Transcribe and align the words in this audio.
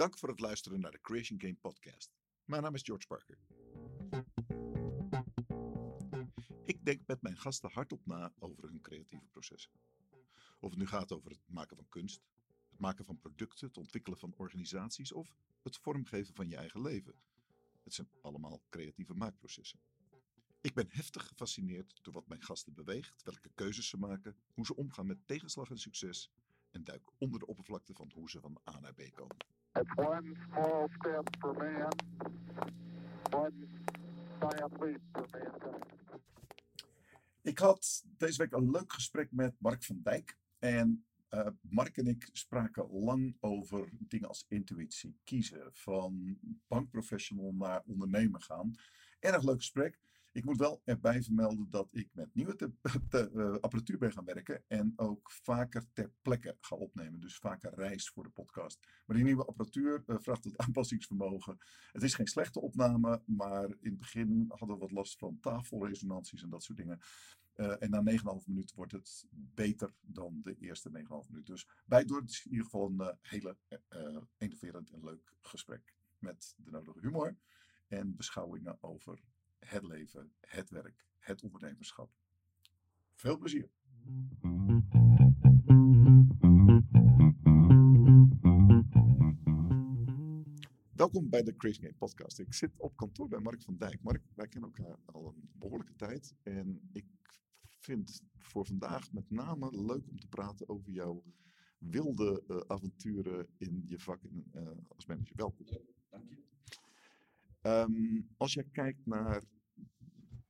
Dank 0.00 0.18
voor 0.18 0.28
het 0.28 0.40
luisteren 0.40 0.80
naar 0.80 0.90
de 0.90 1.00
Creation 1.00 1.40
Game 1.40 1.54
podcast. 1.54 2.10
Mijn 2.44 2.62
naam 2.62 2.74
is 2.74 2.82
George 2.82 3.06
Parker. 3.06 3.38
Ik 6.64 6.84
denk 6.84 7.06
met 7.06 7.22
mijn 7.22 7.36
gasten 7.36 7.70
hardop 7.70 8.06
na 8.06 8.32
over 8.38 8.62
hun 8.62 8.80
creatieve 8.80 9.26
processen. 9.26 9.70
Of 10.60 10.70
het 10.70 10.78
nu 10.78 10.86
gaat 10.86 11.12
over 11.12 11.30
het 11.30 11.40
maken 11.46 11.76
van 11.76 11.88
kunst, 11.88 12.22
het 12.70 12.80
maken 12.80 13.04
van 13.04 13.18
producten, 13.18 13.66
het 13.66 13.76
ontwikkelen 13.76 14.18
van 14.18 14.34
organisaties 14.36 15.12
of 15.12 15.34
het 15.62 15.76
vormgeven 15.76 16.34
van 16.34 16.48
je 16.48 16.56
eigen 16.56 16.82
leven. 16.82 17.14
Het 17.82 17.94
zijn 17.94 18.08
allemaal 18.22 18.62
creatieve 18.68 19.14
maakprocessen. 19.14 19.80
Ik 20.60 20.74
ben 20.74 20.86
heftig 20.90 21.26
gefascineerd 21.26 21.98
door 22.02 22.14
wat 22.14 22.28
mijn 22.28 22.42
gasten 22.42 22.74
beweegt, 22.74 23.22
welke 23.22 23.50
keuzes 23.54 23.88
ze 23.88 23.96
maken, 23.96 24.36
hoe 24.54 24.66
ze 24.66 24.76
omgaan 24.76 25.06
met 25.06 25.26
tegenslag 25.26 25.70
en 25.70 25.78
succes 25.78 26.30
en 26.70 26.84
duik 26.84 27.10
onder 27.18 27.40
de 27.40 27.46
oppervlakte 27.46 27.94
van 27.94 28.10
hoe 28.14 28.30
ze 28.30 28.40
van 28.40 28.60
A 28.68 28.80
naar 28.80 28.94
B 28.94 29.10
komen. 29.14 29.36
It's 29.74 29.94
one 29.96 30.36
small 30.52 30.88
step 30.98 31.36
for 31.40 31.54
man, 31.54 31.92
one 33.30 33.68
giant 34.40 34.80
leap 34.80 35.00
for 35.12 35.26
mankind. 35.32 35.84
Ik 37.42 37.58
had 37.58 38.04
deze 38.16 38.38
week 38.38 38.52
een 38.52 38.70
leuk 38.70 38.92
gesprek 38.92 39.32
met 39.32 39.54
Mark 39.58 39.84
van 39.84 40.00
Dijk. 40.02 40.38
En 40.58 41.04
eh, 41.28 41.46
Mark 41.60 41.96
en 41.96 42.06
ik 42.06 42.28
spraken 42.32 42.88
lang 42.90 43.36
over 43.40 43.88
dingen 43.98 44.28
als 44.28 44.44
intuïtie, 44.48 45.18
kiezen, 45.24 45.68
van 45.72 46.38
bankprofessional 46.68 47.52
naar 47.54 47.82
ondernemer 47.86 48.40
gaan. 48.40 48.74
Erg 49.18 49.42
leuk 49.42 49.58
gesprek. 49.58 49.98
Ik 50.32 50.44
moet 50.44 50.56
wel 50.56 50.82
erbij 50.84 51.22
vermelden 51.22 51.70
dat 51.70 51.88
ik 51.90 52.08
met 52.12 52.34
nieuwe 52.34 52.72
eh, 53.10 53.52
apparatuur 53.52 53.98
ben 53.98 54.12
gaan 54.12 54.24
werken 54.24 54.62
en 54.68 54.92
ook 54.96 55.30
vaker 55.30 55.84
ter 55.92 56.12
plekke 56.22 56.56
ga 56.60 56.76
opnemen. 56.76 57.20
Dus 57.20 57.36
vaker 57.36 57.74
reis 57.74 58.08
voor 58.08 58.22
de 58.22 58.30
podcast. 58.30 58.78
Maar 59.06 59.16
die 59.16 59.24
nieuwe 59.24 59.44
apparatuur 59.44 60.02
eh, 60.06 60.16
vraagt 60.18 60.44
wat 60.44 60.56
aanpassingsvermogen. 60.56 61.58
Het 61.92 62.02
is 62.02 62.14
geen 62.14 62.26
slechte 62.26 62.60
opname, 62.60 63.22
maar 63.26 63.64
in 63.64 63.90
het 63.90 63.98
begin 63.98 64.44
hadden 64.48 64.76
we 64.76 64.82
wat 64.82 64.90
last 64.90 65.18
van 65.18 65.38
tafelresonanties 65.40 66.42
en 66.42 66.50
dat 66.50 66.62
soort 66.62 66.78
dingen. 66.78 67.00
Eh, 67.52 67.82
en 67.82 67.90
na 67.90 68.02
9,5 68.02 68.46
minuten 68.46 68.76
wordt 68.76 68.92
het 68.92 69.26
beter 69.30 69.94
dan 70.00 70.40
de 70.42 70.56
eerste 70.58 70.90
9,5 70.90 71.28
minuten. 71.28 71.54
Dus 71.54 71.68
bijdoor 71.84 72.20
het 72.20 72.30
is 72.30 72.44
in 72.44 72.50
ieder 72.50 72.64
geval 72.64 72.86
een 72.86 73.16
hele 73.20 73.56
enerverend 74.38 74.90
en 74.90 75.04
leuk 75.04 75.34
gesprek. 75.40 75.94
Met 76.18 76.54
de 76.56 76.70
nodige 76.70 77.00
humor 77.00 77.36
en 77.88 78.16
beschouwingen 78.16 78.82
over 78.82 79.20
het 79.60 79.82
leven, 79.82 80.32
het 80.40 80.70
werk, 80.70 81.06
het 81.18 81.42
ondernemerschap. 81.42 82.10
Veel 83.14 83.38
plezier. 83.38 83.70
Welkom 90.92 91.30
bij 91.30 91.42
de 91.42 91.56
Crazy 91.56 91.80
Game 91.80 91.94
Podcast. 91.94 92.38
Ik 92.38 92.54
zit 92.54 92.76
op 92.76 92.96
kantoor 92.96 93.28
bij 93.28 93.40
Mark 93.40 93.62
van 93.62 93.76
Dijk. 93.76 94.02
Mark, 94.02 94.22
wij 94.34 94.48
kennen 94.48 94.72
elkaar 94.74 94.96
al 95.04 95.26
een 95.26 95.50
behoorlijke 95.52 95.96
tijd. 95.96 96.34
En 96.42 96.88
ik 96.92 97.06
vind 97.62 98.22
voor 98.38 98.66
vandaag 98.66 99.12
met 99.12 99.30
name 99.30 99.84
leuk 99.84 100.08
om 100.08 100.18
te 100.18 100.28
praten 100.28 100.68
over 100.68 100.90
jouw 100.90 101.24
wilde 101.78 102.44
eh, 102.48 102.56
avonturen 102.66 103.46
in 103.56 103.84
je 103.86 103.98
vak 103.98 104.22
in, 104.22 104.44
eh, 104.52 104.70
als 104.88 105.06
manager. 105.06 105.36
Welkom. 105.36 105.66
Dank 106.08 106.28
je. 106.28 106.49
Ehm, 107.60 108.20
als 108.36 108.52
jij 108.52 108.64
kijkt 108.72 109.06
naar 109.06 109.44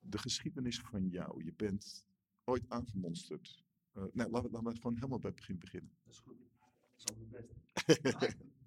de 0.01 0.19
geschiedenis 0.19 0.81
van 0.81 1.09
jou, 1.09 1.45
je 1.45 1.53
bent 1.53 2.07
ooit 2.45 2.69
aangemonsterd. 2.69 3.65
Eh, 3.93 4.03
nee, 4.13 4.29
laten 4.29 4.51
we, 4.51 4.57
laten 4.57 4.73
we 4.73 4.77
gewoon 4.77 4.95
helemaal 4.95 5.19
bij 5.19 5.31
het 5.31 5.39
begin 5.39 5.59
beginnen. 5.59 5.93
Dat 6.03 6.13
is 6.13 6.19
goed. 6.19 6.39
Dat 6.39 6.97
is 6.97 7.07
altijd 7.07 7.55
het 7.87 8.19
beste. 8.19 8.47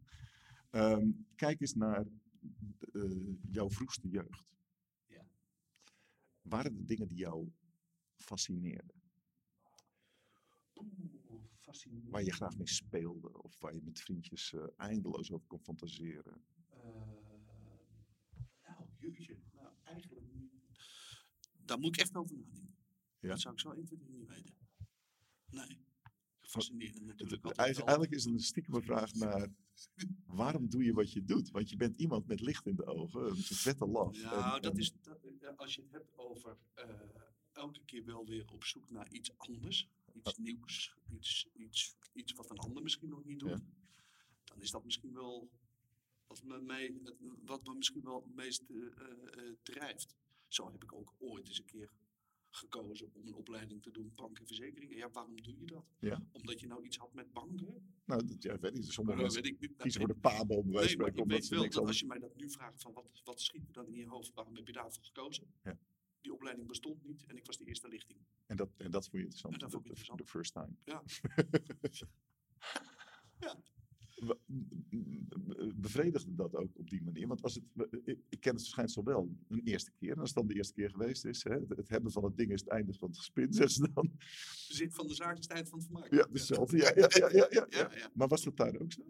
Ehm, 0.73 1.11
kijk 1.35 1.61
eens 1.61 1.73
naar 1.73 2.05
eh, 2.93 3.33
jouw 3.51 3.69
vroegste 3.69 4.09
jeugd. 4.09 4.55
Ja. 5.07 5.25
Waren 6.41 6.77
er 6.77 6.85
dingen 6.85 7.07
die 7.07 7.17
jou 7.17 7.51
fascineerden? 8.15 9.01
Oeh, 10.73 11.43
fascinerend. 11.57 12.09
Waar 12.09 12.23
je 12.23 12.31
graag 12.31 12.57
mee 12.57 12.67
speelde? 12.67 13.41
Of 13.41 13.59
waar 13.59 13.73
je 13.73 13.81
met 13.81 14.01
vriendjes 14.01 14.53
eh, 14.53 14.65
eindeloos 14.77 15.31
over 15.31 15.47
kon 15.47 15.59
fantaseren? 15.59 16.43
Eh, 16.69 16.79
nou, 18.63 18.85
jeetje. 18.97 19.37
Nou, 19.53 19.73
eigenlijk... 19.83 20.21
Daar 21.65 21.79
moet 21.79 21.95
ik 21.95 22.01
echt 22.01 22.15
over 22.15 22.35
nadenken. 22.37 22.75
Ja? 23.19 23.29
Dat 23.29 23.39
zou 23.39 23.53
ik 23.53 23.59
zo 23.59 23.71
1, 23.71 23.85
2, 23.85 23.99
3 23.99 24.11
niet 24.13 24.27
weten. 24.27 24.53
Nee. 25.49 25.81
Fascinerend 26.41 27.05
natuurlijk. 27.05 27.43
het- 27.43 27.55
wel. 27.57 27.65
Eigenlijk 27.65 28.11
is 28.11 28.23
het 28.23 28.33
een 28.33 28.39
stiekeme 28.39 28.81
vraag 28.81 29.13
naar 29.13 29.47
waarom 30.25 30.69
doe 30.69 30.83
je 30.83 30.93
wat 30.93 31.11
je 31.11 31.23
doet? 31.23 31.49
Want 31.51 31.69
je 31.69 31.75
bent 31.75 31.95
iemand 31.95 32.27
met 32.27 32.39
licht 32.41 32.65
in 32.67 32.75
de 32.75 32.85
ogen, 32.85 33.25
een 33.25 33.35
vette 33.37 33.85
lach. 33.87 34.11
Nou, 34.21 34.55
en- 34.55 34.61
dat 34.61 34.73
en- 34.73 34.79
is, 34.79 34.93
dat, 35.01 35.23
eh, 35.41 35.49
als 35.55 35.75
je 35.75 35.81
het 35.81 35.91
hebt 35.91 36.17
over 36.17 36.57
eh, 36.73 36.89
elke 37.51 37.83
keer 37.85 38.05
wel 38.05 38.25
weer 38.25 38.51
op 38.51 38.63
zoek 38.63 38.89
naar 38.89 39.11
iets 39.11 39.37
anders, 39.37 39.89
iets 40.13 40.37
nieuws, 40.37 40.95
iets, 41.11 41.47
iets, 41.53 41.95
iets 42.13 42.31
wat 42.33 42.49
een 42.49 42.57
ander 42.57 42.83
misschien 42.83 43.09
nog 43.09 43.23
niet 43.23 43.39
doet, 43.39 43.49
Ja. 43.49 43.61
dan 44.43 44.61
is 44.61 44.71
dat 44.71 44.83
misschien 44.83 45.13
wel 45.13 45.49
wat 46.27 46.43
me, 46.43 46.99
het- 47.03 47.15
wat 47.45 47.63
me 47.63 47.73
misschien 47.75 48.03
wel 48.03 48.21
het 48.23 48.35
meest 48.35 48.63
eh, 48.69 49.51
drijft. 49.63 50.15
Zo 50.53 50.71
heb 50.71 50.83
ik 50.83 50.93
ook 50.93 51.13
ooit 51.19 51.47
eens 51.47 51.59
een 51.59 51.65
keer 51.65 51.89
gekozen 52.49 53.09
om 53.13 53.27
een 53.27 53.33
opleiding 53.33 53.81
te 53.81 53.91
doen, 53.91 54.11
bank 54.15 54.39
en 54.39 54.47
verzekeringen. 54.47 54.97
Ja, 54.97 55.09
waarom 55.11 55.41
doe 55.41 55.59
je 55.59 55.65
dat? 55.65 55.85
Ja. 55.99 56.21
Omdat 56.31 56.59
je 56.59 56.67
nou 56.67 56.85
iets 56.85 56.97
had 56.97 57.13
met 57.13 57.33
banken? 57.33 57.95
Nou, 58.05 58.25
dat 58.25 58.43
ja, 58.43 58.59
weet 58.59 58.77
ik. 58.77 58.91
Sommige 58.91 59.17
mensen 59.17 59.41
weet 59.41 59.51
ik 59.51 59.59
niet. 59.59 59.75
kiezen 59.77 60.01
Nou, 60.01 60.13
voor 60.13 60.21
de 60.21 60.29
pabo, 60.29 60.63
bij 60.63 60.85
Nee, 60.85 60.97
maar 60.97 61.07
ik 61.07 61.25
weet 61.25 61.47
wel 61.47 61.69
dat 61.69 61.77
als 61.77 61.99
je 61.99 62.05
mij 62.05 62.19
dat 62.19 62.35
nu 62.35 62.49
vraagt 62.49 62.81
van 62.81 62.93
wat, 62.93 63.21
wat 63.23 63.41
schiet 63.41 63.67
er 63.67 63.73
dan 63.73 63.87
in 63.87 63.95
je 63.95 64.07
hoofd, 64.07 64.33
waarom 64.33 64.55
heb 64.55 64.67
je 64.67 64.73
daarvoor 64.73 65.03
gekozen? 65.03 65.53
Ja. 65.63 65.77
Die 66.21 66.33
opleiding 66.33 66.67
bestond 66.67 67.03
niet 67.03 67.25
en 67.25 67.37
ik 67.37 67.45
was 67.45 67.57
de 67.57 67.65
eerste 67.65 67.87
lichting. 67.87 68.19
En 68.45 68.55
dat, 68.55 68.69
en 68.77 68.91
dat 68.91 69.03
vond 69.03 69.15
je 69.15 69.21
interessant. 69.21 69.53
En 69.53 69.59
dat 69.59 69.71
vond 69.71 69.83
ik 69.83 69.89
interessant. 69.89 70.19
De 70.19 70.25
first 70.25 70.53
time. 70.53 70.75
Ja. 70.83 71.03
Ja. 73.39 73.57
Bevredigde 75.75 76.35
dat 76.35 76.55
ook 76.55 76.77
op 76.77 76.89
die 76.89 77.03
manier? 77.03 77.27
Want 77.27 77.41
als 77.41 77.55
het, 77.55 77.87
ik 78.29 78.39
ken 78.39 78.53
het 78.53 78.61
verschijnsel 78.61 79.03
wel 79.03 79.37
een 79.47 79.61
eerste 79.63 79.91
keer. 79.91 80.11
En 80.11 80.19
als 80.19 80.29
het 80.29 80.37
dan 80.37 80.47
de 80.47 80.53
eerste 80.53 80.73
keer 80.73 80.89
geweest 80.89 81.25
is, 81.25 81.43
hè, 81.43 81.59
het 81.67 81.89
hebben 81.89 82.11
van 82.11 82.23
het 82.23 82.37
ding 82.37 82.51
is 82.51 82.59
het 82.59 82.69
einde 82.69 82.93
van 82.93 83.07
het 83.07 83.17
gespin, 83.17 83.53
zeggen 83.53 83.73
ze 83.73 83.91
dan. 83.93 84.11
De 84.67 84.73
zin 84.73 84.91
van 84.91 85.07
de 85.07 85.13
zaak 85.13 85.37
is 85.37 85.43
het 85.43 85.53
eind 85.53 85.69
van 85.69 85.77
het 85.77 85.87
vermaak. 85.87 86.13
Ja, 86.13 86.27
hetzelfde. 86.31 86.77
Ja, 86.77 86.91
ja, 86.95 87.07
ja, 87.09 87.29
ja, 87.29 87.29
ja, 87.29 87.47
Ja, 87.49 87.67
ja. 87.69 87.89
ja. 87.95 88.09
Maar 88.13 88.27
was 88.27 88.43
dat 88.43 88.57
daar 88.57 88.79
ook 88.79 88.91
zo? 88.91 89.01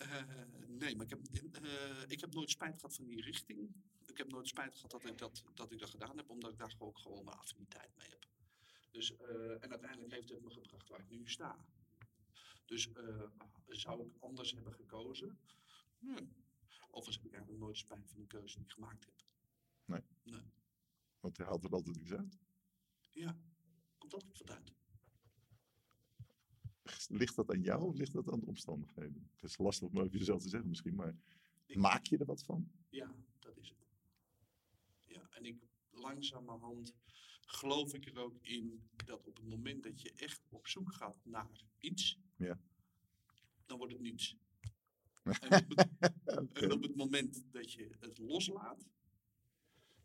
Eh, 0.00 0.22
nee, 0.68 0.96
maar 0.96 1.04
ik 1.04 1.10
heb, 1.10 1.20
eh, 1.62 2.02
ik 2.06 2.20
heb 2.20 2.34
nooit 2.34 2.50
spijt 2.50 2.74
gehad 2.74 2.94
van 2.94 3.06
die 3.06 3.22
richting. 3.22 3.74
Ik 4.06 4.18
heb 4.18 4.30
nooit 4.30 4.48
spijt 4.48 4.74
gehad 4.74 4.90
dat 4.90 5.04
ik 5.04 5.18
dat, 5.18 5.44
dat, 5.54 5.72
ik 5.72 5.78
dat 5.78 5.90
gedaan 5.90 6.16
heb, 6.16 6.30
omdat 6.30 6.50
ik 6.50 6.58
daar 6.58 6.74
ook 6.78 6.98
gewoon 6.98 7.24
mijn 7.24 7.36
affiniteit 7.36 7.90
mee 7.96 8.08
heb. 8.08 8.26
Dus, 8.90 9.16
eh, 9.16 9.64
en 9.64 9.70
uiteindelijk 9.70 10.12
heeft 10.12 10.28
het 10.28 10.42
me 10.42 10.50
gebracht 10.50 10.88
waar 10.88 11.00
ik 11.00 11.10
nu 11.10 11.28
sta. 11.28 11.64
Dus 12.70 12.92
eh, 12.92 13.22
zou 13.66 14.06
ik 14.06 14.16
anders 14.20 14.52
hebben 14.52 14.72
gekozen? 14.74 15.38
Nee. 15.98 16.28
Overigens 16.90 17.16
heb 17.16 17.24
ik 17.26 17.32
eigenlijk 17.32 17.62
nooit 17.62 17.76
spijt 17.76 18.10
van 18.10 18.20
de 18.20 18.26
keuze 18.26 18.56
die 18.56 18.64
ik 18.64 18.70
gemaakt 18.72 19.04
heb. 19.04 19.14
Want 21.20 21.36
hij 21.36 21.46
haalt 21.46 21.64
er 21.64 21.70
altijd 21.72 21.96
iets 21.96 22.12
uit. 22.12 22.38
Ja, 23.12 23.38
komt 23.98 24.12
altijd 24.14 24.38
wat 24.38 24.50
uit. 24.50 24.72
Ligt 27.08 27.36
dat 27.36 27.50
aan 27.50 27.62
jou 27.62 27.82
of 27.82 27.94
ligt 27.96 28.12
dat 28.12 28.30
aan 28.32 28.40
de 28.40 28.46
omstandigheden? 28.46 29.30
Het 29.32 29.42
is 29.42 29.58
lastig 29.58 29.88
om 29.88 29.98
over 29.98 30.18
jezelf 30.18 30.42
te 30.42 30.48
zeggen 30.48 30.68
misschien, 30.68 30.94
maar 30.94 31.16
Ik- 31.66 31.76
maak 31.76 32.06
je 32.06 32.18
er 32.18 32.26
wat 32.26 32.42
van? 32.44 32.70
Ja, 32.88 33.14
dat 33.38 33.56
is 33.56 33.68
het. 33.68 33.86
Ja, 35.04 35.28
en 35.30 35.44
ik 35.44 35.62
langzamerhand 35.90 36.94
geloof 37.52 37.94
ik 37.94 38.06
er 38.06 38.18
ook 38.18 38.36
in 38.40 38.88
dat 39.04 39.26
op 39.26 39.36
het 39.36 39.46
moment 39.48 39.82
dat 39.82 40.00
je 40.00 40.12
echt 40.16 40.40
op 40.48 40.66
zoek 40.66 40.92
gaat 40.92 41.24
naar 41.24 41.48
iets, 41.78 42.18
Ja. 42.36 42.60
dan 43.66 43.78
wordt 43.78 43.92
het 43.92 44.02
niets. 44.02 44.36
En 45.40 45.64
op, 45.64 45.76
het, 45.76 46.12
Oké. 46.38 46.60
en 46.60 46.72
op 46.72 46.82
het 46.82 46.94
moment 46.96 47.44
dat 47.50 47.72
je 47.72 47.90
het 48.00 48.18
loslaat 48.18 48.88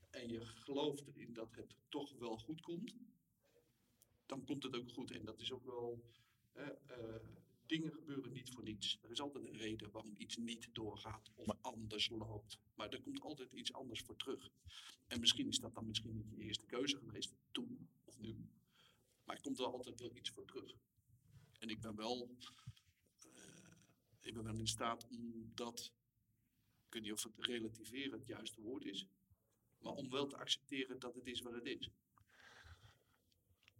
en 0.10 0.30
je 0.30 0.46
gelooft 0.46 1.08
erin 1.08 1.34
dat 1.34 1.56
het 1.56 1.76
toch 1.90 2.12
wel 2.18 2.38
goed 2.38 2.62
komt, 2.62 2.96
dan 4.26 4.44
komt 4.46 4.64
het 4.64 4.76
ook 4.76 4.90
goed. 4.90 5.12
En 5.12 5.26
dat 5.26 5.40
is 5.42 5.52
ook 5.52 5.66
wel. 5.66 6.04
eh, 6.54 6.70
dingen 7.66 7.92
gebeuren 7.92 8.32
niet 8.32 8.50
voor 8.50 8.64
niets. 8.64 9.00
Er 9.02 9.12
is 9.12 9.22
altijd 9.22 9.46
een 9.46 9.58
reden 9.58 9.92
waarom 9.92 10.14
iets 10.18 10.38
niet 10.38 10.70
doorgaat 10.74 11.32
of 11.36 11.46
Maar- 11.46 11.58
anders 11.62 12.10
loopt. 12.10 12.60
Maar 12.76 12.90
er 12.90 13.02
komt 13.02 13.22
altijd 13.22 13.54
iets 13.54 13.74
anders 13.74 14.02
voor 14.02 14.16
terug. 14.16 14.50
En 15.08 15.20
misschien 15.20 15.48
is 15.48 15.60
dat 15.60 15.74
dan 15.74 15.88
misschien 15.88 16.16
niet 16.16 16.30
je 16.30 16.38
eerste 16.44 16.66
keuze 16.66 16.98
geweest 16.98 17.34
toen 17.52 17.90
of 18.04 18.18
nu. 18.18 18.50
Maar 19.24 19.36
er 19.36 19.42
komt 19.42 19.58
wel 19.58 19.74
altijd 19.74 20.00
wel 20.00 20.16
iets 20.16 20.30
voor 20.30 20.46
terug. 20.46 20.76
En 21.60 21.70
ik 21.70 21.82
ben 21.82 21.96
wel, 21.96 22.30
eh, 23.20 23.70
ik 24.22 24.34
ben 24.34 24.44
wel 24.44 24.58
in 24.58 24.68
staat 24.68 25.08
om 25.08 25.52
dat, 25.54 25.94
ik 26.88 26.94
weet 26.94 27.02
niet 27.02 27.12
of 27.12 27.24
het 27.24 27.46
relativeren 27.46 28.18
het 28.20 28.28
juiste 28.28 28.62
woord 28.62 28.86
is, 28.86 29.08
maar 29.80 29.94
om 29.94 30.10
wel 30.10 30.28
te 30.28 30.38
accepteren 30.38 31.00
dat 31.00 31.16
het 31.16 31.26
is 31.26 31.42
wat 31.42 31.54
het 31.54 31.66
is. 31.66 31.90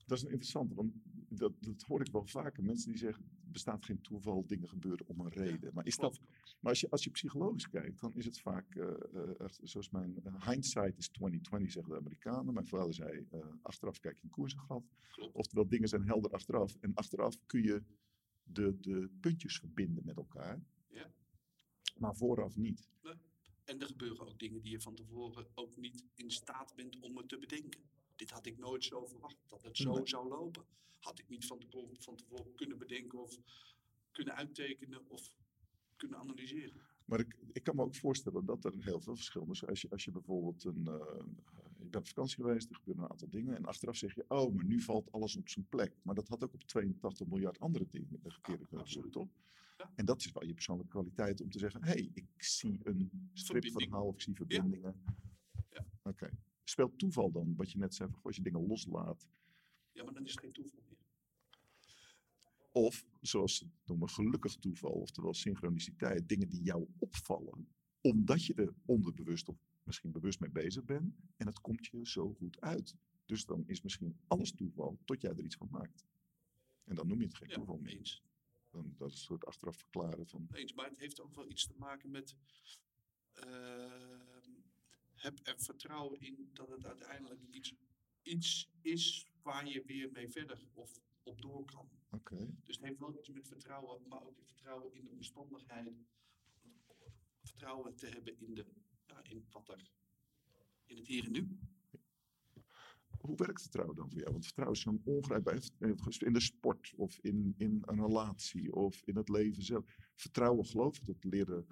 Dat 0.06 0.18
is 0.18 0.24
een 0.24 0.30
interessante, 0.32 0.76
want 0.76 0.94
dat, 1.30 1.54
dat 1.60 1.82
hoor 1.82 2.02
ik 2.02 2.12
wel 2.12 2.26
vaker. 2.26 2.64
Mensen 2.64 2.90
die 2.90 2.98
zeggen, 2.98 3.24
er 3.24 3.52
bestaat 3.52 3.86
geen 3.86 4.02
toeval, 4.02 4.46
dingen 4.46 4.70
gebeuren 4.70 5.08
om 5.08 5.20
een 5.20 5.30
reden. 5.30 5.74
maar 5.74 5.86
is 5.86 5.98
dat, 5.98 6.20
maar 6.60 6.72
als 6.72 6.80
je, 6.80 6.90
als 6.90 7.04
je 7.04 7.10
psychologisch 7.10 7.70
kijkt, 7.70 8.00
dan 8.00 8.16
is 8.16 8.26
het 8.26 8.40
vaak, 8.40 8.76
eh, 8.76 9.40
eh, 9.40 9.48
zoals 9.62 9.90
mijn 9.90 10.24
eh, 10.24 10.48
hindsight 10.48 10.98
is 10.98 11.08
2020, 11.08 11.72
zeggen 11.72 11.94
de 11.94 12.00
Amerikanen. 12.00 12.54
Mijn 12.54 12.68
vader 12.68 12.94
zei, 12.94 13.28
achteraf 13.62 14.00
kijk 14.00 14.16
je 14.16 14.24
een 14.24 14.30
koersengat. 14.30 14.84
Oftewel, 15.32 15.68
dingen 15.68 15.88
zijn 15.88 16.04
helder 16.04 16.32
achteraf. 16.32 16.76
En 16.80 16.94
achteraf 16.94 17.38
kun 17.46 17.64
je 17.64 17.84
de, 18.44 18.80
de 18.80 19.10
puntjes 19.20 19.58
verbinden 19.58 20.06
met 20.06 20.18
elkaar. 20.18 20.64
Ja. 20.88 21.12
Maar 21.98 22.16
vooraf 22.16 22.56
niet. 22.56 22.90
En 23.64 23.82
er 23.82 23.88
gebeuren 23.88 24.28
ook 24.28 24.40
dingen 24.40 24.62
die 24.62 24.72
je 24.72 24.82
van 24.82 24.96
tevoren 24.96 25.48
ook 25.54 25.78
niet 25.78 26.04
in 26.16 26.32
staat 26.32 26.74
bent 26.76 27.00
om 27.00 27.18
het 27.18 27.30
te 27.30 27.38
bedenken. 27.38 27.82
Dit 28.16 28.30
had 28.30 28.46
ik 28.46 28.58
nooit 28.58 28.84
zo 28.84 29.06
verwacht, 29.06 29.38
dat 29.48 29.64
het 29.64 29.78
zo 29.78 29.94
Nee. 29.94 30.08
zou 30.08 30.28
lopen. 30.28 30.66
Had 31.00 31.20
ik 31.20 31.30
niet 31.30 31.46
van 31.46 31.60
tevoren, 31.60 32.02
van 32.02 32.16
tevoren 32.16 32.56
kunnen 32.56 32.78
bedenken 32.78 33.20
of 33.22 33.40
kunnen 34.12 34.36
uittekenen 34.36 35.10
of 35.10 35.32
kunnen 35.96 36.20
analyseren. 36.20 36.82
Maar 37.06 37.20
ik, 37.20 37.36
ik 37.52 37.64
kan 37.64 37.76
me 37.76 37.82
ook 37.84 37.96
voorstellen 37.96 38.46
dat 38.46 38.66
er 38.66 38.74
heel 38.80 39.02
veel 39.02 39.16
verschil 39.16 39.48
is. 39.52 39.66
Als 39.66 39.82
je, 39.82 39.90
als 39.90 40.04
je 40.04 40.12
bijvoorbeeld 40.12 40.64
een, 40.64 40.88
eh, 40.88 41.26
je 41.78 41.90
bent 41.90 41.96
op 41.96 42.08
vakantie 42.08 42.36
geweest, 42.36 42.70
er 42.70 42.76
gebeuren 42.76 43.04
een 43.04 43.10
aantal 43.10 43.30
dingen. 43.30 43.56
En 43.56 43.66
achteraf 43.66 43.96
zeg 43.96 44.16
je, 44.16 44.26
oh, 44.28 44.54
maar 44.54 44.66
nu 44.66 44.80
valt 44.82 45.12
alles 45.12 45.36
op 45.36 45.50
zijn 45.50 45.66
plek. 45.70 45.94
Maar 46.02 46.16
dat 46.16 46.28
had 46.28 46.44
ook 46.44 46.54
op 46.54 46.64
82 46.64 47.28
miljard 47.28 47.60
andere 47.60 47.88
dingen 47.90 48.10
een 48.24 48.42
keer 48.42 48.58
kunnen 48.68 48.88
gebeuren, 48.88 49.12
toch? 49.12 49.28
Ja. 49.78 49.92
En 49.96 50.06
dat 50.06 50.20
is 50.20 50.32
wel 50.32 50.46
je 50.46 50.54
persoonlijke 50.54 50.92
kwaliteit 50.92 51.42
om 51.42 51.50
te 51.50 51.60
zeggen, 51.60 51.84
hé, 51.84 51.92
hey, 51.92 52.12
ik 52.14 52.44
zie 52.44 52.80
een 52.84 53.30
stripverhaal 53.34 54.06
of 54.08 54.14
ik 54.14 54.22
zie 54.22 54.36
verbindingen. 54.36 55.02
Ja. 55.70 55.86
Oké. 56.04 56.30
Speelt 56.68 57.00
toeval 57.00 57.32
dan, 57.32 57.56
wat 57.56 57.72
je 57.72 57.78
net 57.78 57.96
zei, 57.96 58.10
van, 58.10 58.20
als 58.24 58.36
je 58.36 58.42
dingen 58.42 58.68
loslaat. 58.68 59.28
Ja, 59.92 60.04
maar 60.04 60.14
dan 60.14 60.26
is 60.26 60.32
het 60.32 60.40
geen 60.40 60.52
toeval 60.52 60.80
meer. 60.88 60.98
Of, 62.72 63.06
zoals 63.22 63.56
ze 63.58 63.68
noemen, 63.86 64.10
gelukkig 64.10 64.56
toeval, 64.56 64.92
oftewel 64.92 65.34
synchroniciteit, 65.34 66.30
dingen 66.30 66.50
die 66.50 66.62
jou 66.64 66.88
opvallen, 67.00 67.68
omdat 68.02 68.46
je 68.46 68.54
er 68.54 68.74
onderbewust 68.86 69.50
of 69.50 69.58
misschien 69.84 70.12
bewust 70.12 70.40
mee 70.40 70.50
bezig 70.50 70.84
bent, 70.84 71.16
en 71.38 71.46
het 71.48 71.60
komt 71.60 71.86
je 71.86 72.08
zo 72.08 72.34
goed 72.34 72.62
uit. 72.62 72.96
Dus 73.26 73.46
dan 73.46 73.64
is 73.68 73.82
misschien 73.82 74.18
alles 74.28 74.52
toeval, 74.52 74.98
tot 75.06 75.22
jij 75.22 75.32
er 75.32 75.44
iets 75.44 75.56
van 75.56 75.68
maakt. 75.72 76.06
En 76.84 76.96
dan 76.96 77.08
noem 77.08 77.20
je 77.20 77.26
het 77.26 77.36
geen 77.36 77.50
Ja, 77.50 77.56
toeval 77.56 77.78
meer. 77.78 77.98
eens. 77.98 78.24
Dan, 78.70 78.94
dat 78.98 79.08
is 79.08 79.14
een 79.14 79.20
soort 79.22 79.46
achteraf 79.46 79.78
verklaren 79.78 80.28
van, 80.28 80.48
eens. 80.52 80.74
Maar 80.74 80.88
het 80.90 80.98
heeft 81.00 81.22
ook 81.22 81.36
wel 81.36 81.50
iets 81.50 81.68
te 81.68 81.74
maken 81.78 82.12
met. 82.12 82.36
ehm, 83.34 84.35
heb 85.16 85.40
er 85.44 85.60
vertrouwen 85.60 86.20
in 86.20 86.50
dat 86.54 86.70
het 86.70 86.86
uiteindelijk 86.86 87.42
iets, 87.50 87.76
iets 88.22 88.70
is 88.82 89.26
waar 89.42 89.68
je 89.68 89.84
weer 89.86 90.12
mee 90.12 90.30
verder 90.30 90.68
of 90.74 91.00
op 91.24 91.42
door 91.42 91.66
kan. 91.66 91.90
oké, 92.10 92.50
Dus 92.64 92.76
het 92.76 92.86
heeft 92.86 93.00
wel 93.00 93.18
iets 93.18 93.30
met 93.30 93.48
vertrouwen, 93.48 94.08
maar 94.08 94.24
ook 94.24 94.42
vertrouwen 94.44 94.94
in 94.94 95.04
de 95.04 95.10
omstandigheden. 95.10 96.08
Vertrouwen 97.42 97.96
te 97.96 98.08
hebben 98.08 98.40
in, 98.40 98.54
de, 98.54 98.66
ja, 99.08 99.24
in 99.24 99.46
wat 99.52 99.70
er 99.70 99.92
in 100.86 100.98
het 100.98 101.08
hier 101.08 101.26
en 101.26 101.32
nu. 101.32 101.48
hoe 103.20 103.36
werkt 103.36 103.62
vertrouwen 103.62 103.96
dan 103.96 104.10
voor 104.10 104.20
jou? 104.20 104.32
Want 104.32 104.46
vertrouwen 104.46 104.78
is 104.78 104.84
zo'n 104.84 105.02
ongrijpbaar, 105.04 105.60
in 106.20 106.34
de 106.34 106.40
sport 106.40 106.94
of 106.96 107.18
in, 107.18 107.54
in 107.58 107.82
een 107.86 108.02
relatie 108.02 108.74
of 108.74 109.02
in 109.06 109.16
het 109.16 109.30
leven 109.30 109.64
zelf. 109.64 109.86
Vertrouwen, 110.16 110.66
geloof 110.66 110.98
ik, 110.98 111.06
dat 111.06 111.24
leren, 111.24 111.68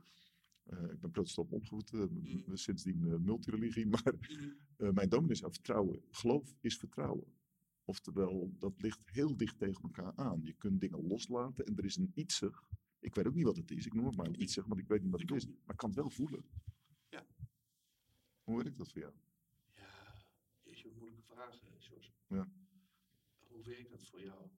eh, 0.64 0.84
ik 0.84 1.00
ben 1.00 1.12
protestant 1.12 1.52
opgevoed, 1.52 1.94
eh, 1.94 2.00
Mm. 2.10 2.56
sindsdien 2.58 3.08
eh, 3.08 3.18
multireligie, 3.18 3.86
maar 3.96 4.14
Eh, 4.78 4.90
mijn 4.90 5.10
dominee 5.10 5.36
zei, 5.36 5.52
vertrouwen, 5.52 6.02
geloof 6.10 6.56
is 6.62 6.78
vertrouwen. 6.78 7.34
Oftewel, 7.86 8.54
dat 8.60 8.82
ligt 8.82 9.04
heel 9.12 9.38
dicht 9.38 9.58
tegen 9.58 9.82
elkaar 9.84 10.14
aan. 10.16 10.40
Je 10.44 10.54
kunt 10.54 10.82
dingen 10.82 11.08
loslaten 11.08 11.66
en 11.66 11.78
er 11.78 11.86
is 11.86 11.96
een 11.98 12.12
ietsig. 12.14 12.64
Ik 13.00 13.16
weet 13.16 13.28
ook 13.28 13.34
niet 13.34 13.44
wat 13.46 13.56
het 13.58 13.72
is, 13.72 13.86
ik 13.86 13.94
noem 13.94 14.06
het 14.06 14.16
maar 14.16 14.26
een 14.26 14.42
ietsig, 14.42 14.66
want 14.66 14.80
ik 14.80 14.88
weet 14.88 15.02
niet 15.02 15.12
wat 15.12 15.20
het 15.22 15.32
is. 15.32 15.46
Maar 15.46 15.56
ik 15.68 15.78
kan 15.78 15.90
het 15.90 15.98
wel 15.98 16.10
voelen. 16.10 16.44
Ja. 17.10 17.26
Hoe 18.44 18.64
werkt 18.64 18.78
dat 18.78 18.92
voor 18.92 19.02
jou? 19.02 19.14
Ja, 19.76 20.14
jeetje, 20.64 20.88
wat 20.88 20.98
moeilijke 20.98 21.24
vragen, 21.26 21.60
Jos. 21.80 22.12
Ja. 22.28 22.48
Hoe 23.48 23.64
werkt 23.64 23.90
dat 23.90 24.04
voor 24.08 24.22
jou? 24.22 24.50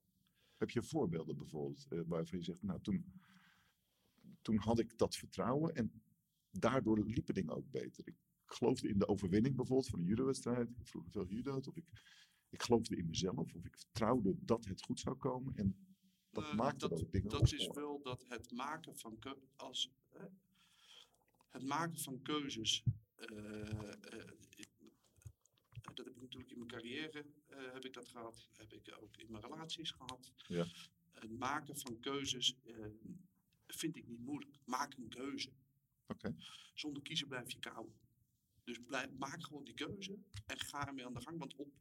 Heb 0.58 0.70
je 0.70 0.82
voorbeelden 0.84 1.38
bijvoorbeeld 1.38 1.88
waarvan 2.06 2.38
je 2.38 2.44
zegt, 2.44 2.62
nou 2.64 2.82
toen, 2.82 3.06
toen 4.46 4.58
had 4.58 4.80
ik 4.80 4.98
dat 4.98 5.16
vertrouwen 5.16 5.76
en 5.76 6.02
daardoor 6.52 7.00
liepen 7.06 7.34
dingen 7.34 7.56
ook 7.56 7.72
beter. 7.72 8.08
Ik 8.08 8.16
geloofde 8.46 8.88
in 8.88 8.98
de 9.00 9.08
overwinning 9.08 9.56
bijvoorbeeld 9.56 9.90
van 9.90 10.00
een 10.00 10.06
judo-wedstrijd. 10.06 10.70
Ik 10.70 10.78
heb 10.78 10.88
vroeger 10.88 11.12
veel 11.12 11.26
judo'd. 11.28 11.68
Of 11.68 11.76
ik, 11.76 11.86
ik 12.50 12.64
geloofde 12.64 12.96
in 12.98 13.06
mezelf. 13.08 13.54
Of 13.54 13.66
ik 13.66 13.78
vertrouwde 13.78 14.36
dat 14.40 14.66
het 14.66 14.82
goed 14.82 15.00
zou 15.00 15.16
komen. 15.16 15.56
En 15.56 15.96
dat 16.30 16.44
Nou, 16.44 16.56
maakte 16.56 16.88
dat, 16.90 17.06
dingen 17.12 17.30
dat 17.30 17.54
is 17.54 17.68
wel 17.68 18.02
dat 18.02 18.26
het 18.28 18.52
maken 18.52 18.98
van 18.98 19.20
keu- 19.20 19.42
als 19.56 19.92
eh, 20.10 20.24
het 21.50 21.64
maken 21.64 22.00
van 22.00 22.22
keuzes. 22.22 22.84
eh, 23.16 23.70
eh, 23.72 24.28
dat 25.96 26.06
heb 26.06 26.16
ik 26.16 26.22
natuurlijk 26.22 26.52
in 26.52 26.58
mijn 26.58 26.70
carrière 26.70 27.26
eh, 27.48 27.74
heb 27.74 27.86
ik 27.86 27.94
dat 27.94 28.08
gehad. 28.08 28.48
Heb 28.58 28.74
ik 28.74 28.98
ook 29.02 29.18
in 29.18 29.32
mijn 29.32 29.44
relaties 29.44 29.92
gehad. 29.92 30.32
Ja. 30.48 30.66
Het 31.12 31.38
maken 31.40 31.78
van 31.80 32.00
keuzes 32.00 32.56
eh, 32.64 32.86
vind 33.68 33.96
ik 33.96 34.08
niet 34.08 34.20
moeilijk. 34.20 34.58
Maak 34.66 34.94
een 34.94 35.10
keuze. 35.10 35.50
Zonder 36.74 37.04
kiezen 37.04 37.28
blijf 37.28 37.52
je 37.52 37.60
kou. 37.60 37.90
Dus 38.64 38.80
blijf, 38.86 39.12
maak 39.12 39.44
gewoon 39.44 39.64
die 39.64 39.74
keuze 39.74 40.18
en 40.46 40.60
ga 40.60 40.88
ermee 40.88 41.06
aan 41.06 41.14
de 41.14 41.22
gang. 41.22 41.40
Want 41.40 41.56
op, 41.56 41.74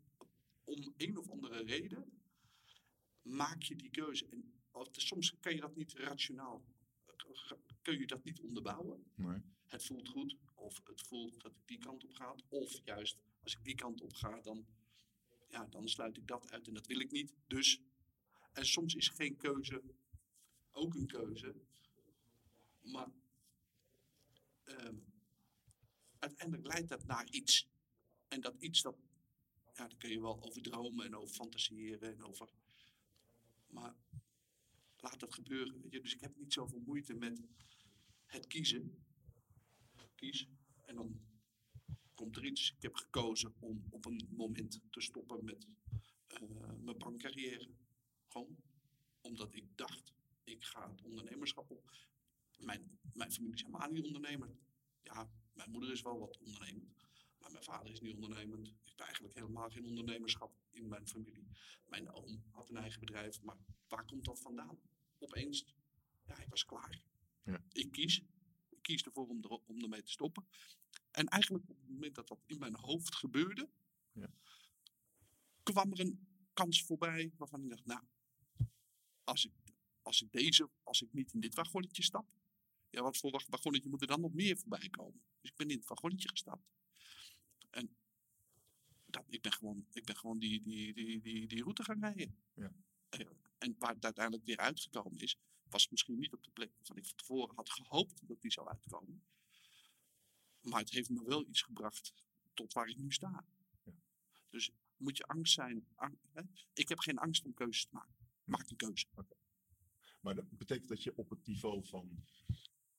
om 0.64 0.94
een 0.96 1.18
of 1.18 1.30
andere 1.30 1.62
reden 1.62 2.22
maak 3.22 3.62
je 3.62 3.76
die 3.76 3.90
keuze. 3.90 4.26
En 4.28 4.52
soms 4.90 5.34
kan 5.40 5.54
je 5.54 5.60
dat 5.60 5.76
niet 5.76 5.92
rationaal, 5.92 6.64
eh, 7.06 7.52
kun 7.82 7.98
je 7.98 8.06
dat 8.06 8.24
niet 8.24 8.40
onderbouwen. 8.40 9.04
Nee. 9.14 9.40
Het 9.64 9.84
voelt 9.84 10.08
goed, 10.08 10.36
of 10.54 10.80
het 10.84 11.02
voelt 11.02 11.40
dat 11.40 11.52
ik 11.52 11.66
die 11.66 11.78
kant 11.78 12.04
op 12.04 12.12
ga. 12.12 12.34
Of 12.48 12.80
juist, 12.84 13.18
als 13.42 13.52
ik 13.52 13.64
die 13.64 13.74
kant 13.74 14.00
op 14.00 14.12
ga, 14.12 14.40
dan, 14.40 14.66
ja, 15.48 15.66
dan 15.66 15.88
sluit 15.88 16.16
ik 16.16 16.26
dat 16.26 16.50
uit 16.50 16.66
en 16.66 16.74
dat 16.74 16.86
wil 16.86 17.00
ik 17.00 17.10
niet. 17.10 17.34
Dus, 17.46 17.80
en 18.52 18.66
soms 18.66 18.94
is 18.94 19.08
geen 19.08 19.36
keuze 19.36 19.82
ook 20.70 20.94
een 20.94 21.06
keuze. 21.06 21.54
Maar 22.84 23.08
ehm, 24.64 24.96
uiteindelijk 26.18 26.66
leidt 26.66 26.88
dat 26.88 27.06
naar 27.06 27.28
iets. 27.30 27.68
En 28.28 28.40
dat 28.40 28.56
iets, 28.58 28.82
dat, 28.82 28.96
ja, 29.64 29.88
daar 29.88 29.96
kun 29.96 30.10
je 30.10 30.20
wel 30.20 30.42
over 30.42 30.62
dromen 30.62 31.06
en 31.06 31.16
over 31.16 31.34
fantaseren 31.34 32.12
en 32.12 32.22
over. 32.22 32.48
Maar 33.66 33.94
laat 34.96 35.20
dat 35.20 35.34
gebeuren. 35.34 35.82
Je? 35.90 36.00
Dus 36.00 36.14
ik 36.14 36.20
heb 36.20 36.36
niet 36.36 36.52
zoveel 36.52 36.80
moeite 36.80 37.14
met 37.14 37.42
het 38.26 38.46
kiezen. 38.46 39.04
Kies 40.14 40.48
en 40.80 40.94
dan 40.94 41.20
komt 42.14 42.36
er 42.36 42.44
iets. 42.44 42.72
Ik 42.76 42.82
heb 42.82 42.94
gekozen 42.94 43.54
om 43.58 43.84
op 43.90 44.04
een 44.04 44.28
moment 44.30 44.80
te 44.90 45.00
stoppen 45.00 45.44
met 45.44 45.66
eh, 46.26 46.40
mijn 46.78 46.98
bankcarrière. 46.98 47.68
Gewoon 48.28 48.56
omdat 49.20 49.54
ik 49.54 49.76
dacht, 49.76 50.12
ik 50.44 50.64
ga 50.64 50.90
het 50.90 51.02
ondernemerschap 51.02 51.70
op. 51.70 51.92
Mijn, 52.64 52.98
mijn 53.12 53.32
familie 53.32 53.54
is 53.54 53.62
helemaal 53.62 53.90
niet 53.90 54.04
ondernemer. 54.04 54.56
Ja, 55.02 55.30
mijn 55.52 55.70
moeder 55.70 55.90
is 55.92 56.02
wel 56.02 56.18
wat 56.18 56.38
ondernemend. 56.38 56.94
Maar 57.38 57.52
mijn 57.52 57.64
vader 57.64 57.92
is 57.92 58.00
niet 58.00 58.14
ondernemend. 58.14 58.68
Ik 58.68 58.88
heb 58.88 59.00
eigenlijk 59.00 59.34
helemaal 59.34 59.70
geen 59.70 59.84
ondernemerschap 59.86 60.54
in 60.70 60.88
mijn 60.88 61.08
familie. 61.08 61.46
Mijn 61.86 62.10
oom 62.10 62.44
had 62.50 62.70
een 62.70 62.76
eigen 62.76 63.00
bedrijf. 63.00 63.42
Maar 63.42 63.56
waar 63.88 64.04
komt 64.04 64.24
dat 64.24 64.40
vandaan? 64.40 64.78
Opeens, 65.18 65.74
ja, 66.26 66.38
ik 66.38 66.48
was 66.48 66.64
klaar. 66.64 67.02
Ja. 67.44 67.64
Ik 67.72 67.92
kies. 67.92 68.22
Ik 68.68 68.82
kies 68.82 69.02
ervoor 69.02 69.28
om, 69.28 69.42
er, 69.42 69.50
om 69.50 69.82
ermee 69.82 70.02
te 70.02 70.10
stoppen. 70.10 70.46
En 71.10 71.26
eigenlijk 71.26 71.70
op 71.70 71.76
het 71.76 71.88
moment 71.88 72.14
dat 72.14 72.28
dat 72.28 72.40
in 72.46 72.58
mijn 72.58 72.74
hoofd 72.74 73.14
gebeurde, 73.14 73.68
Ja. 74.12 74.30
kwam 75.62 75.92
er 75.92 76.00
een 76.00 76.26
kans 76.52 76.82
voorbij 76.82 77.32
waarvan 77.36 77.62
ik 77.62 77.68
dacht, 77.68 77.84
nou, 77.86 78.02
als 79.24 79.44
ik, 79.44 79.52
als 80.02 80.22
ik 80.22 80.32
deze, 80.32 80.70
als 80.82 81.02
ik 81.02 81.12
niet 81.12 81.32
in 81.32 81.40
dit 81.40 81.54
wagonnetje 81.54 82.02
stap, 82.02 82.26
ja, 82.94 83.02
wat 83.02 83.16
voor 83.16 83.30
wag- 83.30 83.46
wagonnetje 83.46 83.88
moet 83.88 84.00
er 84.00 84.06
dan 84.06 84.20
nog 84.20 84.32
meer 84.32 84.56
voorbij 84.56 84.88
komen? 84.88 85.20
Dus 85.40 85.50
ik 85.50 85.56
ben 85.56 85.68
in 85.70 85.76
het 85.78 85.86
wagonnetje 85.88 86.28
gestapt. 86.28 86.68
En 87.70 87.96
dat, 89.06 89.24
ik 89.28 89.42
ben 89.42 89.52
gewoon, 89.52 89.86
ik 89.92 90.04
ben 90.04 90.16
gewoon 90.16 90.38
die, 90.38 90.62
die, 90.62 90.94
die, 90.94 91.20
die, 91.20 91.46
die 91.46 91.62
route 91.62 91.82
gaan 91.84 92.00
rijden. 92.00 92.42
Ja. 92.54 92.72
Eh, 93.08 93.26
En 93.58 93.74
waar 93.78 93.94
het 93.94 94.04
uiteindelijk 94.04 94.44
weer 94.44 94.56
uitgekomen 94.56 95.18
is, 95.20 95.38
was 95.68 95.88
misschien 95.88 96.18
niet 96.18 96.32
op 96.32 96.42
de 96.44 96.50
plek 96.50 96.72
waarvan 96.76 96.96
ik 96.96 97.06
van 97.06 97.16
tevoren 97.16 97.54
had 97.56 97.70
gehoopt 97.70 98.28
dat 98.28 98.40
die 98.40 98.50
zou 98.52 98.68
uitkomen. 98.68 99.24
Maar 100.60 100.80
het 100.80 100.90
heeft 100.90 101.10
me 101.10 101.24
wel 101.24 101.46
iets 101.48 101.62
gebracht 101.62 102.14
tot 102.54 102.72
waar 102.72 102.88
ik 102.88 102.96
nu 102.96 103.12
sta. 103.12 103.46
Ja. 103.84 103.92
Dus 104.48 104.70
moet 104.96 105.16
je 105.16 105.24
angst 105.24 105.52
zijn. 105.54 105.86
ang- 105.94 106.18
hè? 106.32 106.42
Ik 106.72 106.88
heb 106.88 106.98
geen 106.98 107.18
angst 107.18 107.44
om 107.44 107.54
keuzes 107.54 107.84
te 107.84 107.94
maken. 107.94 108.14
Maak 108.44 108.70
een 108.70 108.76
keuze. 108.76 109.06
Maar 110.20 110.34
dat 110.34 110.50
betekent 110.50 110.88
dat 110.88 111.02
je 111.02 111.16
op 111.16 111.30
het 111.30 111.46
niveau 111.46 111.84
van, 111.86 112.24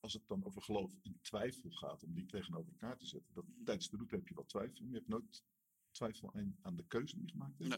als 0.06 0.14
het 0.14 0.28
dan 0.28 0.44
over 0.44 0.62
geloof 0.62 0.92
en 1.02 1.18
twijfel 1.22 1.70
gaat, 1.70 2.02
om 2.02 2.14
die 2.14 2.26
tegenover 2.26 2.72
elkaar 2.72 2.96
te 2.98 3.06
zetten. 3.06 3.34
Dat, 3.34 3.44
tijdens 3.64 3.88
de 3.90 3.96
route 3.96 4.14
heb 4.14 4.28
je 4.28 4.34
wel 4.34 4.44
twijfel, 4.46 4.80
maar 4.82 4.90
je 4.92 4.96
hebt 4.96 5.08
nooit 5.08 5.44
twijfel 5.90 6.34
aan, 6.34 6.56
aan 6.62 6.76
de 6.76 6.86
keuze 6.86 7.14
die 7.16 7.24
je 7.26 7.30
gemaakt 7.30 7.58
hebt. 7.58 7.70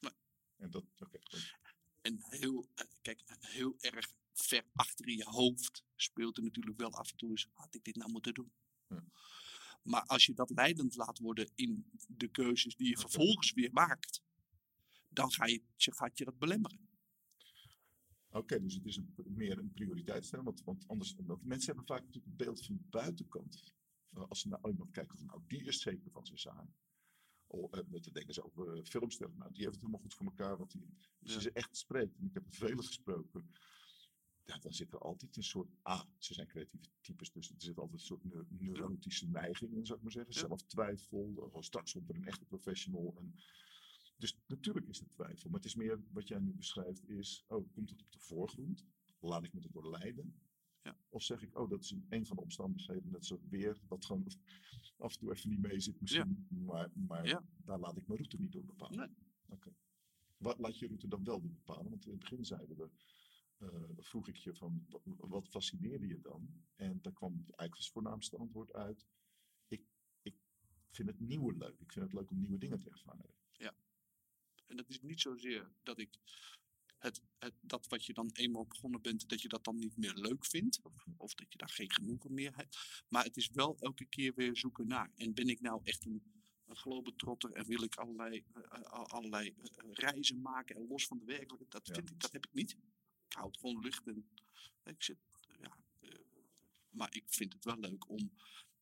Nee. 0.00 0.12
En 0.56 0.70
dat, 0.70 0.84
oké. 0.98 1.18
En 2.00 2.18
heel, 2.22 2.66
eh, 2.74 2.86
kijk, 3.02 3.22
heel 3.40 3.74
erg 3.78 4.12
ver 4.32 4.64
achter 4.72 5.08
in 5.08 5.16
je 5.16 5.24
hoofd 5.24 5.84
speelt 5.96 6.36
er 6.36 6.42
natuurlijk 6.42 6.78
wel 6.78 6.92
af 6.92 7.10
en 7.10 7.16
toe 7.16 7.30
eens, 7.30 7.48
had 7.52 7.74
ik 7.74 7.84
dit 7.84 7.96
nou 7.96 8.10
moeten 8.10 8.34
doen? 8.34 8.52
Ja. 8.88 9.04
Maar 9.82 10.02
als 10.02 10.26
je 10.26 10.34
dat 10.34 10.50
leidend 10.50 10.96
laat 10.96 11.18
worden 11.18 11.50
in 11.54 11.90
de 12.08 12.28
keuzes 12.28 12.76
die 12.76 12.88
je 12.88 12.98
vervolgens 12.98 13.52
weer 13.52 13.72
maakt, 13.72 14.22
dan 15.08 15.32
ga 15.32 15.46
je, 15.46 15.62
je- 15.76 15.94
gaat 15.94 16.18
je 16.18 16.24
dat 16.24 16.38
belemmeren. 16.38 16.88
Oké, 18.32 18.60
dus 18.60 18.74
het 18.74 18.86
is 18.86 18.96
een, 18.96 19.14
meer 19.24 19.58
een 19.58 19.72
prioriteitsstelling. 19.72 20.48
Want, 20.48 20.64
want 20.64 20.88
anders, 20.88 21.14
want 21.26 21.44
mensen 21.44 21.66
hebben 21.66 21.86
vaak 21.86 22.04
natuurlijk 22.04 22.26
een 22.26 22.36
beeld 22.36 22.64
van 22.64 22.74
de 22.74 22.82
buitenkant. 22.90 23.74
Uh, 24.16 24.24
als 24.28 24.40
ze 24.40 24.48
naar 24.48 24.68
iemand 24.68 24.90
kijken 24.90 25.18
van, 25.18 25.26
nou, 25.26 25.42
die 25.46 25.64
is 25.64 25.80
zeker 25.80 26.10
van 26.10 26.26
zijn 26.26 26.38
zaak. 26.38 26.68
Oh, 27.46 27.72
uh, 27.72 27.80
dan 27.90 28.12
denken 28.12 28.34
ze 28.34 28.44
over 28.44 28.76
uh, 28.76 28.84
filmsterren. 28.84 29.36
Nou, 29.36 29.52
die 29.52 29.62
heeft 29.62 29.74
het 29.74 29.80
helemaal 29.80 30.02
goed 30.02 30.14
voor 30.14 30.26
elkaar. 30.26 30.56
Want 30.56 30.70
die, 30.70 30.96
als 31.22 31.34
je 31.34 31.40
ze 31.40 31.52
echt 31.52 31.76
spreekt, 31.76 32.16
en 32.16 32.26
ik 32.26 32.34
heb 32.34 32.46
er 32.46 32.52
vele 32.52 32.82
gesproken. 32.82 33.50
Ja, 34.44 34.58
dan 34.58 34.72
zit 34.72 34.92
er 34.92 34.98
altijd 34.98 35.36
een 35.36 35.42
soort, 35.42 35.68
ah, 35.82 36.02
ze 36.18 36.34
zijn 36.34 36.46
creatieve 36.46 36.88
types, 37.00 37.32
dus 37.32 37.50
er 37.50 37.54
zit 37.58 37.78
altijd 37.78 38.00
een 38.00 38.06
soort 38.06 38.24
neu- 38.24 38.44
neurotische 38.48 39.28
neiging 39.28 39.72
in, 39.72 39.86
zou 39.86 39.98
ik 39.98 40.04
maar 40.04 40.12
zeggen. 40.12 40.32
Ja. 40.34 40.40
Zelftwijfel, 40.40 41.50
uh, 41.54 41.60
straks 41.60 41.92
komt 41.92 42.08
er 42.08 42.14
een 42.14 42.26
echte 42.26 42.44
professional. 42.44 43.14
En, 43.16 43.34
dus 44.22 44.36
natuurlijk 44.46 44.88
is 44.88 45.00
er 45.00 45.08
twijfel, 45.08 45.50
maar 45.50 45.58
het 45.60 45.68
is 45.68 45.74
meer 45.74 46.00
wat 46.10 46.28
jij 46.28 46.38
nu 46.38 46.52
beschrijft 46.52 47.08
is, 47.08 47.44
oh, 47.48 47.72
komt 47.72 47.90
het 47.90 48.02
op 48.02 48.12
de 48.12 48.18
voorgrond? 48.18 48.86
Laat 49.20 49.44
ik 49.44 49.52
me 49.52 49.60
erdoor 49.60 49.90
leiden? 49.90 50.34
Ja. 50.82 50.96
Of 51.08 51.22
zeg 51.22 51.42
ik, 51.42 51.58
oh, 51.58 51.70
dat 51.70 51.82
is 51.82 51.90
een, 51.90 52.06
een 52.08 52.26
van 52.26 52.36
de 52.36 52.42
omstandigheden, 52.42 53.10
dat 53.10 53.22
is 53.22 53.32
weer 53.48 53.80
wat 53.88 54.04
gewoon 54.04 54.26
af 54.96 55.12
en 55.12 55.18
toe 55.18 55.32
even 55.32 55.48
niet 55.50 55.60
mee 55.60 55.80
zit 55.80 56.00
misschien, 56.00 56.46
maar, 56.48 56.90
maar 56.94 57.26
Ja. 57.26 57.44
daar 57.56 57.78
laat 57.78 57.96
ik 57.96 58.06
mijn 58.06 58.18
route 58.18 58.36
niet 58.36 58.52
door 58.52 58.64
bepalen. 58.64 58.98
Nee. 58.98 59.08
Oké. 59.48 59.74
Wat 60.36 60.58
laat 60.58 60.78
je 60.78 60.86
route 60.86 61.08
dan 61.08 61.24
wel 61.24 61.40
door 61.40 61.50
bepalen? 61.52 61.90
Want 61.90 62.04
in 62.04 62.10
het 62.10 62.20
begin 62.20 62.44
zeiden 62.44 62.76
we, 62.76 62.90
eh, 63.58 63.68
vroeg 63.96 64.28
ik 64.28 64.36
je 64.36 64.54
van, 64.54 64.86
wat, 65.04 65.48
fascineerde 65.48 66.06
je 66.06 66.20
dan? 66.20 66.64
En 66.74 66.98
daar 67.02 67.12
kwam 67.12 67.32
eigenlijk 67.32 67.76
als 67.76 67.90
voornaamste 67.90 68.36
antwoord 68.36 68.72
uit, 68.72 69.06
ik, 69.68 69.82
ik 70.22 70.34
vind 70.90 71.08
het 71.08 71.20
nieuwe 71.20 71.56
leuk. 71.56 71.80
Ik 71.80 71.92
vind 71.92 72.04
het 72.04 72.14
leuk 72.14 72.30
om 72.30 72.38
nieuwe 72.40 72.58
dingen 72.58 72.78
te 72.78 72.90
ervaren. 72.90 73.34
En 74.72 74.78
dat 74.78 74.88
is 74.88 75.00
niet 75.00 75.20
zozeer 75.20 75.72
dat 75.82 75.98
ik 75.98 76.18
het, 76.98 77.22
het, 77.38 77.54
dat 77.60 77.86
wat 77.88 78.04
je 78.04 78.12
dan 78.12 78.30
eenmaal 78.32 78.66
begonnen 78.66 79.00
bent, 79.02 79.28
dat 79.28 79.42
je 79.42 79.48
dat 79.48 79.64
dan 79.64 79.76
niet 79.78 79.96
meer 79.96 80.14
leuk 80.14 80.46
vindt. 80.46 80.80
Of, 80.82 81.06
of 81.16 81.34
dat 81.34 81.52
je 81.52 81.58
daar 81.58 81.68
geen 81.68 81.92
genoegen 81.92 82.34
meer 82.34 82.56
hebt. 82.56 83.04
Maar 83.08 83.24
het 83.24 83.36
is 83.36 83.48
wel 83.52 83.76
elke 83.78 84.04
keer 84.04 84.32
weer 84.34 84.56
zoeken 84.56 84.86
naar. 84.86 85.10
En 85.16 85.34
ben 85.34 85.48
ik 85.48 85.60
nou 85.60 85.80
echt 85.84 86.04
een, 86.04 86.22
een 86.66 86.76
globetrotter 86.76 87.52
en 87.52 87.66
wil 87.66 87.82
ik 87.82 87.94
allerlei, 87.94 88.44
eh, 88.52 88.62
eh, 88.62 88.82
allerlei 88.90 89.48
eh, 89.48 89.90
reizen 89.92 90.40
maken 90.40 90.76
en 90.76 90.86
los 90.86 91.06
van 91.06 91.18
de 91.18 91.24
werkelijkheid. 91.24 91.70
Dat, 91.70 91.86
Ja. 91.86 91.94
vind 91.94 92.10
ik, 92.10 92.20
dat 92.20 92.32
heb 92.32 92.46
ik 92.46 92.52
niet. 92.52 92.70
Ik 93.28 93.32
hou 93.38 93.46
het 93.46 93.58
gewoon 93.58 93.82
lucht 93.82 94.06
en 94.06 94.28
ik 94.84 95.02
zit, 95.02 95.18
ja, 95.60 95.76
maar 96.90 97.14
ik 97.14 97.24
vind 97.26 97.52
het 97.52 97.64
wel 97.64 97.78
leuk 97.78 98.08
om, 98.08 98.32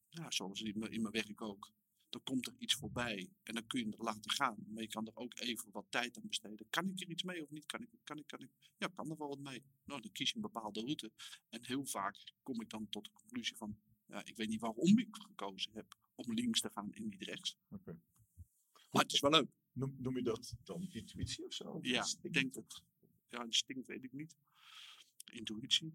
ja, 0.08 0.30
zoals 0.30 0.60
in 0.60 0.78
mijn, 0.78 0.92
in 0.92 1.00
mijn 1.02 1.12
werk 1.12 1.40
ook, 1.42 1.72
dan 2.10 2.22
komt 2.22 2.46
er 2.46 2.54
iets 2.58 2.74
voorbij 2.74 3.30
en 3.42 3.54
dan 3.54 3.66
kun 3.66 3.80
je 3.80 3.86
het 3.86 3.98
laten 3.98 4.30
gaan. 4.30 4.64
Maar 4.68 4.82
je 4.82 4.88
kan 4.88 5.06
er 5.06 5.16
ook 5.16 5.38
even 5.38 5.70
wat 5.72 5.86
tijd 5.88 6.16
aan 6.16 6.26
besteden. 6.26 6.66
Kan 6.70 6.88
ik 6.88 7.00
er 7.00 7.08
iets 7.08 7.22
mee 7.22 7.42
of 7.42 7.50
niet? 7.50 7.66
Kan 7.66 7.82
ik, 7.82 7.88
kan 8.04 8.18
ik, 8.18 8.26
kan 8.26 8.40
ik? 8.40 8.50
Ja, 8.78 8.86
kan 8.86 9.10
er 9.10 9.16
wel 9.16 9.28
wat 9.28 9.38
mee. 9.38 9.62
Nou, 9.84 10.00
dan 10.00 10.12
kies 10.12 10.28
je 10.28 10.34
een 10.34 10.42
bepaalde 10.42 10.80
route. 10.80 11.12
En 11.48 11.64
heel 11.64 11.86
vaak 11.86 12.34
kom 12.42 12.60
ik 12.60 12.70
dan 12.70 12.88
tot 12.88 13.04
de 13.04 13.12
conclusie 13.12 13.56
van, 13.56 13.78
ja, 14.06 14.24
ik 14.24 14.36
weet 14.36 14.48
niet 14.48 14.60
waarom 14.60 14.98
ik 14.98 15.16
gekozen 15.16 15.72
heb 15.72 15.98
om 16.14 16.34
links 16.34 16.60
te 16.60 16.70
gaan 16.70 16.92
en 16.92 17.08
niet 17.08 17.22
rechts. 17.22 17.56
Oké. 17.68 18.00
Maar 18.90 19.02
het 19.02 19.12
is 19.12 19.20
wel 19.20 19.30
leuk. 19.30 19.48
Noem, 19.72 19.96
noem 19.98 20.16
je 20.16 20.22
dat 20.22 20.54
dan 20.64 20.88
intuïtie 20.90 21.44
of 21.44 21.52
zo? 21.52 21.78
Ja, 21.82 22.06
ik 22.22 22.32
denk 22.32 22.54
dat. 22.54 22.82
Ja, 23.28 23.44
instinct 23.44 23.86
weet 23.86 24.04
ik 24.04 24.12
niet. 24.12 24.36
Intuïtie. 25.32 25.94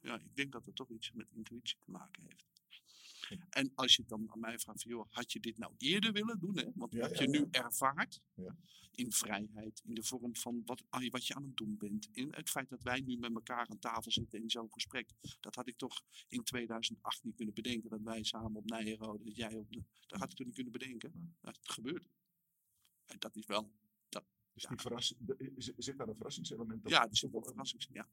Ja, 0.00 0.14
ik 0.20 0.36
denk 0.36 0.52
dat 0.52 0.66
het 0.66 0.76
toch 0.76 0.90
iets 0.90 1.12
met 1.12 1.30
intuïtie 1.30 1.78
te 1.84 1.90
maken 1.90 2.24
heeft. 2.26 2.57
En 3.50 3.72
als 3.74 3.96
je 3.96 4.04
dan 4.06 4.30
aan 4.32 4.40
mij 4.40 4.58
vraagt 4.58 4.82
van, 4.82 4.90
joh, 4.90 5.06
had 5.10 5.32
je 5.32 5.40
dit 5.40 5.58
nou 5.58 5.74
eerder 5.76 6.12
willen 6.12 6.38
doen? 6.38 6.56
Hè? 6.58 6.64
Want 6.74 6.92
Ja, 6.92 7.00
wat 7.00 7.18
ja, 7.18 7.22
je 7.22 7.28
nu 7.28 7.46
ervaart, 7.50 8.20
Ja. 8.34 8.56
in 8.92 9.12
vrijheid, 9.12 9.80
in 9.84 9.94
de 9.94 10.02
vorm 10.02 10.36
van 10.36 10.62
wat, 10.64 10.82
ah, 10.88 11.10
wat 11.10 11.26
je 11.26 11.34
aan 11.34 11.42
het 11.44 11.56
doen 11.56 11.76
bent. 11.78 12.08
In 12.12 12.32
het 12.34 12.50
feit 12.50 12.68
dat 12.68 12.82
wij 12.82 13.00
nu 13.00 13.16
met 13.16 13.34
elkaar 13.34 13.66
aan 13.68 13.78
tafel 13.78 14.10
zitten 14.10 14.42
in 14.42 14.50
zo'n 14.50 14.72
gesprek. 14.72 15.10
Dat 15.40 15.54
had 15.54 15.68
ik 15.68 15.76
toch 15.76 16.02
in 16.28 16.42
2008 16.44 17.24
niet 17.24 17.36
kunnen 17.36 17.54
bedenken. 17.54 17.90
Dat 17.90 18.02
wij 18.02 18.22
samen 18.22 18.56
op 18.56 18.64
Nijenrode, 18.64 19.24
dat 19.24 19.36
jij 19.36 19.54
op 19.54 19.72
Dat 20.06 20.18
had 20.18 20.30
ik 20.30 20.36
toch 20.36 20.46
niet 20.46 20.54
kunnen 20.54 20.72
bedenken. 20.72 21.36
Dat 21.40 21.56
het 21.56 21.70
gebeurt. 21.70 22.08
En 23.06 23.18
dat 23.18 23.36
is 23.36 23.46
wel, 23.46 23.72
die 24.68 24.78
verrassing, 24.80 25.20
de- 25.26 25.52
is- 25.56 25.72
zit 25.76 25.98
daar 25.98 26.08
een 26.08 26.14
verrassingselement 26.16 26.82
dat- 26.82 26.92
ja, 26.92 27.08
is 27.10 27.24
ook 27.24 27.32
wel 27.32 27.42
verrassing. 27.44 27.86
Ja. 27.92 28.08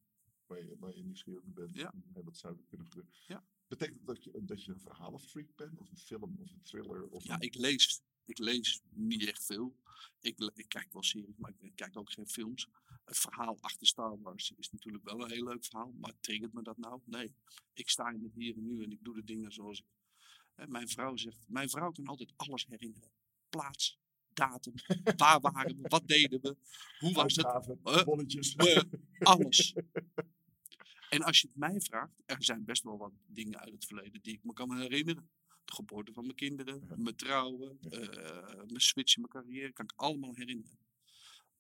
waar 0.46 0.64
je, 0.66 0.76
waar 0.80 0.96
je 0.96 1.04
nieuwsgierig 1.04 1.44
bent? 1.46 1.76
Ja. 1.76 1.94
wat 2.14 2.38
zou 2.38 2.58
er 2.58 2.64
kunnen 2.68 2.88
gebeuren? 2.88 3.14
Ja. 3.28 3.44
Betekent 3.68 4.06
dat 4.06 4.16
dat 4.16 4.24
je, 4.24 4.32
dat 4.44 4.64
je 4.64 4.72
een 4.72 4.80
verhalenfreak 4.80 5.56
bent? 5.56 5.80
Of 5.80 5.92
een 5.92 5.98
film? 5.98 6.36
Of 6.40 6.52
een 6.52 6.62
thriller? 6.64 7.08
Of 7.08 7.24
Ja, 7.24 7.34
een- 7.34 7.42
ik 7.42 7.56
lees, 7.56 8.02
ik 8.26 8.38
lees 8.38 8.82
niet 8.90 9.28
echt 9.28 9.46
veel. 9.46 9.76
Ik, 10.20 10.52
ik 10.54 10.68
kijk 10.70 10.94
wel 10.94 11.04
series, 11.04 11.38
maar 11.38 11.54
ik 11.60 11.76
kijk 11.76 11.98
ook 11.98 12.12
geen 12.12 12.28
films. 12.28 12.68
Het 13.06 13.18
verhaal 13.18 13.58
achter 13.62 13.88
Star 13.88 14.22
Wars 14.22 14.52
is 14.58 14.72
natuurlijk 14.72 15.04
wel 15.04 15.24
een 15.24 15.32
heel 15.32 15.44
leuk 15.44 15.66
verhaal. 15.66 15.92
Maar 16.00 16.14
triggert 16.20 16.54
me 16.54 16.62
dat 16.64 16.78
nou? 16.78 17.02
Nee. 17.06 17.36
Ik 17.74 17.90
sta 17.90 18.10
in 18.10 18.24
het 18.24 18.34
hier 18.34 18.56
en 18.58 18.66
nu 18.66 18.84
en 18.84 18.92
ik 18.92 19.04
doe 19.04 19.16
de 19.16 19.24
dingen 19.24 19.52
zoals 19.52 19.80
ik. 19.80 19.86
Hè, 20.56 20.68
mijn 20.68 20.88
vrouw 20.90 21.16
zegt, 21.16 21.46
mijn 21.48 21.70
vrouw 21.70 21.92
kan 21.92 22.06
altijd 22.08 22.34
alles 22.36 22.66
herinneren. 22.70 23.12
Plaats, 23.50 24.00
datum, 24.34 24.74
waar 25.18 25.40
waren 25.42 25.82
we, 25.82 25.88
wat 25.88 26.08
deden 26.08 26.42
we, 26.42 26.58
hoe 27.00 27.14
was 27.14 27.36
het, 27.36 27.46
alles. 29.20 29.74
En 31.16 31.22
als 31.22 31.42
je 31.42 31.48
het 31.48 31.58
mij 31.58 31.82
vraagt, 31.82 32.22
er 32.26 32.44
zijn 32.44 32.66
best 32.66 32.84
wel 32.84 32.98
wat 32.98 33.14
dingen 33.28 33.60
uit 33.60 33.74
het 33.74 33.86
verleden 33.86 34.22
die 34.22 34.34
ik 34.34 34.44
me 34.44 34.54
kan 34.54 34.78
herinneren. 34.78 35.30
De 35.66 35.74
geboorte 35.74 36.14
van 36.14 36.24
mijn 36.24 36.36
kinderen, 36.36 36.86
Ja. 36.90 36.96
mijn 36.98 37.16
trouwen, 37.16 37.78
Ja. 37.82 37.90
eh, 37.90 38.56
mijn 38.56 38.82
switch 38.82 39.16
in 39.16 39.22
mijn 39.22 39.34
carrière, 39.46 39.74
kan 39.74 39.86
ik 39.86 39.94
allemaal 39.96 40.36
herinneren. 40.36 40.78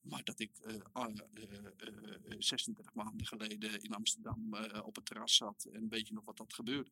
Maar 0.01 0.23
dat 0.23 0.39
ik 0.39 0.57
eh, 0.57 0.81
ah, 0.91 1.17
eh, 1.33 2.35
36 2.39 2.93
maanden 2.93 3.25
geleden 3.25 3.81
in 3.81 3.93
Amsterdam 3.93 4.53
op 4.83 4.95
het 4.95 5.05
terras 5.05 5.35
zat 5.35 5.65
en 5.65 5.89
weet 5.89 6.07
je 6.07 6.13
nog 6.13 6.25
wat 6.25 6.37
dat 6.37 6.53
gebeurde, 6.53 6.91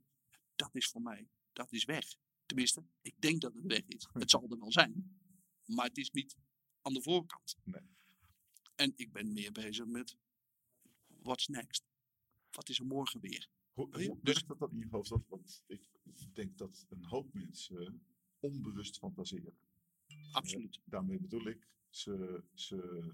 dat 0.55 0.75
is 0.75 0.87
voor 0.87 1.01
mij, 1.01 1.27
dat 1.53 1.71
is 1.71 1.85
weg. 1.85 2.15
Tenminste, 2.45 2.83
ik 3.01 3.15
denk 3.21 3.41
dat 3.41 3.53
het 3.53 3.65
weg 3.65 3.83
is. 3.87 4.07
Het 4.13 4.29
zal 4.29 4.47
er 4.49 4.59
wel 4.59 4.71
zijn, 4.71 5.19
maar 5.65 5.85
het 5.85 5.97
is 5.97 6.11
niet 6.11 6.35
aan 6.81 6.93
de 6.93 7.01
voorkant. 7.01 7.55
Nee. 7.63 7.81
En 8.75 8.93
ik 8.95 9.11
ben 9.11 9.33
meer 9.33 9.51
bezig 9.51 9.85
met 9.85 10.15
what's 11.21 11.47
next? 11.47 11.83
Wat 12.55 12.69
is 12.69 12.79
er 12.79 12.85
morgen 12.85 13.19
weer? 13.19 13.49
Hoe, 13.73 14.05
hoe 14.05 14.19
dus- 14.21 14.45
dat 14.45 14.59
dan 14.59 14.71
in 14.71 14.79
je 14.79 14.87
hoofd? 14.89 15.09
Want- 15.09 15.27
Want 15.27 15.63
ik 15.67 16.35
denk 16.35 16.57
dat 16.57 16.85
een 16.89 17.03
hoop 17.05 17.33
mensen 17.33 18.05
onbewust 18.39 18.97
fantaseren. 18.97 19.53
Absoluut. 20.31 20.79
Daarmee 20.85 21.19
bedoel 21.19 21.47
ik, 21.47 21.67
ze, 21.89 22.43
ze, 22.53 23.11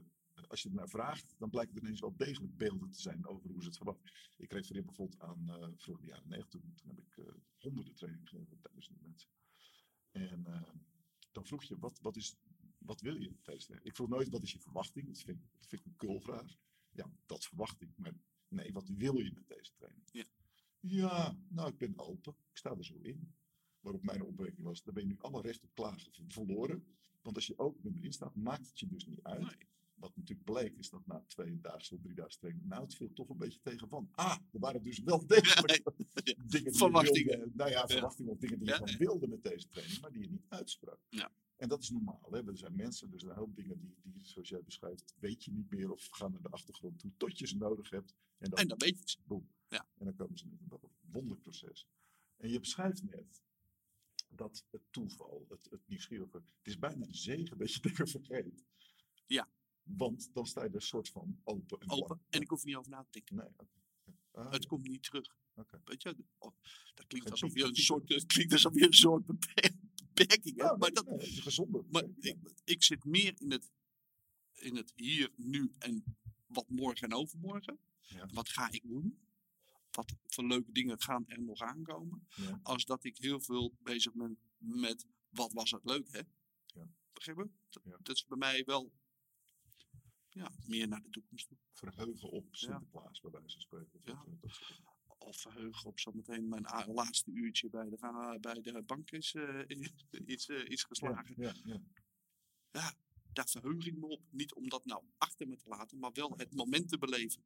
als 0.48 0.62
je 0.62 0.70
er 0.70 0.76
naar 0.76 0.90
vraagt, 0.90 1.36
dan 1.38 1.50
blijkt 1.50 1.76
er 1.76 1.82
ineens 1.82 2.00
wel 2.00 2.16
degelijk 2.16 2.58
beelden 2.58 2.90
te 2.92 3.02
zijn 3.02 3.28
over 3.28 3.50
hoe 3.50 3.62
ze 3.62 3.68
het 3.68 3.78
verwachten. 3.78 4.12
Ik 4.38 4.52
refereer 4.52 4.86
bijvoorbeeld 4.86 5.22
aan 5.22 5.44
uh, 5.48 5.68
vroeger 5.76 6.06
de 6.06 6.10
jaren 6.12 6.30
negentig, 6.30 6.62
toen, 6.76 6.88
heb 6.88 7.00
ik 7.00 7.18
uh, 7.18 7.26
honderden 7.58 7.94
trainingen 7.94 8.28
gegeven 8.28 8.60
duizenden 8.62 9.04
mensen. 9.04 9.30
En 10.12 10.44
uh, 10.48 10.74
dan 11.32 11.46
vroeg 11.46 11.64
je, 11.64 11.78
wat, 11.80 12.00
wat, 12.02 12.16
is, 12.16 12.36
wat 12.78 13.02
wil 13.02 13.16
je 13.16 13.36
tijdens 13.42 13.68
de 13.68 13.80
Ik 13.82 13.96
vroeg 13.96 14.08
nooit, 14.10 14.30
wat 14.30 14.44
is 14.44 14.52
je 14.52 14.60
verwachting? 14.60 15.08
Dat 15.08 15.18
vind, 15.18 15.38
ik, 15.38 15.44
dat 15.58 15.68
vind 15.68 15.82
ik 15.82 15.88
een 15.88 15.96
kulvraag. 15.96 16.58
Ja, 16.92 17.12
dat 17.26 17.46
verwacht 17.46 17.82
ik, 17.82 17.90
maar 17.96 18.14
nee, 18.50 18.74
wat 18.74 18.88
wil 18.98 19.18
je 19.20 19.32
met 19.34 19.48
deze 19.48 19.72
training? 19.76 20.04
Ja. 20.12 20.26
Ja, 20.80 21.38
nou, 21.48 21.70
ik 21.70 21.78
ben 21.78 21.94
open. 22.00 22.36
Ik 22.52 22.58
sta 22.58 22.76
er 22.76 22.86
zo 22.86 23.00
in. 23.02 23.34
Waarop 23.80 24.04
mijn 24.04 24.24
opmerking 24.24 24.64
was, 24.64 24.84
daar 24.84 24.94
ben 24.94 25.04
je 25.04 25.10
nu 25.10 25.18
alle 25.20 25.42
recht 25.42 25.64
op 25.64 25.70
klagen 25.74 26.12
verloren. 26.28 26.84
Want 27.22 27.36
als 27.36 27.48
je 27.48 27.58
open 27.60 27.96
erin 27.96 28.14
staat, 28.14 28.36
maakt 28.36 28.68
het 28.68 28.80
je 28.80 28.88
dus 28.88 29.06
niet 29.06 29.24
uit. 29.24 29.40
Nee. 29.42 29.68
Wat 29.94 30.16
natuurlijk 30.16 30.44
bleek, 30.50 30.78
is 30.78 30.90
dat 30.90 31.06
na 31.06 31.24
twee 31.28 31.60
dagen 31.62 31.96
of 31.96 32.02
drie 32.02 32.16
dagen 32.16 32.40
training, 32.40 32.66
nou, 32.66 32.82
het 32.84 32.96
viel 32.96 33.14
toch 33.14 33.30
een 33.30 33.38
beetje 33.38 33.60
tegen 33.62 33.88
van. 33.90 34.10
Ah, 34.12 34.38
er 34.52 34.60
waren 34.60 34.84
dus 34.84 35.00
wel 35.00 35.26
degelijk 35.28 35.84
Ja, 35.84 36.22
dingen 36.24 36.48
die 36.48 36.64
je 36.64 36.72
verwachtingen. 36.74 37.38
wilde. 37.38 37.52
Nou 37.56 37.70
ja, 37.70 37.88
verwachtingen 37.88 38.32
of 38.32 38.38
dingen 38.38 38.58
die 38.60 38.66
je 38.68 38.72
Ja, 38.72 38.78
gewoon 38.78 38.92
ja. 38.92 38.98
wilde 38.98 39.28
met 39.28 39.44
deze 39.44 39.68
training, 39.68 40.02
maar 40.02 40.12
die 40.12 40.22
je 40.22 40.30
niet 40.30 40.46
uitsprak. 40.50 41.00
Ja. 41.10 41.32
En 41.60 41.70
dat 41.70 41.82
is 41.82 41.90
normaal. 41.90 42.28
Hè? 42.32 42.48
Er 42.48 42.58
zijn 42.58 42.76
mensen, 42.76 43.12
er 43.14 43.20
zijn 43.20 43.32
een 43.32 43.38
hoop 43.38 43.56
dingen 43.56 43.80
die, 43.80 43.96
die, 44.04 44.26
zoals 44.26 44.50
jij 44.50 44.64
beschrijft, 44.64 45.14
weet 45.20 45.44
je 45.44 45.52
niet 45.52 45.70
meer 45.70 45.92
of 45.92 46.08
gaan 46.12 46.32
naar 46.32 46.42
de 46.42 46.50
achtergrond 46.50 47.00
toe 47.00 47.12
tot 47.18 47.40
je 47.40 47.48
ze 47.48 47.58
nodig 47.58 47.90
hebt. 47.90 48.14
En 48.38 48.50
dan, 48.50 48.60
En 48.60 48.68
dan 48.68 48.78
weet 48.78 49.12
je 49.12 49.18
boem. 49.26 49.50
Ja. 49.68 49.88
En 49.98 50.06
dan 50.06 50.16
komen 50.16 50.38
ze 50.38 50.48
met 50.48 50.60
een 50.84 50.90
wonderproces. 51.02 51.88
En 52.38 52.50
je 52.50 52.60
beschrijft 52.60 53.04
net 53.04 53.44
dat 54.30 54.66
het 54.70 54.82
toeval, 54.92 55.46
het, 55.50 55.68
het 55.70 55.82
nieuwsgierige, 55.88 56.38
het 56.38 56.44
is 56.68 56.80
bijna 56.80 57.06
een 57.06 57.16
zegen 57.16 57.58
dat 57.58 57.74
je 57.74 57.80
dingen 57.82 58.08
vergeet. 58.08 58.66
Ja. 59.26 59.50
Want 59.84 60.30
dan 60.34 60.46
sta 60.46 60.62
je 60.64 60.70
er 60.70 60.76
een 60.76 60.82
soort 60.82 61.10
van 61.10 61.40
open 61.44 61.80
en 61.80 61.90
Open. 61.90 62.06
blank. 62.08 62.22
En 62.30 62.42
ik 62.42 62.50
hoef 62.50 62.60
er 62.62 62.68
niet 62.68 62.76
over 62.76 62.92
na 62.92 63.04
te 63.04 63.10
denken. 63.12 63.36
Nee. 63.36 63.68
Ah, 64.32 64.52
Het 64.52 64.64
ja, 64.64 64.70
komt 64.70 64.88
niet 64.88 65.04
terug. 65.04 65.38
oké. 65.56 65.82
Weet 65.86 66.02
je? 66.02 66.16
Oh, 66.38 66.52
dat 66.96 67.08
klinkt 67.08 67.32
alsof 67.32 67.54
je 67.54 67.64
een 67.64 67.76
soort, 67.76 68.10
het 68.10 68.26
klinkt 68.26 68.54
alsof 68.54 68.74
je 68.76 68.86
een 68.86 68.94
soort 68.94 69.26
Nou, 70.28 70.78
maar 70.78 70.92
nee, 70.92 71.04
dat, 71.04 71.22
is 71.22 71.38
een 71.38 71.44
gezonde. 71.44 71.84
Maar 71.92 72.04
Ja. 72.04 72.12
ik, 72.32 72.38
ik 72.64 72.84
zit 72.84 73.04
meer 73.04 73.34
in 73.38 73.52
het 73.52 73.72
in 74.54 74.76
het 74.76 74.94
hier, 74.96 75.32
nu 75.36 75.72
en 75.78 76.04
wat 76.48 76.70
morgen 76.70 77.10
en 77.10 77.14
overmorgen. 77.18 77.80
Ja. 78.00 78.26
Wat 78.34 78.50
ga 78.50 78.72
ik 78.72 78.82
doen? 78.88 79.20
Wat 79.92 80.16
voor 80.28 80.48
leuke 80.48 80.72
dingen 80.72 81.02
gaan 81.02 81.28
er 81.28 81.42
nog 81.42 81.62
aankomen? 81.62 82.28
Ja. 82.36 82.60
Als 82.64 82.86
dat 82.86 83.04
ik 83.04 83.18
heel 83.18 83.40
veel 83.40 83.74
bezig 83.80 84.14
ben 84.14 84.38
met 84.58 85.06
wat 85.30 85.54
was 85.54 85.72
het 85.72 85.86
leuk, 85.86 86.12
hè? 86.12 86.22
Ja. 86.66 86.90
Begrijp 87.14 87.38
je? 87.38 87.50
Dat, 87.70 87.84
Ja. 87.86 87.98
dat 88.04 88.16
is 88.16 88.26
bij 88.26 88.38
mij 88.38 88.64
wel 88.66 88.92
ja, 90.30 90.52
meer 90.66 90.88
naar 90.88 91.02
de 91.02 91.10
toekomst 91.10 91.48
toe. 91.48 91.58
Verheugen 91.72 92.30
op 92.30 92.56
Sinterklaas, 92.56 93.20
bij 93.22 93.32
wijze 93.32 93.52
van 93.52 93.62
spreken. 93.62 94.00
Ja. 94.04 94.26
Eh. 95.20 95.28
Of 95.28 95.38
verheugen 95.42 95.86
op 95.86 96.00
zometeen 96.00 96.48
mijn 96.48 96.66
laatste 96.88 97.32
uurtje 97.32 97.70
bij 97.70 97.90
de, 97.90 98.38
bij 98.42 98.62
de 98.62 98.82
bank 98.82 99.12
is 99.12 99.34
eh, 99.34 99.60
iets, 100.26 100.50
eh, 100.50 100.70
iets 100.70 100.84
geslagen. 100.84 101.34
Ja, 101.38 101.54
ja, 101.64 101.82
ja. 102.72 102.94
Daar 103.34 103.50
verheug 103.50 103.86
ik 103.86 103.98
me 103.98 104.08
op. 104.08 104.22
Niet 104.30 104.54
om 104.54 104.70
dat 104.70 104.86
nou 104.86 105.04
achter 105.18 105.48
me 105.48 105.56
te 105.58 105.68
laten, 105.68 106.00
maar 106.00 106.12
wel 106.14 106.34
het 106.38 106.56
moment 106.56 106.90
te 106.90 106.98
beleven. 106.98 107.44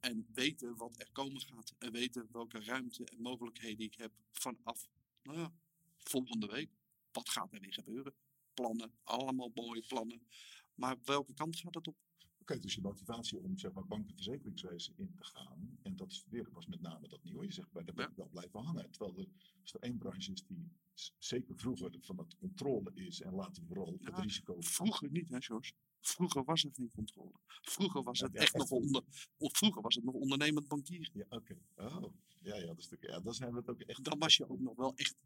En 0.00 0.26
weten 0.32 0.76
wat 0.76 1.00
er 1.00 1.12
komen 1.12 1.40
gaat. 1.40 1.74
En 1.78 1.92
weten 1.92 2.28
welke 2.32 2.60
ruimte 2.64 3.04
en 3.04 3.20
mogelijkheden 3.20 3.84
ik 3.84 3.94
heb 3.94 4.12
vanaf 4.30 4.88
nou 5.22 5.38
ja, 5.38 5.52
volgende 5.96 6.46
week. 6.46 6.70
Wat 7.12 7.28
gaat 7.28 7.52
er 7.52 7.60
weer 7.60 7.72
gebeuren? 7.72 8.14
Plannen, 8.54 8.92
allemaal 9.02 9.50
mooie 9.54 9.82
plannen. 9.86 10.26
Maar 10.74 10.96
welke 11.04 11.34
kant 11.34 11.56
gaat 11.56 11.74
het 11.74 11.86
op? 11.86 11.96
Oké, 12.42 12.58
dus 12.58 12.74
je 12.74 12.80
motivatie 12.80 13.38
om 13.38 13.58
zeg 13.58 13.72
maar, 13.72 13.86
bank- 13.86 14.08
en 14.08 14.14
verzekeringswezen 14.14 14.94
in 14.96 15.14
te 15.14 15.24
gaan 15.24 15.78
en 15.82 15.96
dat 15.96 16.12
studeren 16.12 16.52
was 16.52 16.66
met 16.66 16.80
name 16.80 17.08
dat 17.08 17.22
nieuwe. 17.24 17.44
Je 17.44 17.52
zegt, 17.52 17.72
bij 17.72 17.84
daar 17.84 17.94
ben 17.94 18.08
ik 18.08 18.16
wel 18.16 18.28
blijven 18.28 18.60
hangen. 18.60 18.90
Terwijl 18.90 19.18
er, 19.18 19.26
als 19.60 19.74
er 19.74 19.80
één 19.80 19.98
branche 19.98 20.32
is 20.32 20.44
die 20.46 20.70
zeker 21.18 21.58
vroeger 21.58 21.96
van 22.00 22.18
het 22.18 22.36
controle 22.36 22.90
is 22.94 23.20
en 23.20 23.34
later 23.34 23.62
vooral 23.64 23.98
het 24.00 24.18
risico. 24.18 24.56
Vroeger 24.60 25.10
niet, 25.10 25.28
hè, 25.28 25.40
George? 25.40 25.72
Vroeger 26.00 26.44
was 26.44 26.64
er 26.64 26.70
geen 26.72 26.90
controle. 26.94 27.32
Vroeger 27.46 28.02
was 28.02 28.20
het 28.20 28.32
ja, 28.32 28.38
echt 28.38 28.54
echt 28.54 28.70
nog 28.70 28.70
onder, 28.80 29.02
of 29.36 29.56
vroeger 29.56 29.82
was 29.82 29.94
het 29.94 30.04
nog 30.04 30.14
ondernemend 30.14 30.68
bankier. 30.68 31.10
Ja, 31.12 31.26
oké. 31.28 31.58
Oh, 31.76 32.14
ja, 32.40 32.56
ja, 32.56 32.66
dat 32.66 32.78
is 32.78 32.88
natuurlijk, 32.88 33.14
ja, 33.14 33.20
dan 33.20 33.34
zijn 33.34 33.50
we 33.50 33.56
het 33.56 33.68
ook 33.68 33.80
echt. 33.80 34.04
Dan 34.04 34.18
was 34.18 34.36
je 34.36 34.48
ook 34.48 34.60
nog 34.60 34.76
wel 34.76 34.94
echt. 34.94 35.16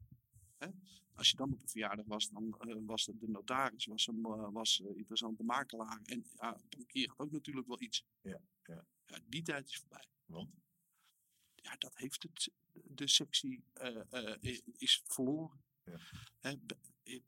Hè? 0.59 0.69
Als 1.15 1.31
je 1.31 1.37
dan 1.37 1.53
op 1.53 1.63
een 1.63 1.69
verjaardag 1.69 2.07
was, 2.07 2.29
dan 2.31 2.57
eh, 2.59 2.77
was 2.81 3.07
het 3.07 3.21
de 3.21 3.29
notaris, 3.29 3.87
was 3.87 4.07
een 4.07 4.25
eh, 4.25 4.49
was, 4.53 4.81
eh, 4.83 4.97
interessante 4.97 5.43
makelaar. 5.43 6.01
En 6.05 6.25
ja, 6.39 6.61
bankier 6.69 7.09
had 7.09 7.19
ook 7.19 7.31
natuurlijk 7.33 7.67
wel 7.67 7.81
iets. 7.83 8.05
Ja, 8.21 8.41
ja. 8.65 8.87
ja 9.07 9.19
die 9.27 9.43
tijd 9.43 9.69
is 9.69 9.77
voorbij. 9.79 10.05
Want? 10.25 10.51
Ja, 11.55 11.77
dat 11.77 11.97
heeft 11.97 12.23
het, 12.23 12.51
de 12.73 13.09
sectie 13.09 13.65
eh, 13.73 14.13
eh, 14.13 14.43
i- 14.43 14.63
is 14.77 15.03
verloren. 15.05 15.65
Ja. 15.85 15.99
Hè, 16.41 16.57
be- 16.59 16.79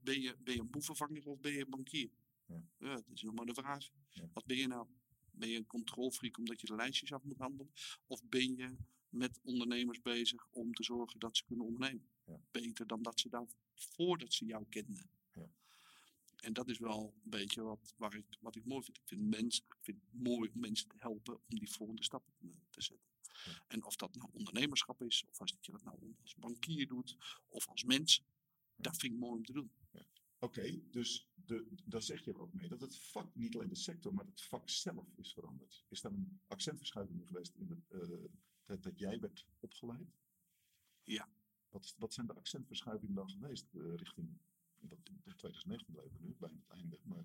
ben, 0.01 0.21
je, 0.21 0.37
ben 0.39 0.55
je 0.55 0.61
een 0.61 0.71
boevenvanger 0.71 1.27
of 1.27 1.41
ben 1.41 1.53
je 1.53 1.61
een 1.61 1.71
bankier? 1.71 2.11
Ja. 2.47 2.63
dat 2.79 3.05
is 3.15 3.23
nog 3.23 3.35
maar 3.35 3.47
de 3.47 3.55
vraag. 3.55 3.89
Ja. 4.11 4.29
Wat 4.33 4.45
ben 4.47 4.57
je 4.57 4.67
nou? 4.67 4.87
Ben 5.31 5.49
je 5.49 5.57
een 5.57 5.67
controlfreak 5.67 6.39
omdat 6.39 6.61
je 6.61 6.67
de 6.67 6.75
lijstjes 6.75 7.13
af 7.13 7.23
moet 7.23 7.39
handelen? 7.39 7.73
Of 8.07 8.25
ben 8.25 8.57
je 8.57 8.77
met 9.09 9.41
ondernemers 9.43 10.01
bezig 10.01 10.47
om 10.51 10.73
te 10.73 10.85
zorgen 10.85 11.19
dat 11.19 11.37
ze 11.37 11.45
kunnen 11.45 11.67
ondernemen? 11.67 12.09
Ja. 12.29 12.41
Beter 12.51 12.87
dan 12.87 13.03
dat 13.03 13.21
ze 13.21 13.29
daar 13.29 13.47
voordat 13.75 14.33
ze 14.33 14.45
jou 14.45 14.67
kenden. 14.69 15.11
Ja. 15.33 15.51
En 16.37 16.53
dat 16.53 16.69
is 16.69 16.79
wel 16.79 17.15
een 17.25 17.31
beetje 17.31 17.63
wat, 17.63 17.95
waar 17.97 18.15
ik, 18.15 18.27
wat 18.41 18.57
ik 18.57 18.65
mooi 18.65 18.85
vind. 18.85 18.97
Ik 18.97 19.07
vind, 19.07 19.23
mensen, 19.23 19.65
ik 19.65 19.77
vind 19.81 20.01
het 20.01 20.23
mooi 20.23 20.51
om 20.55 20.61
mensen 20.61 20.89
te 20.89 20.97
helpen 20.99 21.35
om 21.35 21.59
die 21.59 21.71
volgende 21.71 22.03
stappen 22.03 22.33
te, 22.37 22.53
te 22.71 22.83
zetten. 22.83 23.07
Ja. 23.45 23.65
En 23.69 23.85
of 23.85 23.97
dat 23.97 24.15
nou 24.15 24.29
ondernemerschap 24.33 25.03
is, 25.03 25.25
of 25.25 25.41
als 25.41 25.57
je 25.61 25.73
dat 25.73 25.85
nou 25.85 26.15
als 26.23 26.35
bankier 26.35 26.87
doet, 26.87 27.17
of 27.49 27.69
als 27.69 27.85
mens, 27.85 28.25
dat 28.77 28.97
vind 28.97 29.13
ik 29.13 29.19
mooi 29.19 29.37
om 29.37 29.45
te 29.45 29.53
doen. 29.53 29.71
Oké, 30.41 30.81
dus 30.91 31.29
de, 31.35 31.67
daar 31.85 32.03
zeg 32.03 32.25
je 32.25 32.33
er 32.33 32.41
ook 32.41 32.53
mee 32.53 32.69
dat 32.69 32.81
het 32.81 32.99
vak, 32.99 33.35
niet 33.35 33.55
alleen 33.55 33.69
de 33.69 33.75
sector, 33.75 34.15
maar 34.15 34.25
het 34.25 34.43
vak 34.43 34.69
zelf 34.69 35.17
is 35.17 35.33
veranderd. 35.33 35.85
Is 35.89 36.01
daar 36.01 36.13
een 36.13 36.41
accentverschuiving 36.47 37.27
geweest 37.27 37.55
in 37.55 37.69
het, 37.69 37.91
eh, 37.91 38.25
dat, 38.65 38.83
dat 38.83 38.99
jij 38.99 39.21
werd 39.21 39.47
opgeleid? 39.61 40.17
Ja. 41.03 41.29
Wat, 41.71 41.95
wat 41.99 42.13
zijn 42.15 42.27
de 42.27 42.35
accentverschuivingen 42.35 43.15
dan 43.15 43.31
geweest 43.31 43.67
eh, 43.75 43.95
richting, 43.95 44.39
dat, 44.81 44.99
in 45.05 45.21
2019 45.37 45.95
leven 45.95 46.19
we 46.21 46.27
nu, 46.27 46.35
bijna 46.39 46.57
het 46.57 46.69
einde, 46.69 46.99
maar 47.03 47.25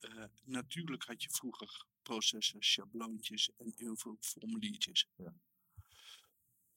Eh, 0.00 0.24
natuurlijk 0.44 1.04
had 1.04 1.22
je 1.22 1.30
vroeger 1.30 1.86
processen, 2.02 2.62
schabloontjes 2.62 3.50
en 3.56 3.72
heel 3.76 3.96
veel 3.96 4.16
formuliertjes. 4.20 5.08
Ja. 5.16 5.34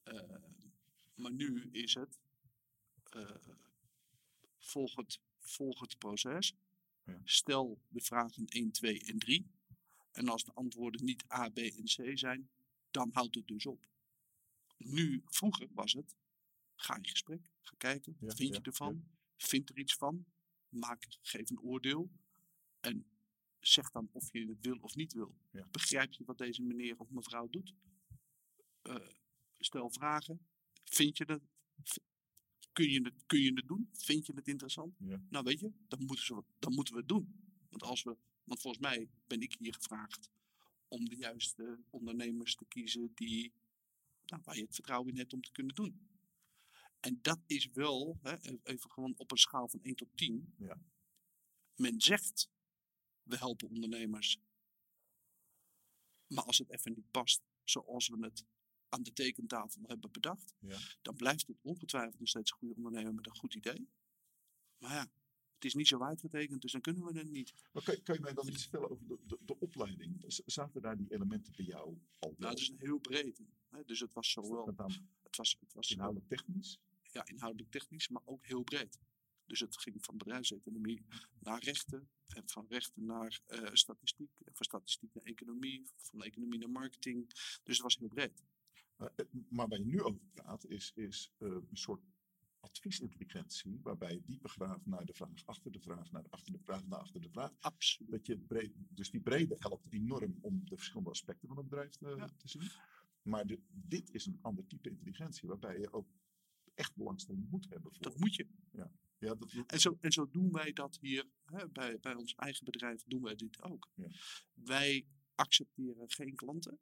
Eh, 0.02 0.42
maar 1.14 1.32
nu 1.32 1.68
is 1.70 1.94
het, 1.94 2.18
volg 4.58 4.96
het, 4.96 5.20
volg 5.38 5.80
het 5.80 5.98
proces, 5.98 6.54
Ja. 7.04 7.20
stel 7.24 7.78
de 7.88 8.00
vragen 8.00 8.46
1, 8.46 8.70
2 8.72 9.00
en 9.04 9.18
3. 9.18 9.46
En 10.12 10.28
als 10.28 10.44
de 10.44 10.52
antwoorden 10.54 11.04
niet 11.04 11.24
A, 11.32 11.48
B 11.48 11.58
en 11.58 11.84
C 11.84 12.18
zijn, 12.18 12.48
dan 12.90 13.10
houdt 13.12 13.34
het 13.34 13.46
dus 13.46 13.66
op. 13.66 13.88
Nu, 14.76 15.22
vroeger 15.26 15.68
was 15.72 15.92
het, 15.92 16.14
ga 16.84 16.96
in 16.96 17.08
gesprek, 17.08 17.40
ga 17.60 17.74
kijken, 17.76 18.16
Ja, 18.20 18.34
vind 18.34 18.54
ja, 18.54 18.60
je 18.62 18.62
ervan? 18.62 19.04
Vind 19.36 19.68
er 19.68 19.78
iets 19.78 19.94
van, 19.94 20.24
maak, 20.68 21.06
geef 21.22 21.50
een 21.50 21.60
oordeel. 21.60 22.10
En 22.80 23.06
zeg 23.60 23.90
dan 23.90 24.08
of 24.12 24.32
je 24.32 24.46
het 24.46 24.60
wil 24.60 24.76
of 24.80 24.94
niet 24.94 25.12
wil. 25.12 25.34
Ja. 25.50 25.66
Begrijp 25.70 26.12
je 26.12 26.24
wat 26.24 26.38
deze 26.38 26.62
meneer 26.62 26.98
of 26.98 27.10
mevrouw 27.10 27.48
doet? 27.48 27.74
Eh, 28.82 29.08
stel 29.58 29.90
vragen. 29.90 30.46
Vind 30.84 31.16
je 31.16 31.24
dat? 31.24 31.40
Kun 32.72 32.90
je, 32.90 33.00
het, 33.02 33.26
kun 33.26 33.40
je 33.40 33.52
het 33.52 33.66
doen? 33.66 33.88
Vind 33.92 34.26
je 34.26 34.32
het 34.34 34.48
interessant? 34.48 34.96
Ja. 34.98 35.22
Nou 35.28 35.44
weet 35.44 35.60
je, 35.60 35.72
dan 35.88 36.04
moeten, 36.04 36.24
ze, 36.24 36.42
dan 36.58 36.74
moeten 36.74 36.94
we 36.94 37.00
het 37.00 37.08
doen. 37.08 37.34
Want, 37.70 37.82
als 37.82 38.02
we, 38.02 38.16
want 38.44 38.60
volgens 38.60 38.82
mij 38.82 39.08
ben 39.26 39.40
ik 39.40 39.56
hier 39.58 39.74
gevraagd 39.74 40.30
om 40.88 41.08
de 41.08 41.16
juiste 41.16 41.78
ondernemers 41.90 42.54
te 42.54 42.64
kiezen 42.64 43.12
die, 43.14 43.52
nou, 44.26 44.42
waar 44.44 44.56
je 44.56 44.62
het 44.62 44.74
vertrouwen 44.74 45.10
in 45.10 45.18
hebt 45.18 45.32
om 45.32 45.42
te 45.42 45.52
kunnen 45.52 45.74
doen. 45.74 46.13
En 47.04 47.18
dat 47.22 47.40
is 47.46 47.66
wel, 47.72 48.18
hè, 48.22 48.36
even 48.62 48.90
gewoon 48.90 49.14
op 49.16 49.30
een 49.30 49.36
schaal 49.38 49.68
van 49.68 49.80
1 49.82 49.94
tot 49.96 50.08
10. 50.14 50.54
Ja. 50.58 50.78
Men 51.74 52.00
zegt, 52.00 52.50
we 53.22 53.36
helpen 53.36 53.68
ondernemers. 53.68 54.38
Maar 56.26 56.44
als 56.44 56.58
het 56.58 56.70
even 56.70 56.92
niet 56.92 57.10
past 57.10 57.42
zoals 57.64 58.08
we 58.08 58.18
het 58.20 58.44
aan 58.88 59.02
de 59.02 59.12
tekentafel 59.12 59.82
hebben 59.86 60.10
bedacht, 60.12 60.54
Ja. 60.58 60.78
dan 61.02 61.14
blijft 61.14 61.46
het 61.46 61.56
ongetwijfeld 61.62 62.18
nog 62.18 62.28
steeds 62.28 62.50
een 62.50 62.56
goede 62.56 62.74
ondernemer 62.74 63.14
met 63.14 63.26
een 63.26 63.36
goed 63.36 63.54
idee. 63.54 63.88
Maar 64.78 64.92
ja, 64.92 65.10
het 65.54 65.64
is 65.64 65.74
niet 65.74 65.88
zo 65.88 66.02
uitgetekend, 66.02 66.62
dus 66.62 66.72
dan 66.72 66.80
kunnen 66.80 67.04
we 67.04 67.18
het 67.18 67.30
niet. 67.30 67.54
Maar 67.72 67.82
kan, 67.82 68.02
kan 68.02 68.14
je 68.14 68.20
mij 68.20 68.34
dan 68.34 68.48
iets 68.48 68.62
vertellen 68.62 68.90
over 68.90 69.06
de, 69.06 69.18
de, 69.26 69.38
de 69.40 69.58
opleiding? 69.58 70.24
Zaten 70.46 70.82
daar 70.82 70.96
die 70.96 71.12
elementen 71.12 71.52
bij 71.56 71.64
jou 71.64 71.98
al? 72.18 72.34
Nou, 72.38 72.50
het 72.50 72.60
is 72.60 72.68
een 72.68 72.78
heel 72.78 72.98
breed. 72.98 73.42
Hè? 73.70 73.84
Dus 73.84 74.00
het 74.00 74.12
was 74.12 74.30
zowel, 74.30 74.66
het 74.66 74.76
was, 75.36 75.56
het 75.60 75.72
was 75.72 75.90
inhoudelijk 75.90 76.28
technisch? 76.28 76.78
Ja, 77.14 77.26
inhoudelijk 77.26 77.70
technisch, 77.70 78.08
maar 78.08 78.22
ook 78.24 78.46
heel 78.46 78.62
breed. 78.62 78.98
Dus 79.46 79.60
het 79.60 79.78
ging 79.78 80.04
van 80.04 80.16
bedrijfseconomie 80.16 81.04
naar 81.40 81.62
rechten. 81.62 82.08
En 82.26 82.48
van 82.48 82.66
rechten 82.68 83.04
naar 83.04 83.40
eh, 83.46 83.70
statistiek. 83.72 84.30
En 84.44 84.54
van 84.54 84.64
statistiek 84.64 85.14
naar 85.14 85.24
economie. 85.24 85.86
Van 85.96 86.22
economie 86.22 86.58
naar 86.58 86.70
marketing. 86.70 87.28
Dus 87.62 87.74
het 87.76 87.80
was 87.80 87.96
heel 87.96 88.08
breed. 88.08 88.42
Maar, 88.96 89.12
eh, 89.16 89.26
maar 89.48 89.68
waar 89.68 89.78
je 89.78 89.84
nu 89.84 90.02
over 90.02 90.20
praat, 90.34 90.66
is, 90.66 90.92
is 90.94 91.30
eh, 91.38 91.48
een 91.48 91.76
soort 91.76 92.02
adviesintelligentie, 92.60 93.80
waarbij 93.82 94.12
je 94.12 94.22
dieper 94.24 94.50
graaft 94.50 94.86
naar 94.86 95.04
de 95.04 95.14
vraag, 95.14 95.46
achter 95.46 95.72
de 95.72 95.80
vraag, 95.80 96.10
naar 96.10 96.24
achter 96.30 96.52
de 96.52 96.58
vraag, 96.58 96.86
naar 96.86 96.98
achter 96.98 97.20
de 97.20 97.30
vraag. 97.30 97.52
Absoluut. 97.60 98.10
Dat 98.10 98.26
je 98.26 98.38
breed, 98.38 98.72
dus 98.76 99.10
die 99.10 99.20
brede 99.20 99.56
helpt 99.58 99.92
enorm 99.92 100.38
om 100.40 100.64
de 100.64 100.76
verschillende 100.76 101.10
aspecten 101.10 101.48
van 101.48 101.56
het 101.56 101.68
bedrijf 101.68 101.90
te, 101.96 102.14
Ja. 102.16 102.28
te 102.36 102.48
zien. 102.48 102.70
Maar 103.22 103.46
de, 103.46 103.60
dit 103.68 104.10
is 104.10 104.26
een 104.26 104.38
ander 104.42 104.66
type 104.66 104.88
intelligentie, 104.88 105.48
waarbij 105.48 105.78
je 105.78 105.92
ook 105.92 106.08
echt 106.74 106.94
belangstelling 106.94 107.50
moet 107.50 107.66
hebben 107.68 107.92
voor. 107.92 108.02
Dat 108.02 108.18
moet 108.18 108.34
je. 108.34 108.48
Ja, 109.18 109.34
dat, 109.34 109.52
En 109.66 109.80
zo, 109.80 109.98
en 110.00 110.12
zo 110.12 110.30
doen 110.30 110.52
wij 110.52 110.72
dat 110.72 110.98
hier. 111.00 111.28
Hè, 111.44 111.68
bij, 111.68 111.98
bij 112.00 112.14
ons 112.14 112.34
eigen 112.34 112.64
bedrijf 112.64 113.02
doen 113.06 113.22
wij 113.22 113.34
dit 113.34 113.62
ook. 113.62 113.90
Ja. 113.94 114.08
Wij 114.54 115.06
accepteren 115.34 116.10
geen 116.10 116.34
klanten. 116.34 116.78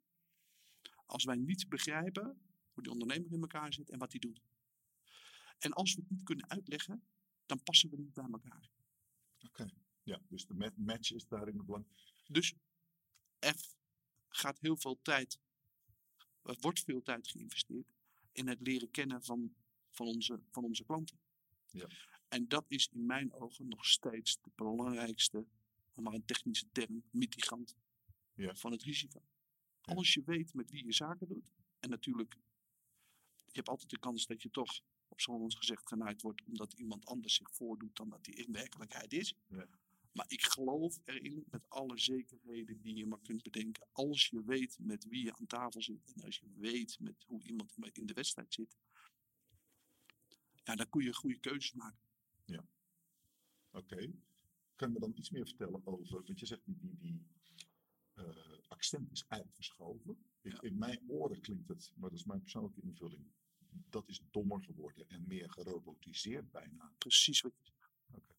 Als 1.05 1.23
wij 1.23 1.35
niet 1.35 1.69
begrijpen 1.69 2.41
hoe 2.71 2.83
die 2.83 2.91
ondernemer 2.91 3.31
in 3.31 3.41
elkaar 3.41 3.73
zit 3.73 3.89
en 3.89 3.99
wat 3.99 4.11
hij 4.11 4.19
doet. 4.19 4.41
En 5.59 5.73
als 5.73 5.93
we 5.95 6.01
het 6.01 6.09
niet 6.09 6.23
kunnen 6.23 6.49
uitleggen, 6.49 7.03
dan 7.45 7.63
passen 7.63 7.89
we 7.89 7.97
niet 7.97 8.13
bij 8.13 8.27
elkaar. 8.31 8.69
ja, 10.03 10.21
dus 10.27 10.45
de 10.45 10.53
ma- 10.53 10.73
match 10.75 11.11
is 11.11 11.27
daarin 11.27 11.57
het 11.57 11.65
belang. 11.65 11.85
Dus 12.27 12.53
er 13.39 13.55
gaat 14.27 14.59
heel 14.59 14.77
veel 14.77 14.99
tijd, 15.01 15.39
er 16.43 16.57
wordt 16.59 16.79
veel 16.83 17.01
tijd 17.01 17.27
geïnvesteerd 17.27 17.93
in 18.31 18.47
het 18.47 18.61
leren 18.61 18.91
kennen 18.91 19.23
van, 19.23 19.55
van, 19.93 20.07
onze, 20.07 20.39
van 20.51 20.63
onze 20.63 20.83
klanten. 20.83 21.17
Ja. 21.71 21.87
En 22.27 22.47
dat 22.47 22.65
is 22.67 22.87
in 22.91 23.05
mijn 23.05 23.33
ogen 23.33 23.67
nog 23.67 23.85
steeds 23.85 24.37
de 24.41 24.51
belangrijkste, 24.55 25.45
maar 25.95 26.13
een 26.13 26.25
technische 26.25 26.65
term, 26.71 27.03
mitigant 27.11 27.75
Ja. 28.33 28.55
van 28.55 28.71
het 28.71 28.83
risico. 28.83 29.21
Ja. 29.81 29.93
Als 29.93 30.13
je 30.13 30.23
weet 30.25 30.53
met 30.53 30.71
wie 30.71 30.85
je 30.85 30.93
zaken 30.93 31.27
doet, 31.27 31.45
en 31.79 31.89
natuurlijk, 31.89 32.33
je 33.45 33.51
hebt 33.59 33.69
altijd 33.69 33.89
de 33.89 33.99
kans 33.99 34.25
dat 34.25 34.41
je 34.41 34.49
toch 34.49 34.81
op 35.07 35.21
zo'n 35.21 35.51
gezegd 35.51 35.87
genaaid 35.87 36.21
wordt 36.21 36.43
omdat 36.43 36.73
iemand 36.73 37.05
anders 37.05 37.35
zich 37.35 37.51
voordoet 37.51 37.95
dan 37.95 38.09
dat 38.09 38.25
hij 38.25 38.35
in 38.35 38.51
werkelijkheid 38.51 39.13
is. 39.13 39.33
Ja. 39.47 39.67
Maar 40.11 40.25
ik 40.27 40.41
geloof 40.43 40.99
erin 41.05 41.43
met 41.49 41.69
alle 41.69 41.97
zekerheden 41.99 42.81
die 42.81 42.95
je 42.95 43.05
maar 43.05 43.21
kunt 43.21 43.43
bedenken. 43.43 43.87
Als 43.91 44.27
je 44.27 44.43
weet 44.43 44.77
met 44.79 45.05
wie 45.05 45.23
je 45.23 45.35
aan 45.35 45.45
tafel 45.45 45.81
zit 45.81 46.13
en 46.15 46.23
als 46.23 46.37
je 46.37 46.49
weet 46.55 46.99
met 46.99 47.23
hoe 47.27 47.43
iemand 47.43 47.75
in 47.91 48.05
de 48.05 48.13
wedstrijd 48.13 48.53
zit. 48.53 48.75
Ja, 50.63 50.75
dan 50.75 50.89
kun 50.89 51.03
je 51.03 51.13
goede 51.13 51.39
keuzes 51.39 51.73
maken. 51.73 52.03
Oké. 53.73 54.11
Kan 54.75 54.87
je 54.87 54.93
me 54.93 54.99
dan 54.99 55.13
iets 55.15 55.29
meer 55.29 55.45
vertellen 55.45 55.85
over, 55.85 56.23
want 56.25 56.39
je 56.39 56.45
zegt 56.45 56.65
die, 56.65 56.77
die, 56.77 56.97
die 56.97 57.25
eh, 58.13 58.25
accent 58.67 59.11
is 59.11 59.25
eigenlijk 59.27 59.55
verschoven. 59.55 60.17
Ja. 60.41 60.61
In 60.61 60.77
mijn 60.77 61.03
oren 61.07 61.41
klinkt 61.41 61.67
het, 61.67 61.91
maar 61.95 62.09
dat 62.09 62.19
is 62.19 62.25
mijn 62.25 62.41
persoonlijke 62.41 62.81
invulling, 62.81 63.25
dat 63.89 64.09
is 64.09 64.21
dommer 64.31 64.63
geworden 64.63 65.09
en 65.09 65.27
meer 65.27 65.51
gerobotiseerd 65.51 66.51
bijna. 66.51 66.91
Precies 66.97 67.41
wat 67.41 67.53
je 67.61 67.71
zegt. 67.71 68.35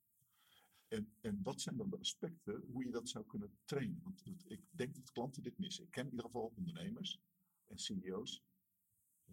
En, 0.89 1.15
en 1.21 1.43
wat 1.43 1.61
zijn 1.61 1.77
dan 1.77 1.91
de 1.91 1.99
aspecten 1.99 2.63
hoe 2.73 2.85
je 2.85 2.91
dat 2.91 3.09
zou 3.09 3.25
kunnen 3.27 3.59
trainen? 3.65 4.01
Want 4.03 4.23
ik 4.45 4.61
denk 4.71 4.95
dat 4.95 5.13
klanten 5.13 5.43
dit 5.43 5.59
missen. 5.59 5.85
Ik 5.85 5.91
ken 5.91 6.05
in 6.05 6.11
ieder 6.11 6.27
geval 6.27 6.53
ondernemers 6.57 7.21
en 7.65 7.79
CEO's 7.79 8.43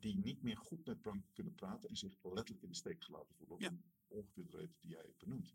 die 0.02 0.18
niet 0.18 0.42
meer 0.42 0.58
goed 0.58 0.86
met 0.86 1.02
banken 1.02 1.34
kunnen 1.34 1.56
praten 1.56 1.90
en 1.90 1.98
zich 1.98 2.18
letterlijk 2.24 2.64
in 2.64 2.70
de 2.70 2.76
steek 2.76 3.04
gelaten 3.04 3.36
voelen. 3.36 3.60
Ja. 3.60 3.70
Om 3.70 3.84
ongeveer 4.08 4.46
de 4.46 4.58
reden 4.58 4.76
die 4.80 4.92
jij 4.92 5.02
hebt 5.02 5.18
benoemd. 5.18 5.54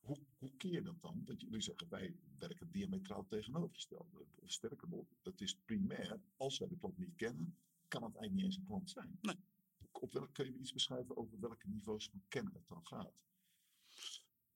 Hoe, 0.00 0.18
hoe 0.38 0.56
keer 0.56 0.72
je 0.72 0.82
dat 0.82 1.00
dan? 1.00 1.22
Want 1.24 1.40
jullie 1.40 1.60
zeggen 1.60 1.88
wij 1.88 2.16
werken 2.38 2.70
diametraal 2.70 3.26
tegenovergesteld. 3.26 4.14
Of 4.14 4.28
sterker 4.50 4.88
nog, 4.88 5.06
het 5.22 5.40
is 5.40 5.54
primair, 5.64 6.20
als 6.36 6.58
wij 6.58 6.68
de 6.68 6.76
klant 6.76 6.98
niet 6.98 7.16
kennen, 7.16 7.56
kan 7.88 8.02
het 8.02 8.16
eigenlijk 8.16 8.34
niet 8.34 8.44
eens 8.44 8.56
een 8.56 8.64
klant 8.64 8.90
zijn. 8.90 9.18
Nee. 9.20 9.36
Op 9.92 10.12
welk, 10.12 10.34
kun 10.34 10.44
je 10.44 10.50
me 10.52 10.58
iets 10.58 10.72
beschrijven 10.72 11.16
over 11.16 11.40
welke 11.40 11.68
niveaus 11.68 12.08
van 12.08 12.22
kennen 12.28 12.52
het 12.52 12.68
dan 12.68 12.86
gaat? 12.86 13.22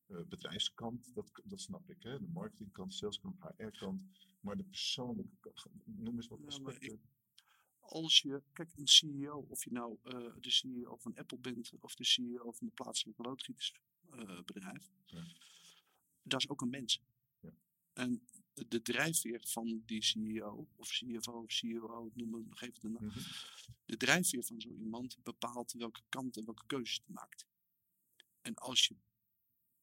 Eh, 0.07 0.25
bedrijfskant, 0.29 1.15
dat, 1.15 1.31
dat 1.45 1.61
snap 1.61 1.91
ik. 1.91 2.03
Hè? 2.03 2.19
De 2.19 2.29
marketingkant, 2.29 2.95
saleskant, 2.95 3.37
HR-kant. 3.41 4.03
Maar 4.41 4.57
de 4.57 4.65
persoonlijke 4.65 5.37
kant, 5.41 5.67
noem 5.85 6.17
eens 6.17 6.29
wat 6.29 6.39
Ja, 6.39 6.47
aspecten. 6.47 7.01
Als 7.89 8.21
je, 8.21 8.43
kijk, 8.53 8.73
een 8.77 8.89
CEO, 8.89 9.47
of 9.49 9.65
je 9.65 9.73
nou 9.73 9.99
eh, 10.03 10.35
de 10.41 10.51
CEO 10.51 10.97
van 10.97 11.17
Apple 11.17 11.39
bent 11.39 11.73
of 11.81 11.95
de 11.95 12.05
CEO 12.05 12.53
van 12.53 12.67
een 12.67 12.73
plaatselijke 12.75 13.23
loodgietersbedrijf, 13.23 14.91
Ja. 15.07 15.25
dat 16.23 16.41
is 16.41 16.49
ook 16.49 16.61
een 16.61 16.71
mens. 16.71 17.03
Ja. 17.41 17.53
En 17.93 18.27
de 18.69 18.83
drijfveer 18.83 19.41
van 19.47 19.83
die 19.87 20.03
CEO, 20.03 20.69
of 20.77 20.89
CFO 20.89 21.33
of 21.43 21.51
CEO, 21.53 22.11
noem 22.15 22.35
het, 22.35 22.45
geef 22.59 22.75
het 22.75 22.85
een 22.85 22.93
naam. 22.93 23.05
Mhm. 23.05 23.19
De 23.85 23.97
drijfveer 23.97 24.45
van 24.45 24.61
zo 24.61 24.69
iemand 24.75 25.19
bepaalt 25.23 25.73
welke 25.73 26.03
kant 26.09 26.37
en 26.37 26.45
welke 26.45 26.67
keuzes 26.67 27.01
hij 27.05 27.15
maakt. 27.15 27.47
En 28.41 28.55
als 28.55 28.87
je 28.87 28.97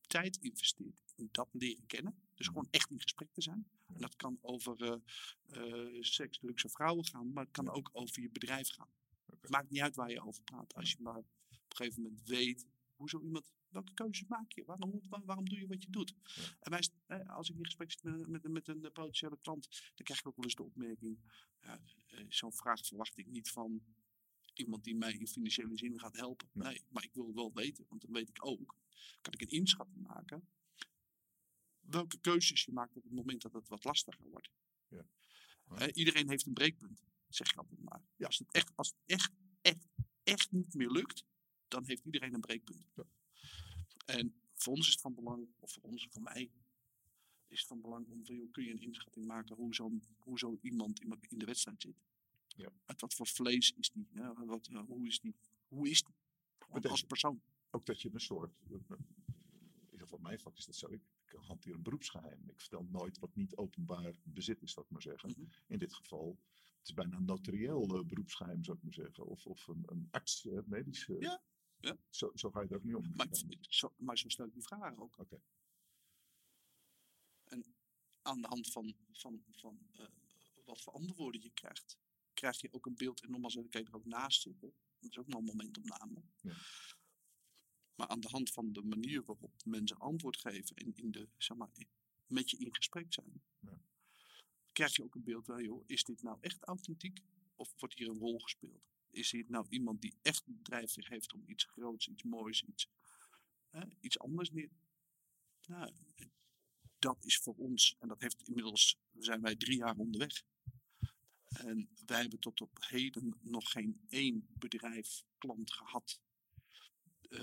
tijd 0.08 0.38
investeert 0.38 1.04
in 1.16 1.30
dat 1.32 1.50
leren 1.52 1.86
kennen, 1.86 2.25
dus 2.36 2.48
gewoon 2.48 2.68
echt 2.72 2.90
in 2.92 3.02
gesprek 3.02 3.32
te 3.32 3.42
zijn. 3.42 3.68
En 3.86 4.02
dat 4.02 4.16
kan 4.16 4.38
over 4.42 4.84
eh, 4.84 5.00
eh, 5.96 6.02
seks, 6.04 6.38
drugs 6.38 6.64
en 6.64 6.70
vrouwen 6.70 7.06
gaan, 7.06 7.34
maar 7.34 7.44
het 7.44 7.54
kan 7.54 7.70
ook 7.70 7.90
over 7.94 8.22
je 8.22 8.30
bedrijf 8.30 8.70
gaan. 8.70 8.90
Het 9.26 9.50
maakt 9.50 9.70
niet 9.70 9.82
uit 9.82 9.96
waar 9.96 10.12
je 10.12 10.26
over 10.26 10.44
praat. 10.44 10.74
Als 10.74 10.92
je 10.92 10.98
maar 11.02 11.18
op 11.18 11.26
een 11.50 11.76
gegeven 11.76 12.02
moment 12.02 12.28
weet 12.28 12.66
hoe 12.96 13.10
zo 13.10 13.22
iemand, 13.22 13.50
welke 13.70 13.94
keuzes 13.94 14.28
maak 14.28 14.52
je? 14.52 14.64
Waarom, 14.66 15.02
waar- 15.10 15.26
waarom 15.26 15.50
doe 15.50 15.60
je 15.60 15.68
wat 15.68 15.84
je 15.84 15.90
doet? 15.90 16.16
Ja. 16.24 16.42
En 16.60 16.72
wij, 16.72 16.90
eh, 17.06 17.30
als 17.36 17.50
ik 17.50 17.58
in 17.58 17.66
gesprek 17.66 17.92
zit 17.92 18.04
met, 18.04 18.28
met, 18.28 18.48
met 18.48 18.68
een 18.68 18.82
potentiële 18.82 19.38
klant, 19.42 19.68
dan 19.96 20.04
krijg 20.06 20.20
ik 20.20 20.28
ook 20.28 20.36
wel 20.36 20.46
eens 20.46 20.56
de 20.56 20.64
opmerking, 20.64 21.20
ja, 21.62 21.82
eh, 22.08 22.26
zo'n 22.30 22.54
vraag 22.54 22.86
verwacht 22.86 23.18
ik 23.18 23.28
niet 23.28 23.50
van 23.52 23.84
iemand 24.54 24.84
die 24.84 24.96
mij 24.96 25.14
in 25.14 25.28
financiële 25.28 25.78
zin 25.78 26.00
gaat 26.00 26.16
helpen. 26.16 26.50
Nee. 26.52 26.68
Nee, 26.68 26.84
maar 26.90 27.04
ik 27.04 27.14
wil 27.14 27.26
het 27.26 27.36
wel 27.36 27.54
weten, 27.54 27.86
want 27.90 28.02
dan 28.02 28.12
weet 28.12 28.30
ik 28.30 28.46
ook, 28.46 28.78
kan 29.22 29.34
ik 29.34 29.42
een 29.42 29.48
inschatting 29.58 30.02
maken, 30.08 30.48
welke 31.88 32.18
keuzes 32.20 32.64
je 32.64 32.72
maakt 32.72 32.96
op 32.96 33.04
het 33.04 33.12
moment 33.12 33.42
dat 33.42 33.54
het 33.54 33.68
wat 33.68 33.84
lastiger 33.84 34.26
wordt. 34.30 34.50
Ja. 34.88 35.92
Iedereen 35.92 36.30
heeft 36.30 36.46
een 36.46 36.54
breekpunt, 36.54 37.04
zeg 37.28 37.52
ik 37.52 37.58
altijd 37.58 37.82
maar. 37.82 38.02
Ja. 38.16 38.26
Als 38.26 38.38
het 38.38 38.52
echt, 38.52 38.72
als 38.76 38.88
het 38.88 38.98
echt, 39.06 39.32
echt, 39.62 39.88
echt 40.24 40.52
niet 40.52 40.74
meer 40.74 40.90
lukt, 40.90 41.26
dan 41.68 41.86
heeft 41.86 42.06
iedereen 42.06 42.34
een 42.34 42.40
breekpunt. 42.40 42.86
Ja. 42.96 43.04
En 44.06 44.36
voor 44.54 44.74
ons 44.74 44.88
is 44.88 44.92
het 44.92 45.02
van 45.02 45.16
belang, 45.16 45.48
of 45.60 45.72
voor 45.72 45.84
ons, 45.84 46.08
voor 46.12 46.22
mij, 46.22 46.52
is 47.48 47.60
het 47.60 47.68
van 47.68 47.82
belang 47.82 48.08
om 48.08 48.26
van, 48.26 48.36
joh, 48.36 48.52
kun 48.52 48.64
je 48.64 48.72
een 48.72 48.82
inschatting 48.82 49.26
maken 49.26 49.56
hoe 49.56 49.76
zo, 49.76 49.92
hoe 50.18 50.40
zo 50.40 50.58
iemand 50.62 51.02
in, 51.02 51.38
de 51.38 51.46
wedstrijd 51.46 51.82
zit. 51.82 52.02
Ja. 52.48 52.70
Uit 52.86 53.02
wat 53.02 53.14
voor 53.14 53.28
vlees 53.28 53.72
is 53.72 53.92
die? 53.92 54.08
Ja, 54.12 54.46
wat, 54.46 54.68
eh, 54.68 54.82
hoe 54.86 55.08
is 55.08 55.20
die? 55.20 55.36
Hoe 55.68 55.90
is 55.90 56.04
die? 56.04 56.16
Als 56.90 57.04
persoon. 57.04 57.42
Ook 57.70 57.86
dat 57.86 58.02
je 58.02 58.10
een 58.14 58.20
soort, 58.20 58.52
eh, 58.64 58.70
in 58.70 59.92
ieder 59.92 60.00
geval 60.00 60.20
mijn 60.20 60.40
vak 60.40 60.58
is 60.58 60.66
dat 60.66 60.76
zo, 60.76 60.88
ik, 60.88 61.02
ik 61.42 61.48
hanteer 61.48 61.74
een 61.74 61.84
beroepsgeheim. 61.84 62.50
Ik 62.50 62.60
vertel 62.60 62.84
nooit 62.84 63.20
wat 63.20 63.36
niet 63.36 63.56
openbaar 63.56 64.14
bezit 64.24 64.62
is, 64.62 64.72
zou 64.72 64.86
ik 64.86 64.92
maar 64.92 65.02
zeggen. 65.02 65.30
Mhm. 65.30 65.44
In 65.68 65.80
dit 65.80 65.94
geval, 65.94 66.40
het 66.78 66.88
is 66.88 66.94
bijna 66.94 67.18
een 67.18 67.26
notarieel 67.26 67.98
eh, 67.98 68.06
beroepsgeheim, 68.06 68.64
zou 68.64 68.78
ik 68.78 68.84
maar 68.84 68.94
zeggen. 68.94 69.26
Of, 69.26 69.46
of 69.46 69.68
een, 69.68 69.84
een 69.86 70.08
arts, 70.12 70.46
eh, 70.46 70.60
medisch. 70.66 71.08
eh, 71.10 71.20
Ja, 71.20 71.42
ja. 71.80 71.98
Zo, 72.10 72.32
zo 72.34 72.52
ga 72.52 72.62
je 72.62 72.68
er 72.68 72.76
ook 72.76 72.84
niet 72.84 72.96
om. 72.96 73.12
Maar, 73.16 73.28
ik- 73.50 73.66
zo, 73.70 73.94
maar 73.98 74.18
zo 74.18 74.30
stel 74.30 74.46
ik 74.46 74.54
die 74.54 74.64
vragen 74.64 74.98
ook. 74.98 75.18
Oké. 75.18 75.42
En 77.44 77.76
aan 78.22 78.42
de 78.42 78.48
hand 78.48 78.72
van, 78.72 78.96
van, 79.12 79.44
van 79.52 79.88
wat 80.66 80.82
voor 80.82 80.94
antwoorden 80.94 81.42
je 81.42 81.50
krijgt, 81.50 81.98
krijg 82.34 82.62
je 82.62 82.74
ook 82.74 82.86
een 82.86 82.96
beeld. 82.96 83.22
En 83.22 83.32
nogmaals, 83.32 83.54
kan 83.54 83.82
je 83.82 83.88
er 83.88 83.96
ook 83.96 84.06
naast 84.06 84.42
zitten. 84.42 84.74
Dat 85.00 85.10
is 85.12 85.18
ook 85.18 85.28
nog 85.28 85.40
een 85.40 85.46
momentopname. 85.46 86.24
Ja. 86.42 86.54
Maar 87.96 88.08
aan 88.08 88.20
de 88.20 88.28
hand 88.28 88.52
van 88.52 88.74
de 88.74 88.82
manier 88.82 89.24
waarop 89.26 89.52
mensen 89.66 89.98
antwoord 89.98 90.38
geven 90.38 90.76
en 90.76 90.96
in 90.96 91.12
de, 91.12 91.28
zeg 91.38 91.58
maar, 91.58 91.70
met 92.28 92.50
je 92.50 92.58
in 92.58 92.76
gesprek 92.76 93.14
zijn, 93.14 93.42
Ja. 93.60 93.82
krijg 94.72 94.96
je 94.96 95.04
ook 95.04 95.16
een 95.16 95.24
beeld 95.24 95.46
van, 95.46 95.64
joh, 95.64 95.84
is 95.88 96.04
dit 96.04 96.22
nou 96.22 96.38
echt 96.42 96.64
authentiek? 96.64 97.20
Of 97.56 97.74
wordt 97.78 97.98
hier 97.98 98.10
een 98.10 98.18
rol 98.18 98.40
gespeeld? 98.40 98.84
Is 99.10 99.30
dit 99.30 99.50
nou 99.50 99.66
iemand 99.70 100.02
die 100.02 100.16
echt 100.22 100.48
een 100.48 100.60
drijfveer 100.64 101.08
heeft 101.10 101.34
om 101.34 101.44
iets 101.46 101.64
groots, 101.64 102.08
iets 102.08 102.24
moois, 102.24 102.64
iets, 102.64 102.90
hè, 103.70 103.82
iets 104.00 104.20
anders 104.20 104.52
neer? 104.52 104.72
Nou, 105.68 105.94
dat 107.00 107.26
is 107.26 107.38
voor 107.38 107.56
ons, 107.56 107.96
en 108.00 108.08
dat 108.08 108.22
heeft 108.22 108.48
inmiddels, 108.48 108.98
zijn 109.14 109.42
wij 109.42 109.56
drie 109.56 109.78
jaar 109.78 109.98
onderweg. 109.98 110.44
En 111.48 111.90
wij 112.06 112.22
hebben 112.22 112.40
tot 112.40 112.62
op 112.62 112.78
heden 112.80 113.38
nog 113.42 113.72
geen 113.72 114.02
één 114.10 114.48
bedrijf, 114.50 115.24
klant 115.38 115.74
gehad 115.74 116.20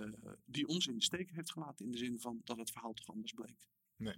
eh, 0.00 0.33
die 0.44 0.66
ons 0.66 0.87
in 0.87 0.94
de 0.96 1.02
steek 1.02 1.31
heeft 1.31 1.52
gelaten 1.52 1.85
in 1.85 1.90
de 1.90 1.98
zin 1.98 2.20
van 2.20 2.40
dat 2.44 2.57
het 2.59 2.70
verhaal 2.70 2.92
toch 2.92 3.09
anders 3.09 3.33
bleek. 3.33 3.68
Nee. 3.96 4.16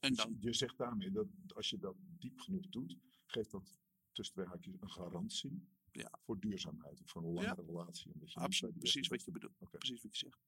En 0.00 0.08
Dus 0.08 0.16
dan, 0.16 0.36
je 0.40 0.52
zegt 0.52 0.78
daarmee 0.78 1.10
dat 1.10 1.26
als 1.54 1.70
je 1.70 1.78
dat 1.78 1.96
diep 2.18 2.40
genoeg 2.40 2.68
doet, 2.68 2.96
geeft 3.26 3.50
dat 3.50 3.80
tussen 4.12 4.34
twee 4.34 4.46
haakjes 4.46 4.74
een 4.80 4.90
garantie 4.90 5.62
Ja. 5.92 6.10
voor 6.20 6.40
duurzaamheid 6.40 7.00
of 7.00 7.10
voor 7.10 7.22
een 7.22 7.32
langere 7.32 7.62
relatie. 7.66 8.12
Omdat 8.12 8.32
je 8.32 8.40
absoluut, 8.40 8.78
precies 8.78 9.08
wat 9.08 9.24
je 9.24 9.30
bedoelt. 9.30 9.58
Precies 9.70 10.02
wat 10.02 10.18
je 10.18 10.26
zegt. 10.26 10.40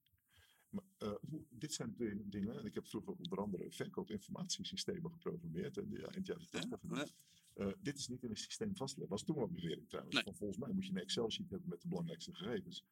Maar, 0.70 0.84
eh, 0.98 1.14
hoe, 1.28 1.44
dit 1.50 1.72
zijn 1.72 1.92
twee 1.92 2.28
dingen, 2.28 2.58
en 2.58 2.64
ik 2.64 2.74
heb 2.74 2.86
vroeger 2.86 3.12
onder 3.12 3.38
andere 3.38 3.70
verkoopinformatiesystemen 3.70 5.10
geprogrammeerd, 5.10 5.76
en 5.76 5.90
ja, 5.90 6.06
eind 6.06 6.26
jaren 6.26 6.48
80. 6.50 6.80
Ja, 6.82 6.96
ja. 6.96 7.06
Eh, 7.54 7.72
dit 7.80 7.98
is 7.98 8.08
niet 8.08 8.22
in 8.22 8.30
een 8.30 8.36
systeem 8.36 8.76
vastgelegd. 8.76 9.10
Was 9.10 9.22
toen 9.22 9.36
wel 9.36 9.48
bewering 9.48 9.88
trouwens. 9.88 10.14
Nee. 10.14 10.24
Van 10.24 10.34
volgens 10.34 10.58
mij 10.58 10.72
moet 10.72 10.84
je 10.86 10.90
een 10.90 10.98
Excel-sheet 10.98 11.50
hebben 11.50 11.68
met 11.68 11.80
de 11.80 11.88
belangrijkste 11.88 12.34
gegevens. 12.34 12.84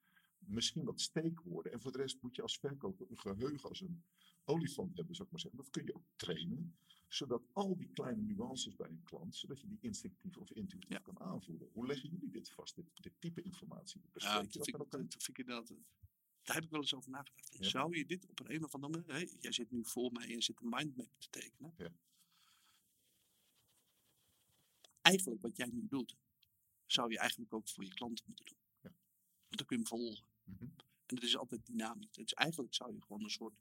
Misschien 0.47 0.85
wat 0.85 1.01
steekwoorden. 1.01 1.73
En 1.73 1.81
voor 1.81 1.93
de 1.93 1.99
rest 1.99 2.23
moet 2.23 2.37
je 2.37 2.43
als 2.43 2.59
verkoper 2.59 3.07
een 3.11 3.19
geheugen 3.19 3.69
als 3.69 3.81
een 3.81 4.03
olifant 4.45 4.97
hebben, 4.97 5.15
zou 5.15 5.27
ik 5.27 5.33
maar 5.33 5.41
zeggen. 5.41 5.61
Dat 5.61 5.71
kun 5.71 5.85
je 5.85 5.95
ook 5.95 6.07
trainen. 6.17 6.77
Zodat 7.09 7.43
al 7.53 7.77
die 7.77 7.89
kleine 7.89 8.23
nuances 8.23 8.77
bij 8.77 8.89
een 8.89 9.03
klant, 9.05 9.37
zodat 9.37 9.61
je 9.61 9.67
die 9.67 9.79
instinctief 9.81 10.37
of 10.37 10.51
intuïtief 10.51 10.91
Ja. 10.91 10.99
kan 10.99 11.21
aanvoelen. 11.21 11.69
Hoe 11.73 11.87
leggen 11.87 12.09
jullie 12.11 12.31
dit 12.31 12.51
vast, 12.51 12.75
dit, 12.75 12.85
dit 12.95 13.13
type 13.19 13.43
informatie? 13.43 14.01
Ja, 14.01 14.09
Bespreek 14.13 14.53
dat 14.53 14.91
dat 14.91 15.01
vind, 15.01 15.13
dat 15.13 15.23
vind 15.23 15.39
ik 15.39 15.47
inderdaad. 15.47 15.73
Daar 16.43 16.55
heb 16.55 16.65
ik 16.65 16.71
wel 16.71 16.81
eens 16.81 16.95
over 16.95 17.11
nagedacht. 17.11 17.57
Ja. 17.59 17.69
Zou 17.69 17.97
je 17.97 18.07
dit 18.07 18.29
op 18.29 18.41
een, 18.41 18.55
een 18.55 18.65
of 18.65 18.75
andere 18.75 19.03
manier. 19.07 19.35
Jij 19.41 19.53
zit 19.53 19.71
nu 19.71 19.85
voor 19.85 20.13
mij 20.13 20.25
en 20.25 20.31
je 20.31 20.43
zit 20.43 20.61
een 20.61 20.69
mindmap 20.69 21.11
te 21.19 21.29
tekenen. 21.31 21.75
Ja. 21.77 21.93
Eigenlijk 25.01 25.43
wat 25.43 25.57
jij 25.57 25.67
nu 25.73 25.87
doet, 25.89 26.17
zou 26.87 27.11
je 27.11 27.19
eigenlijk 27.19 27.55
ook 27.55 27.69
voor 27.69 27.85
je 27.85 27.95
klanten 27.95 28.25
moeten 28.27 28.45
doen. 28.45 28.57
Ja. 28.81 28.95
Want 29.47 29.57
dan 29.57 29.67
kun 29.67 29.77
je 29.79 29.83
hem 29.83 29.99
volgen. 29.99 30.25
Mhm. 30.45 30.63
En 31.07 31.15
het 31.15 31.23
is 31.23 31.37
altijd 31.37 31.67
dynamisch. 31.67 32.17
Is, 32.17 32.33
eigenlijk 32.33 32.75
zou 32.75 32.95
je 32.95 33.03
gewoon 33.03 33.23
een 33.23 33.31
soort. 33.31 33.55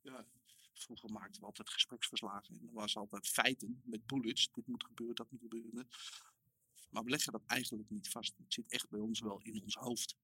Ja, 0.00 0.26
vroeger 0.72 1.10
maakten 1.10 1.40
we 1.40 1.46
altijd 1.46 1.70
gespreksverslagen. 1.70 2.58
En 2.60 2.66
er 2.66 2.72
was 2.72 2.96
altijd 2.96 3.28
feiten 3.28 3.82
met 3.84 4.06
bullets. 4.06 4.50
Dit 4.52 4.66
moet 4.66 4.84
gebeuren, 4.84 5.14
dat 5.14 5.30
moet 5.30 5.40
gebeuren. 5.40 5.88
Maar 6.90 7.04
we 7.04 7.10
leggen 7.10 7.32
dat 7.32 7.44
eigenlijk 7.46 7.90
niet 7.90 8.08
vast. 8.08 8.34
Het 8.36 8.52
zit 8.52 8.70
echt 8.70 8.88
bij 8.88 9.00
ons 9.00 9.20
wel 9.20 9.40
in 9.42 9.62
ons 9.62 9.74
hoofd. 9.74 10.16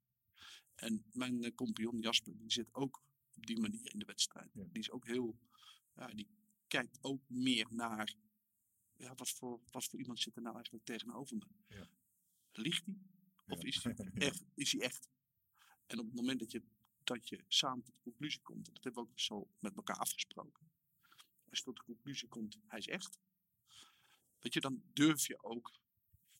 En 0.74 1.04
mijn 1.12 1.44
eh, 1.44 1.54
compagnon 1.54 2.00
Jasper, 2.00 2.38
die 2.38 2.52
zit 2.52 2.74
ook 2.74 3.02
op 3.34 3.46
die 3.46 3.60
manier 3.60 3.92
in 3.92 3.98
de 3.98 4.04
wedstrijd. 4.04 4.50
Ja. 4.54 4.64
Die 4.64 4.82
is 4.82 4.90
ook 4.90 5.06
heel. 5.06 5.38
Ja, 5.96 6.06
die 6.06 6.28
kijkt 6.66 6.98
ook 7.00 7.20
meer 7.26 7.66
naar. 7.70 8.14
Ja, 8.96 9.14
wat 9.14 9.30
voor, 9.30 9.60
wat 9.70 9.84
voor 9.84 9.98
iemand 9.98 10.20
zit 10.20 10.36
er 10.36 10.42
nou 10.42 10.54
eigenlijk 10.54 10.84
tegenover 10.84 11.36
me? 11.36 11.46
Ja. 11.68 11.88
Liegt 12.52 12.86
hij? 12.86 12.98
Of 13.46 13.64
is 13.64 13.82
hij 13.82 13.94
echt? 14.14 14.44
Is 14.54 14.72
hij 14.72 14.80
echt? 14.80 15.08
En 15.86 15.98
op 15.98 16.06
het 16.06 16.14
moment 16.14 16.38
dat 16.38 16.50
je 16.50 16.62
dat 17.04 17.28
je 17.28 17.44
samen 17.48 17.84
tot 17.84 17.94
de 17.94 18.00
conclusie 18.02 18.40
komt, 18.40 18.66
dat 18.66 18.84
hebben 18.84 19.02
we 19.02 19.08
ook 19.10 19.20
zo 19.20 19.48
met 19.58 19.76
elkaar 19.76 19.96
afgesproken. 19.96 20.70
Als 21.50 21.58
je 21.58 21.64
tot 21.64 21.76
de 21.76 21.82
conclusie 21.82 22.28
komt, 22.28 22.58
hij 22.66 22.78
is 22.78 22.86
echt, 22.86 23.18
weet 24.38 24.54
je, 24.54 24.60
dan 24.60 24.82
durf 24.92 25.26
je 25.26 25.42
ook 25.42 25.72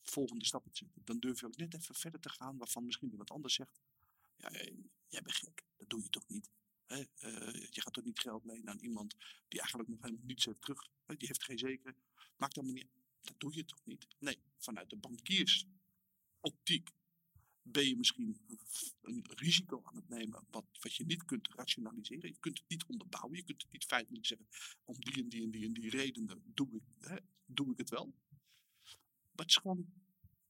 volgende 0.01 0.45
stappen 0.45 0.71
te 0.71 0.77
zetten. 0.77 1.01
Dan 1.05 1.19
durf 1.19 1.39
je 1.39 1.45
ook 1.45 1.57
net 1.57 1.73
even 1.73 1.95
verder 1.95 2.19
te 2.19 2.29
gaan, 2.29 2.57
waarvan 2.57 2.85
misschien 2.85 3.11
iemand 3.11 3.31
anders 3.31 3.53
zegt, 3.53 3.81
ja, 4.35 4.51
jij 5.07 5.21
bent 5.21 5.35
gek, 5.35 5.63
dat 5.75 5.89
doe 5.89 6.01
je 6.01 6.09
toch 6.09 6.27
niet? 6.27 6.49
Eh, 6.85 7.05
je 7.69 7.81
gaat 7.81 7.93
toch 7.93 8.03
niet 8.03 8.19
geld 8.19 8.45
lenen 8.45 8.69
aan 8.69 8.79
iemand 8.79 9.15
die 9.47 9.59
eigenlijk 9.59 9.89
nog 9.89 10.01
helemaal 10.01 10.25
niets 10.25 10.45
heeft 10.45 10.61
terug, 10.61 10.89
die 11.05 11.27
heeft 11.27 11.43
geen 11.43 11.57
zeker, 11.57 11.95
maakt 12.35 12.57
allemaal 12.57 12.75
niet, 12.75 12.89
dat 13.21 13.39
doe 13.39 13.55
je 13.55 13.65
toch 13.65 13.85
niet? 13.85 14.07
Nee, 14.19 14.39
vanuit 14.57 14.89
de 14.89 14.95
bankiersoptiek 14.95 16.89
ben 17.67 17.87
je 17.87 17.97
misschien 17.97 18.37
een, 19.01 19.25
risico 19.29 19.81
aan 19.83 19.95
het 19.95 20.09
nemen 20.09 20.43
wat, 20.49 20.65
wat 20.79 20.95
je 20.95 21.05
niet 21.05 21.25
kunt 21.25 21.47
rationaliseren. 21.53 22.29
Je 22.29 22.37
kunt 22.39 22.57
het 22.59 22.69
niet 22.69 22.85
onderbouwen. 22.85 23.35
Je 23.37 23.43
kunt 23.43 23.61
het 23.61 23.71
niet 23.71 23.85
feitelijk 23.85 24.25
zeggen, 24.25 24.47
om 24.83 24.95
die 24.99 25.13
en 25.23 25.29
die 25.29 25.43
en 25.43 25.51
die 25.51 25.65
en 25.65 25.73
die 25.73 25.89
redenen 25.89 26.41
doe 26.45 26.69
ik, 26.75 26.83
hè, 27.07 27.15
doe 27.45 27.71
ik 27.71 27.77
het 27.77 27.89
wel. 27.89 28.13
Maar 29.31 29.45
het 29.45 29.49
is 29.49 29.55
gewoon, 29.55 29.93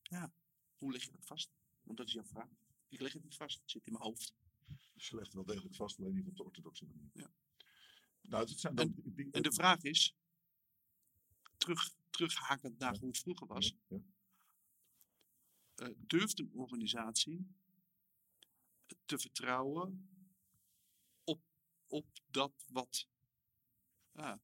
ja, 0.01 0.34
hoe 0.78 0.91
leg 0.91 1.04
je 1.04 1.12
dat 1.12 1.25
vast? 1.25 1.49
Want 1.84 1.97
dat 1.97 2.08
is 2.08 2.13
jouw 2.13 2.23
vraag. 2.25 2.49
Ik 2.89 2.99
leg 2.99 3.13
het 3.13 3.23
niet 3.23 3.36
vast, 3.36 3.60
het 3.60 3.71
zit 3.71 3.86
in 3.86 3.91
mijn 3.91 4.04
hoofd. 4.04 4.34
Je 4.93 5.15
legt 5.15 5.34
wel 5.34 5.45
degelijk 5.45 5.75
vast, 5.75 5.99
alleen 5.99 6.13
niet 6.15 6.28
op 6.28 6.36
de 6.38 6.43
orthodoxe 6.43 6.86
manier. 6.86 7.10
Ja. 7.13 7.32
Nou, 8.21 8.45
dat 8.45 8.60
zijn 8.60 8.75
dan 8.75 8.93
die- 8.95 9.13
die- 9.13 9.32
En 9.32 9.41
de 9.41 9.51
vraag 9.54 9.82
is, 9.82 10.15
terug, 11.58 11.93
terughakend 12.10 12.78
naar 12.80 12.93
Ja. 12.93 12.99
hoe 12.99 13.08
het 13.08 13.17
vroeger 13.19 13.47
was, 13.47 13.75
Ja, 13.88 13.97
eh, 15.76 15.88
durft 15.98 16.40
een 16.40 16.52
organisatie 16.54 17.48
te 19.06 19.20
vertrouwen 19.20 20.10
op, 21.24 21.42
op 21.88 22.06
dat 22.32 22.66
wat 22.72 23.08
ja, 24.12 24.42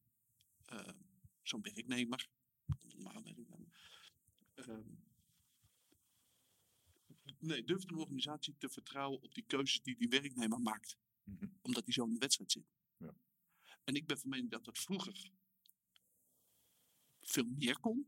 eh, 0.65 0.93
zo'n 1.41 1.61
werknemer, 1.61 2.29
ehm, 4.53 4.89
nee, 7.39 7.63
durft 7.63 7.91
een 7.91 7.97
organisatie 7.97 8.55
te 8.57 8.69
vertrouwen 8.69 9.21
op 9.21 9.33
die 9.33 9.43
keuzes 9.43 9.81
die 9.81 9.95
die 9.97 10.09
werknemer 10.09 10.59
maakt, 10.59 10.97
Mhm. 11.23 11.45
omdat 11.61 11.83
hij 11.83 11.93
zo 11.93 12.05
in 12.05 12.13
de 12.13 12.19
wedstrijd 12.19 12.51
zit. 12.51 12.65
Ja. 12.97 13.13
En 13.83 13.95
ik 13.95 14.07
ben 14.07 14.19
van 14.19 14.29
mening 14.29 14.49
dat 14.49 14.65
dat 14.65 14.77
vroeger 14.79 15.31
veel 17.21 17.45
meer 17.45 17.79
kon 17.79 18.07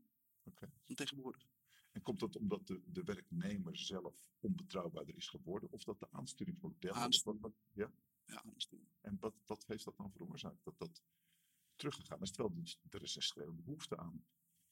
dan 0.86 0.96
tegenwoordig. 0.96 1.53
En 1.94 2.02
komt 2.02 2.20
dat 2.20 2.36
omdat 2.36 2.66
de, 2.66 2.82
de 2.86 3.02
werknemer 3.02 3.76
zelf 3.76 4.22
onbetrouwbaarder 4.40 5.16
is 5.16 5.28
geworden? 5.28 5.72
Of 5.72 5.84
dat 5.84 5.98
de 5.98 6.10
aansturingsmodellen... 6.10 6.96
Aansturing. 6.96 7.54
Ja? 7.72 7.92
Ja, 8.24 8.42
aansturing. 8.54 8.88
En 9.00 9.16
wat, 9.20 9.34
wat 9.46 9.64
heeft 9.66 9.84
dat 9.84 9.96
dan 9.96 10.10
veroorzaakt? 10.10 10.64
Dat 10.64 10.78
dat 10.78 11.02
teruggegaan 11.76 12.20
is. 12.22 12.30
Terwijl 12.30 12.64
er 12.90 13.02
is 13.02 13.16
een 13.16 13.22
strele 13.22 13.52
behoefte 13.52 13.96
aan 13.96 14.24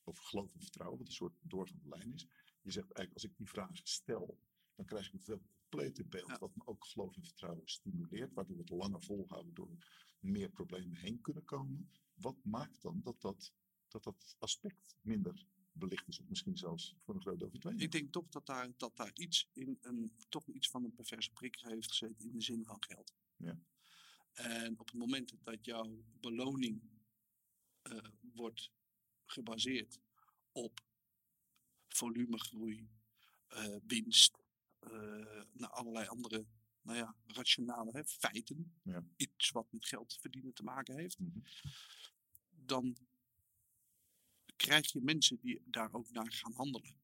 over 0.05 0.25
geloof 0.25 0.55
en 0.55 0.61
vertrouwen, 0.61 0.99
wat 0.99 1.07
een 1.07 1.13
soort 1.13 1.35
doorgaande 1.41 1.89
lijn 1.89 2.13
is. 2.13 2.27
Je 2.61 2.71
zegt 2.71 2.93
eigenlijk, 2.93 3.15
als 3.15 3.25
ik 3.25 3.37
die 3.37 3.49
vraag 3.49 3.71
stel, 3.83 4.39
dan 4.75 4.87
krijg 4.87 5.07
ik 5.07 5.13
een 5.13 5.21
veel 5.21 5.43
completer 5.69 6.07
beeld, 6.09 6.29
Ja. 6.29 6.39
wat 6.39 6.57
me 6.57 6.67
ook 6.67 6.85
geloof 6.85 7.17
en 7.17 7.23
vertrouwen 7.23 7.69
stimuleert, 7.69 8.33
waardoor 8.33 8.57
we 8.57 8.63
het 8.63 8.71
langer 8.71 9.03
volhouden, 9.03 9.55
door 9.55 9.71
meer 10.19 10.51
problemen 10.51 10.97
heen 10.97 11.21
kunnen 11.21 11.45
komen. 11.45 11.91
Wat 12.15 12.45
maakt 12.45 12.83
dan 12.83 13.01
dat 13.03 13.21
dat, 13.21 13.53
dat, 13.89 14.03
dat 14.03 14.37
aspect 14.39 14.97
minder 15.01 15.47
belicht 15.73 16.09
is, 16.09 16.21
of 16.21 16.29
misschien 16.29 16.57
zelfs 16.57 16.95
voor 17.05 17.15
een 17.15 17.21
groot 17.21 17.39
deel 17.39 17.51
verdwenen? 17.51 17.81
Ik 17.81 17.93
denk 17.93 18.13
toch 18.13 18.29
dat 18.29 18.47
daar, 18.47 18.69
dat 18.77 18.97
daar 18.97 19.11
iets 19.15 19.49
in 19.53 19.79
een, 19.81 20.13
toch 20.29 20.49
iets 20.49 20.69
van 20.69 20.85
een 20.85 20.93
perverse 20.95 21.31
prik 21.33 21.57
heeft 21.61 21.89
gezeten 21.91 22.25
in 22.25 22.33
de 22.33 22.41
zin 22.43 22.65
van 22.65 22.77
geld. 22.85 23.15
Ja. 23.37 23.59
En 24.33 24.79
op 24.79 24.87
het 24.87 24.97
moment 24.99 25.35
dat 25.43 25.65
jouw 25.65 26.05
beloning 26.21 26.83
eh, 27.83 27.99
wordt 28.21 28.71
gebaseerd 29.25 29.99
op 30.53 30.81
volumegroei, 31.89 32.89
eh, 33.47 33.77
winst, 33.87 34.39
eh 34.79 35.43
naar 35.53 35.71
allerlei 35.71 36.07
andere 36.07 36.47
nou 36.83 36.97
ja, 36.99 37.17
rationale 37.27 37.91
hè, 37.93 38.05
feiten, 38.05 38.75
Ja. 38.83 39.05
iets 39.17 39.51
wat 39.51 39.73
met 39.73 39.87
geld 39.87 40.19
verdienen 40.21 40.55
te 40.55 40.63
maken 40.63 40.97
heeft, 40.99 41.19
Mhm. 41.19 41.39
dan 42.51 42.97
krijg 44.63 44.93
je 44.93 45.01
mensen 45.01 45.39
die 45.41 45.63
daar 45.65 45.93
ook 45.93 46.11
naar 46.11 46.33
gaan 46.33 46.53
handelen. 46.53 46.97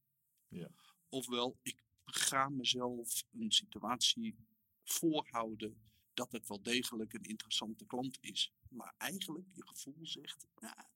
Ja. 0.49 0.71
Ofwel, 1.09 1.59
ik 1.62 1.83
ga 2.05 2.49
mezelf 2.49 3.25
een 3.33 3.53
situatie 3.53 4.37
voorhouden 4.85 5.83
dat 6.14 6.33
het 6.33 6.49
wel 6.49 6.62
degelijk 6.62 7.12
een 7.12 7.23
interessante 7.23 7.87
klant 7.87 8.18
is. 8.21 8.53
Maar 8.68 8.94
eigenlijk 8.97 9.47
je 9.53 9.66
gevoel 9.66 10.07
zegt, 10.07 10.47
ja, 10.59 10.90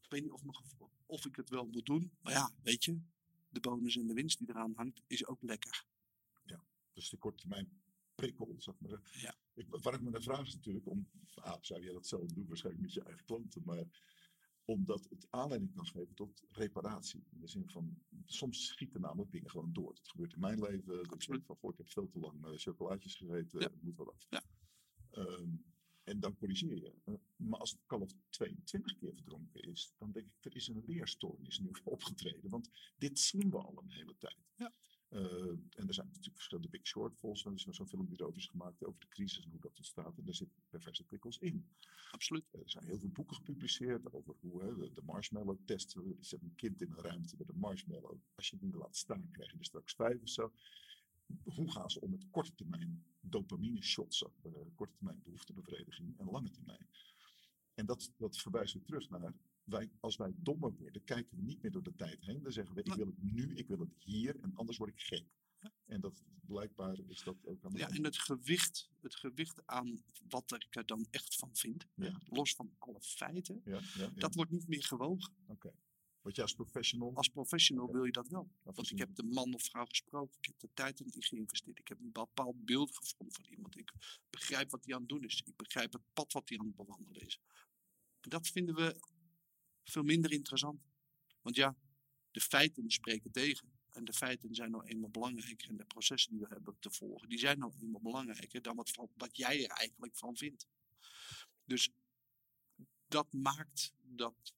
ik 0.00 0.10
weet 0.10 0.22
niet 0.22 0.30
of, 0.30 0.42
gevoel, 0.44 0.90
of 1.06 1.26
ik 1.26 1.36
het 1.36 1.50
wel 1.50 1.66
moet 1.66 1.86
doen. 1.86 2.12
Maar 2.20 2.32
ja, 2.32 2.50
weet 2.62 2.84
je, 2.84 3.00
de 3.48 3.60
bonus 3.60 3.96
en 3.96 4.06
de 4.06 4.14
winst 4.14 4.38
die 4.38 4.50
eraan 4.50 4.72
hangt 4.74 5.02
is 5.06 5.26
ook 5.26 5.42
lekker. 5.42 5.84
Dus 6.92 7.08
de 7.08 7.16
korte 7.16 7.38
termijn 7.38 7.82
prikkel, 8.14 8.54
zeg 8.58 8.74
maar. 8.78 9.00
Ja. 9.12 9.34
Ik, 9.54 9.66
waar 9.68 9.94
ik 9.94 10.00
me 10.00 10.10
naar 10.10 10.22
vraag 10.22 10.46
is 10.46 10.54
natuurlijk 10.54 10.86
om, 10.86 11.08
ah, 11.34 11.58
zou 11.60 11.82
jij 11.82 11.92
dat 11.92 12.06
zelf 12.06 12.32
doen, 12.32 12.46
waarschijnlijk 12.46 12.84
met 12.84 12.94
je 12.94 13.02
eigen 13.02 13.24
klanten, 13.24 13.62
maar 13.64 13.84
omdat 14.64 15.06
het 15.10 15.26
aanleiding 15.30 15.74
kan 15.74 15.86
geven 15.86 16.14
tot 16.14 16.42
reparatie. 16.50 17.24
In 17.30 17.40
de 17.40 17.46
zin 17.46 17.68
van, 17.70 17.98
soms 18.24 18.66
schieten 18.66 19.00
namelijk 19.00 19.30
dingen 19.32 19.50
gewoon 19.50 19.72
door. 19.72 19.94
Het 19.94 20.08
gebeurt 20.08 20.32
in 20.32 20.40
mijn 20.40 20.60
leven, 20.60 20.86
dat 20.96 21.04
ik 21.04 21.12
Absoluut. 21.12 21.28
denk 21.40 21.46
van, 21.46 21.56
goh, 21.56 21.70
ik 21.70 21.76
heb 21.76 21.88
veel 21.88 22.08
te 22.08 22.18
lang 22.18 22.44
eh, 22.46 22.52
chocolaatjes 22.54 23.14
gegeten, 23.16 23.60
Ja. 23.60 23.70
moet 23.80 23.96
wel 23.96 24.12
af. 24.12 24.26
Ja. 24.30 24.42
Ehm, 25.10 25.48
en 26.02 26.20
dan 26.20 26.36
corrigeer 26.36 26.76
je. 26.76 26.94
Eh, 27.04 27.14
maar 27.36 27.58
als 27.58 27.70
het 27.70 27.80
kalf 27.86 28.12
22 28.28 28.96
keer 28.96 29.14
verdronken 29.14 29.62
is, 29.62 29.94
dan 29.98 30.12
denk 30.12 30.26
ik, 30.26 30.44
er 30.44 30.56
is 30.56 30.68
een 30.68 30.82
leerstoornis 30.86 31.58
nu 31.58 31.70
opgetreden. 31.84 32.50
Want 32.50 32.70
dit 32.96 33.18
zien 33.18 33.50
we 33.50 33.56
al 33.58 33.78
een 33.82 33.90
hele 33.90 34.16
tijd. 34.18 34.36
Ja. 34.56 34.72
Eh, 35.12 35.20
en 35.50 35.86
er 35.88 35.94
zijn 35.94 36.06
natuurlijk 36.06 36.34
verschillende 36.34 36.68
big 36.68 36.86
shortfalls. 36.86 37.44
Er 37.44 37.52
is 37.52 37.62
zo'n 37.62 37.88
film 37.88 38.06
die 38.06 38.20
erover 38.20 38.38
is 38.38 38.46
gemaakt 38.46 38.84
over 38.84 39.00
de 39.00 39.08
crisis 39.08 39.44
en 39.44 39.50
hoe 39.50 39.60
dat 39.60 39.76
ontstaat. 39.76 40.18
En 40.18 40.24
daar 40.24 40.34
zitten 40.34 40.62
perverse 40.68 41.04
prikkels 41.04 41.38
in. 41.38 41.66
Absoluut. 42.10 42.44
Er 42.52 42.70
zijn 42.70 42.84
heel 42.84 42.98
veel 42.98 43.08
boeken 43.08 43.36
gepubliceerd 43.36 44.12
over 44.12 44.34
hoe 44.40 44.62
hè, 44.62 44.76
de, 44.76 44.92
de 44.92 45.02
marshmallow 45.02 45.58
test. 45.64 45.94
Er 45.94 46.02
zit 46.20 46.42
een 46.42 46.54
kind 46.54 46.82
in 46.82 46.90
een 46.90 47.02
ruimte 47.02 47.34
met 47.38 47.48
een 47.48 47.58
marshmallow. 47.58 48.18
Als 48.34 48.48
je 48.48 48.58
die 48.58 48.76
laat 48.76 48.96
staan, 48.96 49.30
krijg 49.30 49.52
je 49.52 49.58
er 49.58 49.64
straks 49.64 49.94
vijf 49.94 50.22
of 50.22 50.28
zo. 50.28 50.52
Hoe 51.44 51.72
gaan 51.72 51.90
ze 51.90 52.00
om 52.00 52.10
met 52.10 52.30
korte 52.30 52.54
termijn 52.54 53.04
dopamine 53.20 53.82
shots, 53.82 54.22
uh, 54.22 54.52
korte 54.74 54.94
termijn 54.94 55.22
behoeftebevrediging 55.22 56.18
en 56.18 56.26
lange 56.26 56.50
termijn? 56.50 56.86
En 57.74 57.86
dat, 57.86 58.10
dat 58.16 58.36
verwijst 58.36 58.74
weer 58.74 58.82
terug 58.82 59.10
naar, 59.10 59.34
wij, 59.64 59.90
als 60.00 60.16
wij 60.16 60.32
dommer 60.36 60.72
worden, 60.72 61.04
kijken 61.04 61.36
we 61.36 61.42
niet 61.42 61.62
meer 61.62 61.70
door 61.70 61.82
de 61.82 61.94
tijd 61.94 62.24
heen. 62.24 62.42
Dan 62.42 62.52
zeggen 62.52 62.74
we, 62.74 62.82
ik 62.82 62.94
wil 62.94 63.06
het 63.06 63.22
nu, 63.22 63.54
ik 63.54 63.68
wil 63.68 63.78
het 63.78 63.94
hier 63.98 64.40
en 64.40 64.54
anders 64.54 64.78
word 64.78 64.90
ik 64.90 65.00
gek. 65.00 65.24
En 65.86 66.00
dat 66.00 66.22
blijkbaar 66.46 66.98
is 67.08 67.22
dat 67.22 67.46
ook 67.46 67.64
aan 67.64 67.72
de 67.72 67.78
Ja, 67.78 67.88
en 67.88 68.04
het 68.04 68.18
gewicht, 68.18 68.90
het 69.00 69.14
gewicht 69.14 69.66
aan 69.66 70.02
wat 70.28 70.52
ik 70.52 70.76
er 70.76 70.86
dan 70.86 71.06
echt 71.10 71.36
van 71.36 71.56
vind, 71.56 71.86
Ja. 71.94 72.20
los 72.28 72.54
van 72.54 72.74
alle 72.78 73.00
feiten, 73.00 73.62
Ja, 73.64 73.80
ja, 73.96 74.08
dat 74.14 74.34
wordt 74.34 74.50
niet 74.50 74.68
meer 74.68 74.84
gewogen. 74.84 75.32
Oké. 75.46 75.72
Wat 76.20 76.34
jij 76.34 76.44
als 76.44 76.54
professional. 76.54 77.14
Als 77.14 77.28
professional 77.28 77.92
wil 77.92 78.04
je 78.04 78.12
dat 78.12 78.28
wel. 78.28 78.50
Want 78.62 78.90
ik 78.90 78.98
heb 78.98 79.14
de 79.14 79.22
man 79.22 79.54
of 79.54 79.62
vrouw 79.62 79.84
gesproken, 79.84 80.38
ik 80.38 80.46
heb 80.46 80.58
de 80.58 80.68
tijd 80.74 81.00
erin 81.00 81.22
geïnvesteerd, 81.22 81.78
ik 81.78 81.88
heb 81.88 82.00
een 82.00 82.12
bepaald 82.12 82.64
beeld 82.64 82.96
gevonden 82.96 83.34
van 83.34 83.44
iemand. 83.44 83.78
Ik 83.78 83.92
begrijp 84.30 84.70
wat 84.70 84.84
hij 84.84 84.94
aan 84.94 85.00
het 85.00 85.08
doen 85.08 85.24
is, 85.24 85.42
ik 85.44 85.56
begrijp 85.56 85.92
het 85.92 86.02
pad 86.12 86.32
wat 86.32 86.48
hij 86.48 86.58
aan 86.58 86.66
het 86.66 86.76
bewandelen 86.76 87.20
is. 87.22 87.40
Dat 88.20 88.48
vinden 88.48 88.74
we 88.74 89.00
veel 89.84 90.02
minder 90.02 90.32
interessant. 90.32 90.80
Want 91.40 91.56
ja, 91.56 91.76
de 92.30 92.40
feiten 92.40 92.90
spreken 92.90 93.30
tegen. 93.30 93.72
En 93.90 94.04
de 94.04 94.12
feiten 94.12 94.54
zijn 94.54 94.70
nou 94.70 94.84
eenmaal 94.84 95.10
belangrijker. 95.10 95.68
En 95.68 95.76
de 95.76 95.84
processen 95.84 96.30
die 96.30 96.40
we 96.40 96.46
hebben 96.48 96.76
te 96.78 96.90
volgen, 96.90 97.28
die 97.28 97.38
zijn 97.38 97.58
nou 97.58 97.72
eenmaal 97.80 98.00
belangrijker 98.00 98.62
dan 98.62 98.76
wat, 98.76 98.90
van, 98.90 99.10
wat 99.16 99.36
jij 99.36 99.64
er 99.64 99.70
eigenlijk 99.70 100.16
van 100.16 100.36
vindt. 100.36 100.66
Dus 101.64 101.90
dat 103.08 103.32
maakt 103.32 103.94
dat, 104.00 104.54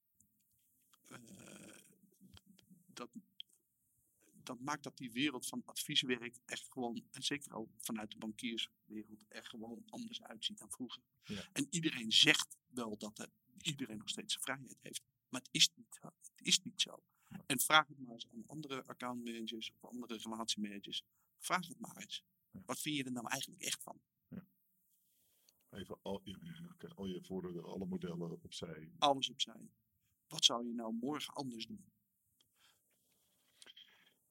eh, 1.09 1.19
dat, 2.87 3.11
dat 4.33 4.61
maakt 4.61 4.83
dat 4.83 4.97
die 4.97 5.13
wereld 5.13 5.47
van 5.47 5.63
advieswerk 5.65 6.39
echt 6.45 6.73
gewoon, 6.73 7.05
en 7.11 7.23
zeker 7.23 7.55
ook 7.55 7.69
vanuit 7.79 8.11
de 8.11 8.19
bankierswereld, 8.19 9.25
er 9.29 9.45
gewoon 9.45 9.83
anders 9.87 10.23
uitziet 10.23 10.59
dan 10.59 10.71
vroeger. 10.71 11.03
Ja. 11.25 11.49
En 11.53 11.67
iedereen 11.71 12.13
zegt 12.13 12.57
wel 12.67 12.97
dat 12.97 13.19
er, 13.19 13.29
iedereen 13.61 13.99
nog 13.99 14.09
steeds 14.09 14.33
zijn 14.33 14.45
vrijheid 14.45 14.79
heeft. 14.83 15.03
Maar 15.35 15.43
het 15.43 15.55
is 15.55 15.71
niet 15.75 15.99
zo. 16.01 16.07
Het 16.07 16.47
is 16.47 16.63
niet 16.63 16.81
zo. 16.81 17.03
En 17.47 17.61
vraag 17.61 17.89
het 17.89 17.99
maar 17.99 18.13
eens 18.13 18.27
aan 18.33 18.47
andere 18.47 18.85
accountmanagers 18.85 19.71
of 19.71 19.85
andere 19.91 20.17
relatiemanagers. 20.17 21.05
Vraag 21.39 21.69
het 21.69 21.81
maar 21.81 21.97
eens. 21.97 22.25
Wat 22.51 22.81
vind 22.81 22.97
je 22.97 23.05
er 23.05 23.13
nou 23.13 23.29
eigenlijk 23.29 23.63
echt 23.63 23.83
van? 23.83 24.01
Even 25.71 25.99
al, 26.03 26.23
oké, 26.71 26.95
al 26.95 27.07
je 27.07 27.23
voordelen, 27.23 27.65
alle 27.65 27.87
modellen 27.87 28.43
opzij. 28.43 28.93
Alles 28.99 29.31
opzij. 29.31 29.71
Wat 30.27 30.45
zou 30.45 30.67
je 30.67 30.75
nou 30.75 30.95
morgen 30.95 31.35
anders 31.35 31.67
doen? 31.67 31.93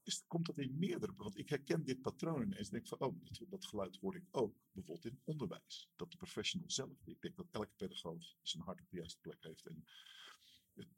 is, 0.04 0.24
komt 0.28 0.46
dat 0.46 0.58
in 0.58 0.78
meerdere. 0.80 1.14
Want 1.16 1.38
ik 1.38 1.50
herken 1.50 1.84
dit 1.84 2.02
patroon 2.02 2.42
ineens. 2.42 2.68
En 2.68 2.74
denk 2.74 2.88
van, 2.88 3.00
oh, 3.00 3.16
dat, 3.50 3.66
geluid 3.66 3.98
hoor 4.02 4.16
ik 4.16 4.28
ook. 4.32 4.56
Bijvoorbeeld 4.72 5.14
in 5.14 5.22
onderwijs. 5.24 5.90
Dat 5.96 6.12
de 6.12 6.18
professional 6.18 6.70
zelf. 6.70 7.08
Ik 7.08 7.22
denk 7.22 7.36
dat 7.36 7.48
elke 7.52 7.74
pedagoog 7.76 8.36
zijn 8.42 8.64
hart 8.64 8.82
op 8.82 8.90
de 8.90 8.96
juiste 8.96 9.20
plek 9.20 9.44
heeft. 9.44 9.66
En 9.66 9.86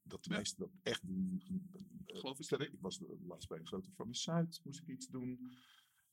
dat 0.04 0.24
de 0.24 0.30
Ja. 0.30 0.38
meesten 0.38 0.60
dat 0.60 0.72
echt. 0.84 1.04
Eh, 1.04 2.20
Geloof 2.20 2.40
ik. 2.40 2.60
ik 2.60 2.80
was 2.82 3.00
laatst 3.22 3.50
bij 3.50 3.60
een 3.60 3.68
grote 3.68 3.92
farmaceut. 3.92 4.62
Moest 4.64 4.80
ik 4.82 4.88
iets 4.88 5.08
doen. 5.08 5.52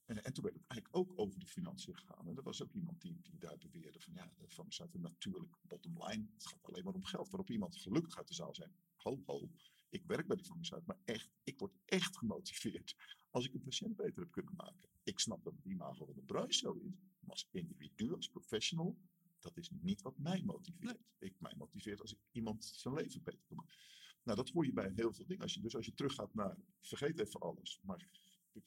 En, 0.04 0.24
en 0.24 0.32
toen 0.32 0.44
werd 0.44 0.56
het 0.56 0.66
eigenlijk 0.66 0.96
ook 1.10 1.18
over 1.20 1.38
de 1.40 1.46
financiën 1.46 1.96
gegaan. 1.96 2.28
En 2.28 2.36
er 2.36 2.42
was 2.42 2.62
ook 2.62 2.72
iemand 2.72 3.00
die, 3.00 3.20
die 3.22 3.38
daar 3.38 3.58
beweerde 3.58 4.00
van 4.00 4.12
ja, 4.14 4.32
de 4.38 4.48
farmaceuten 4.48 5.00
natuurlijk 5.00 5.54
bottom 5.62 6.04
line. 6.04 6.26
Het 6.34 6.46
gaat 6.46 6.66
alleen 6.66 6.84
maar 6.84 6.94
om 6.94 7.04
geld. 7.04 7.28
Waarop 7.30 7.50
iemand 7.50 7.76
gelukkig 7.76 8.16
uit 8.16 8.28
de 8.28 8.34
zaal 8.34 8.54
zei, 8.54 8.70
ho 8.94 9.22
ho, 9.26 9.50
ik 9.88 10.04
werk 10.06 10.26
bij 10.26 10.36
de 10.36 10.44
farmaceut, 10.44 10.86
maar 10.86 10.98
echt, 11.04 11.30
ik 11.42 11.58
word 11.58 11.72
echt 11.84 12.16
gemotiveerd 12.16 12.96
als 13.30 13.44
ik 13.46 13.54
een 13.54 13.62
patiënt 13.62 13.96
beter 13.96 14.22
heb 14.22 14.30
kunnen 14.32 14.54
maken. 14.56 14.88
Ik 15.02 15.18
snap 15.18 15.44
dat 15.44 15.54
het 15.56 15.64
imago 15.64 16.04
van 16.04 16.14
de 16.14 16.22
branche 16.22 16.52
zo 16.58 16.72
is, 16.72 16.92
maar 17.20 17.30
als 17.30 17.48
individu, 17.50 18.14
als 18.14 18.28
professional, 18.28 18.98
dat 19.42 19.56
is 19.56 19.70
niet 19.80 20.02
wat 20.02 20.18
mij 20.18 20.42
motiveert. 20.42 20.98
Ik, 21.18 21.34
mij 21.38 21.54
motiveert 21.56 22.00
als 22.00 22.12
ik 22.12 22.18
iemand 22.30 22.64
zijn 22.64 22.94
leven 22.94 23.22
beter 23.22 23.40
kan 23.46 23.56
maken. 23.56 23.76
Nou, 24.22 24.36
dat 24.36 24.48
hoor 24.48 24.64
je 24.64 24.72
bij 24.72 24.92
heel 24.94 25.12
veel 25.12 25.26
dingen. 25.26 25.42
Als 25.42 25.54
je, 25.54 25.60
dus 25.60 25.76
als 25.76 25.86
je 25.86 25.94
teruggaat 25.94 26.34
naar, 26.34 26.56
vergeet 26.80 27.18
even 27.18 27.40
alles, 27.40 27.80
maar 27.82 28.08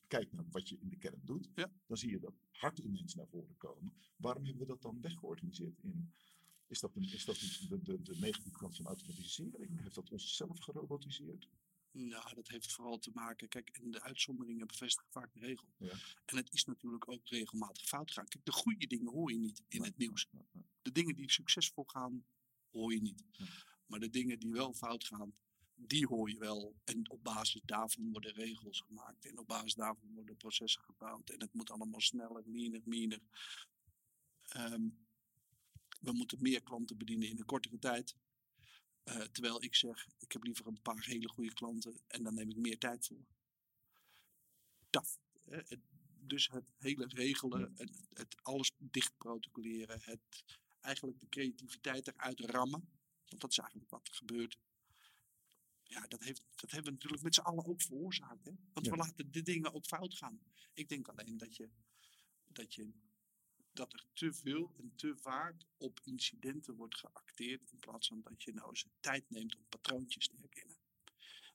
kijk 0.07 0.31
naar 0.31 0.45
wat 0.49 0.69
je 0.69 0.77
in 0.79 0.89
de 0.89 0.97
kern 0.97 1.21
doet, 1.23 1.49
Ja. 1.55 1.71
dan 1.87 1.97
zie 1.97 2.09
je 2.09 2.19
dat 2.19 2.33
hart 2.51 2.79
ineens 2.79 3.15
naar 3.15 3.27
voren 3.27 3.57
komen. 3.57 3.93
Waarom 4.15 4.43
hebben 4.45 4.61
we 4.61 4.67
dat 4.67 4.81
dan 4.81 5.01
weggeorganiseerd 5.01 5.79
in 5.79 6.11
is 6.67 6.79
dat, 6.79 6.95
een, 6.95 7.03
is 7.03 7.25
dat 7.25 7.35
de, 7.69 7.81
de, 7.81 8.01
de 8.01 8.15
negatieve 8.19 8.57
kant 8.57 8.75
van 8.75 8.85
automatisering? 8.85 9.81
Heeft 9.81 9.95
dat 9.95 10.09
onszelf 10.09 10.59
gerobotiseerd? 10.59 11.49
Nou, 11.97 12.35
dat 12.35 12.47
heeft 12.47 12.71
vooral 12.71 12.99
te 12.99 13.11
maken. 13.13 13.47
Kijk, 13.47 13.69
en 13.69 13.91
de 13.91 14.01
uitzonderingen 14.01 14.67
bevestigen 14.67 15.11
vaak 15.11 15.33
de 15.33 15.39
regel. 15.39 15.67
Ja. 15.77 15.93
En 16.25 16.37
het 16.37 16.53
is 16.53 16.65
natuurlijk 16.65 17.09
ook 17.09 17.27
regelmatig 17.27 17.85
fout 17.85 18.11
gaan. 18.11 18.27
Kijk, 18.27 18.45
de 18.45 18.51
goede 18.51 18.87
dingen 18.87 19.11
hoor 19.11 19.31
je 19.31 19.37
niet 19.37 19.63
in 19.67 19.83
het 19.83 19.97
nieuws. 19.97 20.27
De 20.81 20.91
dingen 20.91 21.15
die 21.15 21.31
succesvol 21.31 21.83
gaan, 21.83 22.25
hoor 22.71 22.93
je 22.93 23.01
niet. 23.01 23.23
Ja. 23.31 23.45
Maar 23.85 23.99
de 23.99 24.09
dingen 24.09 24.39
die 24.39 24.51
wel 24.51 24.73
fout 24.73 25.03
gaan, 25.03 25.33
die 25.75 26.07
hoor 26.07 26.29
je 26.29 26.37
wel. 26.37 26.75
En 26.83 27.09
op 27.09 27.23
basis 27.23 27.61
daarvan 27.65 28.11
worden 28.11 28.33
regels 28.33 28.81
gemaakt. 28.81 29.25
En 29.25 29.37
op 29.37 29.47
basis 29.47 29.73
daarvan 29.73 30.13
worden 30.13 30.37
processen 30.37 30.81
gebouwd. 30.81 31.29
En 31.29 31.39
het 31.39 31.53
moet 31.53 31.69
allemaal 31.69 32.01
sneller, 32.01 32.43
leaner, 32.45 32.81
meaner. 32.85 33.21
Ehm, 34.41 34.89
we 35.99 36.11
moeten 36.11 36.41
meer 36.41 36.63
klanten 36.63 36.97
bedienen 36.97 37.29
in 37.29 37.37
een 37.37 37.45
kortere 37.45 37.79
tijd. 37.79 38.15
Eh, 39.05 39.21
terwijl 39.21 39.63
ik 39.63 39.75
zeg, 39.75 40.07
ik 40.17 40.31
heb 40.31 40.43
liever 40.43 40.67
een 40.67 40.81
paar 40.81 41.05
hele 41.05 41.27
goede 41.27 41.53
klanten 41.53 42.01
en 42.07 42.23
dan 42.23 42.33
neem 42.33 42.49
ik 42.49 42.57
meer 42.57 42.77
tijd 42.77 43.05
voor. 43.05 43.25
Dus 46.19 46.47
het 46.47 46.65
hele 46.77 47.05
regelen, 47.05 47.73
het, 47.75 48.07
het 48.13 48.43
alles 48.43 48.71
dicht 48.77 49.17
protocoleren, 49.17 49.99
het 50.01 50.43
eigenlijk 50.81 51.19
de 51.19 51.29
creativiteit 51.29 52.07
eruit 52.07 52.39
rammen. 52.39 52.89
Want 53.25 53.41
dat 53.41 53.51
is 53.51 53.57
eigenlijk 53.57 53.89
wat 53.89 54.07
er 54.07 54.13
gebeurt. 54.13 54.57
Ja, 55.83 56.07
dat, 56.07 56.23
heeft, 56.23 56.43
dat 56.55 56.71
hebben 56.71 56.91
we 56.91 56.97
natuurlijk 56.97 57.23
met 57.23 57.35
z'n 57.35 57.41
allen 57.41 57.65
ook 57.65 57.81
veroorzaakt. 57.81 58.45
Hè? 58.45 58.51
Want 58.73 58.87
we 58.87 58.95
laten 58.95 59.31
de 59.31 59.41
dingen 59.41 59.73
ook 59.73 59.85
fout 59.85 60.13
gaan. 60.13 60.39
Ik 60.73 60.89
denk 60.89 61.07
alleen 61.07 61.37
dat 61.37 61.55
je, 61.55 61.69
dat 62.47 62.73
je 62.73 62.91
dat 63.75 63.93
er 63.93 64.05
te 64.13 64.33
veel 64.33 64.73
en 64.77 64.91
te 64.95 65.15
vaak 65.17 65.55
op 65.77 65.99
incidenten 66.03 66.75
wordt 66.75 66.97
geacteerd 66.97 67.71
in 67.71 67.79
plaats 67.79 68.07
van 68.07 68.21
dat 68.23 68.43
je 68.43 68.53
nou 68.53 68.69
eens 68.69 68.85
tijd 68.99 69.29
neemt 69.29 69.55
om 69.55 69.65
patroontjes 69.69 70.27
te 70.27 70.35
herkennen. 70.39 70.75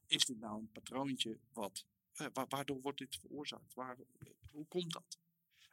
Is 0.06 0.24
dit 0.24 0.38
nou 0.38 0.60
een 0.60 0.72
patroontje 0.72 1.38
wat, 1.52 1.84
eh, 2.12 2.26
wa- 2.32 2.46
waardoor 2.48 2.80
wordt 2.80 2.98
dit 2.98 3.16
veroorzaakt? 3.16 3.74
Waar, 3.74 3.96
hoe 4.50 4.66
komt 4.66 4.92
dat? 4.92 5.18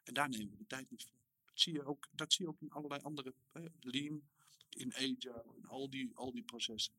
En 0.03 0.13
daar 0.13 0.29
nemen 0.29 0.49
we 0.51 0.57
de 0.57 0.67
tijd 0.67 0.89
niet 0.89 1.03
voor. 1.03 1.19
Dat 1.45 1.59
zie 1.59 1.73
je 1.73 1.83
ook, 1.83 2.07
dat 2.11 2.33
zie 2.33 2.45
je 2.45 2.51
ook 2.51 2.61
in 2.61 2.71
allerlei 2.71 3.01
andere, 3.01 3.33
eh, 3.51 3.63
lean, 3.79 4.21
in 4.69 4.93
agile, 4.93 5.43
in 5.55 5.65
al 5.67 5.89
die, 5.89 6.11
al 6.15 6.31
die 6.31 6.43
processen. 6.43 6.93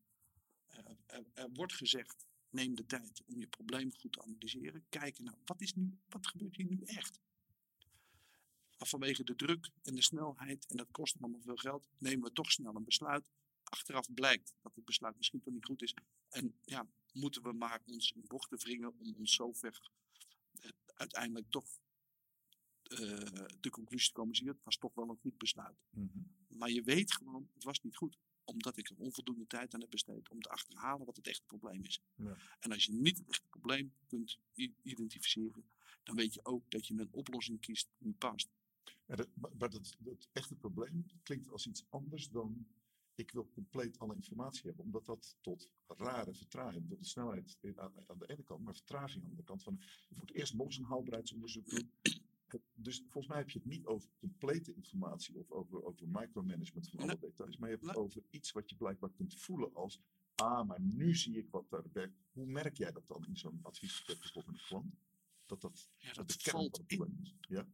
Eh, 0.67 0.77
er, 1.05 1.25
er 1.33 1.49
wordt 1.53 1.73
gezegd, 1.73 2.25
neem 2.49 2.75
de 2.75 2.85
tijd 2.85 3.21
om 3.25 3.39
je 3.39 3.47
probleem 3.47 3.93
goed 3.95 4.11
te 4.13 4.21
analyseren. 4.21 4.85
Kijken 4.89 5.23
naar, 5.23 5.37
wat, 5.45 5.61
is 5.61 5.73
nu, 5.73 5.97
wat 6.09 6.27
gebeurt 6.27 6.55
hier 6.55 6.65
nu 6.69 6.81
echt? 6.85 7.19
Maar 8.79 8.87
vanwege 8.87 9.23
de 9.23 9.35
druk 9.35 9.69
en 9.83 9.95
de 9.95 10.01
snelheid, 10.01 10.65
en 10.65 10.77
dat 10.77 10.91
kost 10.91 11.15
allemaal 11.19 11.41
veel 11.41 11.55
geld, 11.55 11.87
nemen 11.97 12.23
we 12.27 12.33
toch 12.33 12.51
snel 12.51 12.75
een 12.75 12.83
besluit. 12.83 13.29
Achteraf 13.63 14.13
blijkt 14.13 14.53
dat 14.61 14.75
het 14.75 14.85
besluit 14.85 15.17
misschien 15.17 15.41
toch 15.41 15.53
niet 15.53 15.65
goed 15.65 15.81
is. 15.81 15.93
En 16.29 16.59
ja, 16.61 16.87
moeten 17.13 17.41
we 17.41 17.53
maar 17.53 17.81
ons 17.85 18.11
in 18.11 18.23
bochten 18.27 18.57
wringen 18.57 18.99
om 18.99 19.15
ons 19.15 19.33
zover 19.33 19.91
eh, 20.51 20.69
uiteindelijk 20.93 21.49
toch 21.49 21.79
eh, 22.83 22.97
de 23.59 23.69
conclusie 23.69 24.07
te 24.07 24.13
komen. 24.13 24.35
Zie 24.35 24.45
je, 24.45 24.51
het 24.51 24.63
was 24.63 24.77
toch 24.77 24.93
wel 24.93 25.09
een 25.09 25.19
goed 25.21 25.37
besluit. 25.37 25.77
Mhm. 25.89 26.19
Maar 26.47 26.69
je 26.69 26.81
weet 26.81 27.13
gewoon, 27.13 27.49
het 27.53 27.63
was 27.63 27.81
niet 27.81 27.95
goed. 27.95 28.17
Omdat 28.43 28.77
ik 28.77 28.89
er 28.89 28.97
onvoldoende 28.97 29.47
tijd 29.47 29.73
aan 29.73 29.81
heb 29.81 29.89
besteed 29.89 30.29
om 30.29 30.41
te 30.41 30.49
achterhalen 30.49 31.05
wat 31.05 31.15
het 31.15 31.27
echte 31.27 31.45
probleem 31.45 31.83
is. 31.83 32.01
Ja. 32.15 32.37
En 32.59 32.71
als 32.71 32.83
je 32.83 32.93
niet 32.93 33.17
het 33.17 33.29
echte 33.29 33.47
probleem 33.49 33.93
kunt 34.07 34.39
identificeren, 34.81 35.69
dan 36.03 36.15
weet 36.15 36.33
je 36.33 36.45
ook 36.45 36.71
dat 36.71 36.87
je 36.87 36.93
een 36.93 37.11
oplossing 37.11 37.59
kiest 37.59 37.89
die 37.97 38.13
past. 38.13 38.49
Dat, 39.17 39.27
maar 39.35 39.69
dat, 39.69 39.95
dat 39.99 40.29
echte 40.31 40.55
probleem 40.55 41.05
klinkt 41.23 41.49
als 41.49 41.67
iets 41.67 41.85
anders 41.89 42.29
dan 42.29 42.67
ik 43.15 43.31
wil 43.31 43.49
compleet 43.49 43.99
alle 43.99 44.15
informatie 44.15 44.63
hebben. 44.65 44.85
Omdat 44.85 45.05
dat 45.05 45.37
tot 45.41 45.69
rare 45.87 46.33
vertraging, 46.33 46.87
tot 46.89 46.99
de 46.99 47.05
snelheid 47.05 47.57
aan, 47.75 47.93
aan 48.07 48.17
de 48.17 48.27
ene 48.29 48.43
kant, 48.43 48.63
maar 48.63 48.73
vertraging 48.75 49.15
aan 49.15 49.21
de 49.21 49.27
andere 49.29 49.47
kant 49.47 49.63
van 49.63 49.79
je 50.09 50.15
moet 50.19 50.31
eerst 50.33 50.53
nog 50.53 50.65
eens 50.65 50.77
een 50.77 50.83
haalbaarheidsonderzoek 50.83 51.69
doen. 51.69 51.91
Dus 52.73 52.99
volgens 52.99 53.27
mij 53.27 53.37
heb 53.37 53.49
je 53.49 53.59
het 53.59 53.67
niet 53.67 53.85
over 53.85 54.09
complete 54.19 54.73
informatie 54.73 55.37
of 55.37 55.51
over, 55.51 55.83
over 55.83 56.07
micromanagement 56.07 56.89
van 56.89 56.99
alle 56.99 57.07
Nee. 57.07 57.19
details, 57.19 57.57
maar 57.57 57.69
je 57.69 57.75
hebt 57.75 57.87
het 57.87 57.95
Nee. 57.95 58.05
over 58.05 58.23
iets 58.29 58.51
wat 58.51 58.69
je 58.69 58.75
blijkbaar 58.75 59.11
kunt 59.11 59.35
voelen 59.35 59.73
als 59.75 59.99
ah, 60.35 60.67
maar 60.67 60.81
nu 60.81 61.15
zie 61.15 61.37
ik 61.37 61.49
wat 61.49 61.69
daar 61.69 61.91
werkt. 61.91 62.17
Hoe 62.31 62.45
merk 62.45 62.77
jij 62.77 62.91
dat 62.91 63.07
dan 63.07 63.25
in 63.27 63.37
zo'n 63.37 63.59
adviesgesprek 63.61 64.19
bijvoorbeeld 64.19 64.53
met 64.55 64.61
een 64.61 64.67
klant? 64.67 64.95
Dat 65.45 65.61
dat, 65.61 65.89
Ja, 65.97 66.07
dat 66.07 66.15
dat 66.15 66.27
de 66.29 66.37
kern 66.37 66.57
valt 66.57 66.71
van 66.75 66.81
het 66.81 66.91
in. 66.91 66.97
probleem 66.97 67.21
is. 67.21 67.35
Ja. 67.39 67.67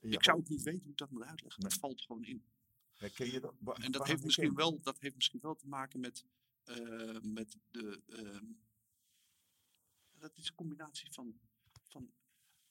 Ik 0.00 0.24
zou 0.24 0.38
ook 0.38 0.48
niet 0.48 0.62
weten 0.62 0.80
hoe 0.82 0.90
ik 0.90 0.96
dat 0.98 1.10
moet 1.10 1.22
uitleggen. 1.22 1.62
Het 1.62 1.70
Nee. 1.70 1.80
valt 1.80 2.00
gewoon 2.02 2.24
in. 2.24 2.44
Herken 2.92 3.30
je 3.30 3.40
dat? 3.40 3.54
Wa- 3.58 3.74
En 3.74 3.92
dat 3.92 4.06
heeft, 4.06 4.24
misschien 4.24 4.54
wel, 4.54 4.80
dat 4.80 4.98
heeft 4.98 5.14
misschien 5.14 5.40
wel 5.40 5.54
te 5.56 5.66
maken 5.68 6.00
met, 6.00 6.24
eh, 6.64 7.20
met 7.20 7.58
de. 7.70 8.02
ehm, 8.06 8.46
dat 10.18 10.36
is 10.36 10.48
een 10.48 10.54
combinatie 10.54 11.12
van, 11.12 11.40
van 11.82 12.12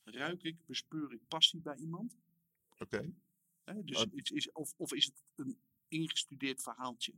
ruik 0.03 0.43
ik, 0.43 0.65
bespeur 0.65 1.11
ik 1.13 1.27
passie 1.27 1.61
bij 1.61 1.75
iemand. 1.75 2.17
dat? 2.77 2.81
Oké. 2.93 3.13
Dus 3.83 3.97
Ah. 4.05 4.13
iets 4.13 4.31
is, 4.31 4.51
of, 4.51 4.73
of 4.77 4.93
is 4.93 5.05
het 5.05 5.23
een 5.35 5.59
ingestudeerd 5.87 6.61
verhaaltje? 6.61 7.13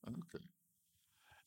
Ah, 0.00 0.16
Oké. 0.16 0.38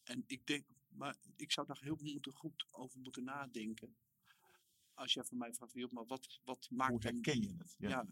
En 0.04 0.24
ik 0.28 0.48
denk, 0.48 0.66
maar 0.88 1.18
ik 1.36 1.52
zou 1.52 1.68
daar 1.68 1.82
heel 1.82 1.98
moeten, 2.02 2.32
goed 2.34 2.66
over 2.72 3.00
moeten 3.00 3.24
nadenken. 3.24 3.96
Als 5.00 5.14
jij 5.14 5.24
van 5.24 5.38
mij 5.38 5.54
vraagt, 5.54 5.92
maar 5.92 6.06
wat, 6.06 6.40
wat 6.44 6.68
maakt 6.70 6.92
Hoe 6.92 7.02
herken 7.02 7.42
je 7.42 7.54
het? 7.58 7.76
Ja. 7.78 7.90
Ja, 7.90 8.08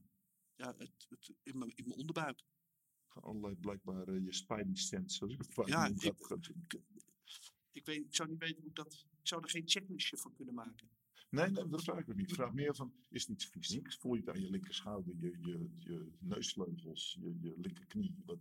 ja 0.55 0.75
het, 0.77 1.05
het, 1.09 1.33
in, 1.43 1.57
mijn, 1.57 1.71
in 1.75 1.87
mijn 1.87 1.99
onderbuik. 1.99 2.43
Allerlei 3.07 3.55
blijkbaar 3.55 4.07
eh, 4.07 4.23
je 4.23 4.33
spidey 4.33 4.75
sense, 4.75 5.15
zoals 5.15 5.33
ik 5.33 5.39
het 5.41 5.53
vaak 5.53 5.67
Ja, 5.67 5.85
ik- 5.87 6.01
gaat- 6.01 6.25
gaat- 6.25 6.51
Ik, 7.71 7.85
weet, 7.85 8.05
ik 8.05 8.15
zou 8.15 8.29
niet 8.29 8.39
weten 8.39 8.57
hoe 8.57 8.69
ik 8.69 8.75
dat... 8.75 9.05
Ik 9.19 9.27
zou 9.27 9.43
er 9.43 9.49
geen 9.49 9.63
checklistje 9.69 10.17
van 10.17 10.33
kunnen 10.33 10.53
maken. 10.53 10.89
Nee, 11.29 11.49
nee, 11.49 11.67
dat 11.67 11.83
vraag 11.83 11.99
ik 11.99 12.09
ook 12.09 12.15
niet. 12.15 12.29
Ik 12.29 12.35
vraag 12.35 12.53
meer 12.53 12.75
van, 12.75 12.93
is 13.09 13.21
het 13.21 13.31
iets 13.31 13.45
fysieks? 13.45 13.97
Voel 13.97 14.13
je 14.13 14.19
het 14.19 14.29
aan 14.29 14.41
je 14.41 14.49
linkerschouder, 14.49 15.15
je, 15.19 15.37
je, 15.41 15.69
je 15.79 16.11
neusvleugels, 16.19 17.17
je, 17.19 17.37
je 17.41 17.53
linkerknie? 17.57 18.15
Wat, 18.25 18.39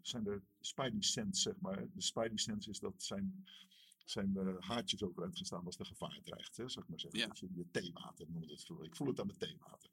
zijn 0.00 0.26
er 0.26 0.42
spidey 0.60 1.02
sense, 1.02 1.40
zeg 1.40 1.60
maar? 1.60 1.92
De 1.92 2.02
spidey 2.02 2.36
sense 2.36 2.70
is 2.70 2.78
dat 2.78 3.02
zijn, 3.02 3.44
zijn 4.04 4.36
eh, 4.36 4.56
haartjes 4.58 5.02
overeind 5.02 5.36
gaan 5.36 5.46
staan 5.46 5.64
als 5.66 5.78
er 5.78 5.86
gevaar 5.86 6.20
dreigt, 6.22 6.56
hè, 6.56 6.68
zou 6.68 6.84
ik 6.84 6.90
maar 6.90 7.00
zeggen. 7.00 7.20
Ja. 7.20 7.26
Dat 7.26 7.38
je, 7.38 7.48
je 7.52 7.70
theewater 7.70 8.30
noemde 8.30 8.52
het 8.52 8.64
vroeger. 8.64 8.86
Ik 8.86 8.96
voel 8.96 9.06
het 9.08 9.20
aan 9.20 9.26
mijn 9.26 9.38
theewater. 9.38 9.90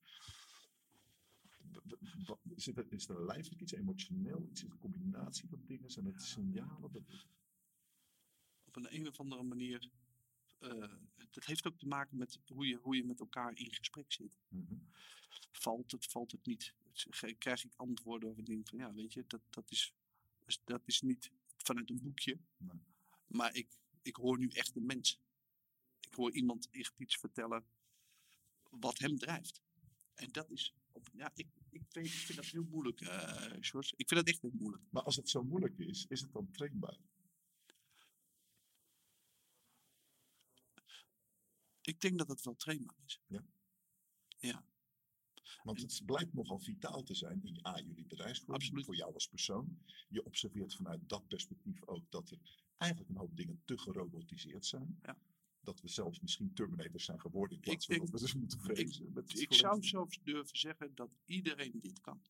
Wat- 2.25 2.39
Zit 2.55 2.77
er, 2.77 2.85
is 2.91 3.07
er 3.09 3.25
lijfelijk 3.25 3.61
iets, 3.61 3.71
emotioneel 3.71 4.41
iets, 4.43 4.51
is 4.51 4.61
het 4.61 4.71
een 4.71 4.77
combinatie 4.79 5.47
van 5.49 5.61
dingen? 5.65 5.89
Zijn 5.91 6.05
het 6.05 6.21
signalen? 6.21 6.91
Dat- 6.91 7.25
Op 8.65 8.75
een, 8.75 8.95
een 8.95 9.07
of 9.07 9.19
andere 9.19 9.43
manier... 9.43 9.89
eh, 10.59 10.93
dat 11.31 11.45
heeft 11.45 11.67
ook 11.67 11.77
te 11.77 11.87
maken 11.87 12.17
met 12.17 12.39
hoe 12.47 12.67
je, 12.67 12.75
hoe 12.75 12.95
je 12.95 13.03
met 13.05 13.19
elkaar 13.19 13.57
in 13.57 13.73
gesprek 13.73 14.11
zit. 14.11 14.37
Mhm. 14.47 14.75
Valt 15.51 15.91
het, 15.91 16.05
valt 16.05 16.31
het 16.31 16.45
niet? 16.45 16.73
Krijg 17.37 17.63
ik 17.63 17.73
antwoorden 17.75 18.29
of 18.29 18.37
ik 18.37 18.45
denk 18.45 18.67
van, 18.67 18.77
ja, 18.77 18.93
weet 18.93 19.13
je, 19.13 19.23
dat, 19.27 19.41
dat, 19.49 19.71
is, 19.71 19.93
dat 20.63 20.81
is 20.87 21.01
niet 21.01 21.31
vanuit 21.57 21.89
een 21.89 22.01
boekje. 22.01 22.37
Nee. 22.57 22.79
Maar 23.27 23.55
ik, 23.55 23.67
ik 24.09 24.15
hoor 24.15 24.37
nu 24.37 24.47
echt 24.47 24.75
een 24.75 24.85
mens. 24.85 25.19
Ik 25.99 26.13
hoor 26.13 26.31
iemand 26.31 26.67
echt 26.71 26.93
iets 26.97 27.17
vertellen 27.17 27.65
wat 28.69 28.97
hem 28.97 29.17
drijft. 29.17 29.61
En 30.13 30.31
dat 30.31 30.49
is, 30.49 30.73
op, 30.91 31.09
ja, 31.13 31.31
ik, 31.33 31.47
ik, 31.69 31.81
weet, 31.89 32.05
ik 32.05 32.11
vind 32.11 32.37
dat 32.37 32.45
heel 32.45 32.63
moeilijk, 32.63 32.99
George. 33.59 33.93
Ik 33.95 34.07
vind 34.07 34.19
dat 34.19 34.27
echt 34.27 34.41
heel 34.41 34.55
moeilijk. 34.59 34.83
Maar 34.89 35.03
als 35.03 35.15
het 35.15 35.29
zo 35.29 35.43
moeilijk 35.43 35.77
is, 35.77 36.05
is 36.09 36.21
het 36.21 36.31
dan 36.31 36.51
trainbaar? 36.51 36.97
Ik 41.81 42.01
denk 42.01 42.17
dat 42.17 42.27
het 42.27 42.43
wel 42.43 42.55
trainbaar 42.55 42.97
is. 43.05 43.21
Want 45.63 45.81
het 45.81 46.01
blijkt 46.05 46.33
nogal 46.33 46.59
vitaal 46.59 47.03
te 47.03 47.15
zijn 47.15 47.43
in 47.43 47.65
A, 47.65 47.79
jullie 47.79 48.05
bedrijfsvoering, 48.05 48.85
voor 48.85 48.95
jou 48.95 49.13
als 49.13 49.27
persoon. 49.27 49.83
Je 50.09 50.25
observeert 50.25 50.75
vanuit 50.75 51.09
dat 51.09 51.27
perspectief 51.27 51.85
ook 51.85 52.11
dat 52.11 52.29
er 52.29 52.67
eigenlijk 52.79 53.09
een 53.11 53.17
hoop 53.17 53.35
dingen 53.37 53.61
te 53.65 53.77
gerobotiseerd 53.77 54.65
zijn. 54.65 54.99
Ja. 55.03 55.17
Dat 55.61 55.81
we 55.81 55.87
zelfs 55.87 56.19
misschien 56.19 56.53
Terminators 56.53 57.05
zijn 57.05 57.19
geworden 57.19 57.55
in 57.55 57.61
plaats 57.63 57.85
van 57.85 57.95
ik- 57.95 58.01
dat 58.01 58.09
we 58.09 58.19
dus 58.19 58.33
moeten 58.33 58.59
vrezen. 58.59 59.13
met 59.13 59.31
het 59.31 59.39
Ik 59.41 59.53
zou 59.53 59.83
zelfs 59.83 60.19
durven 60.23 60.57
zeggen 60.57 60.95
dat 60.95 61.09
iedereen 61.25 61.79
dit 61.79 62.01
kan. 62.01 62.21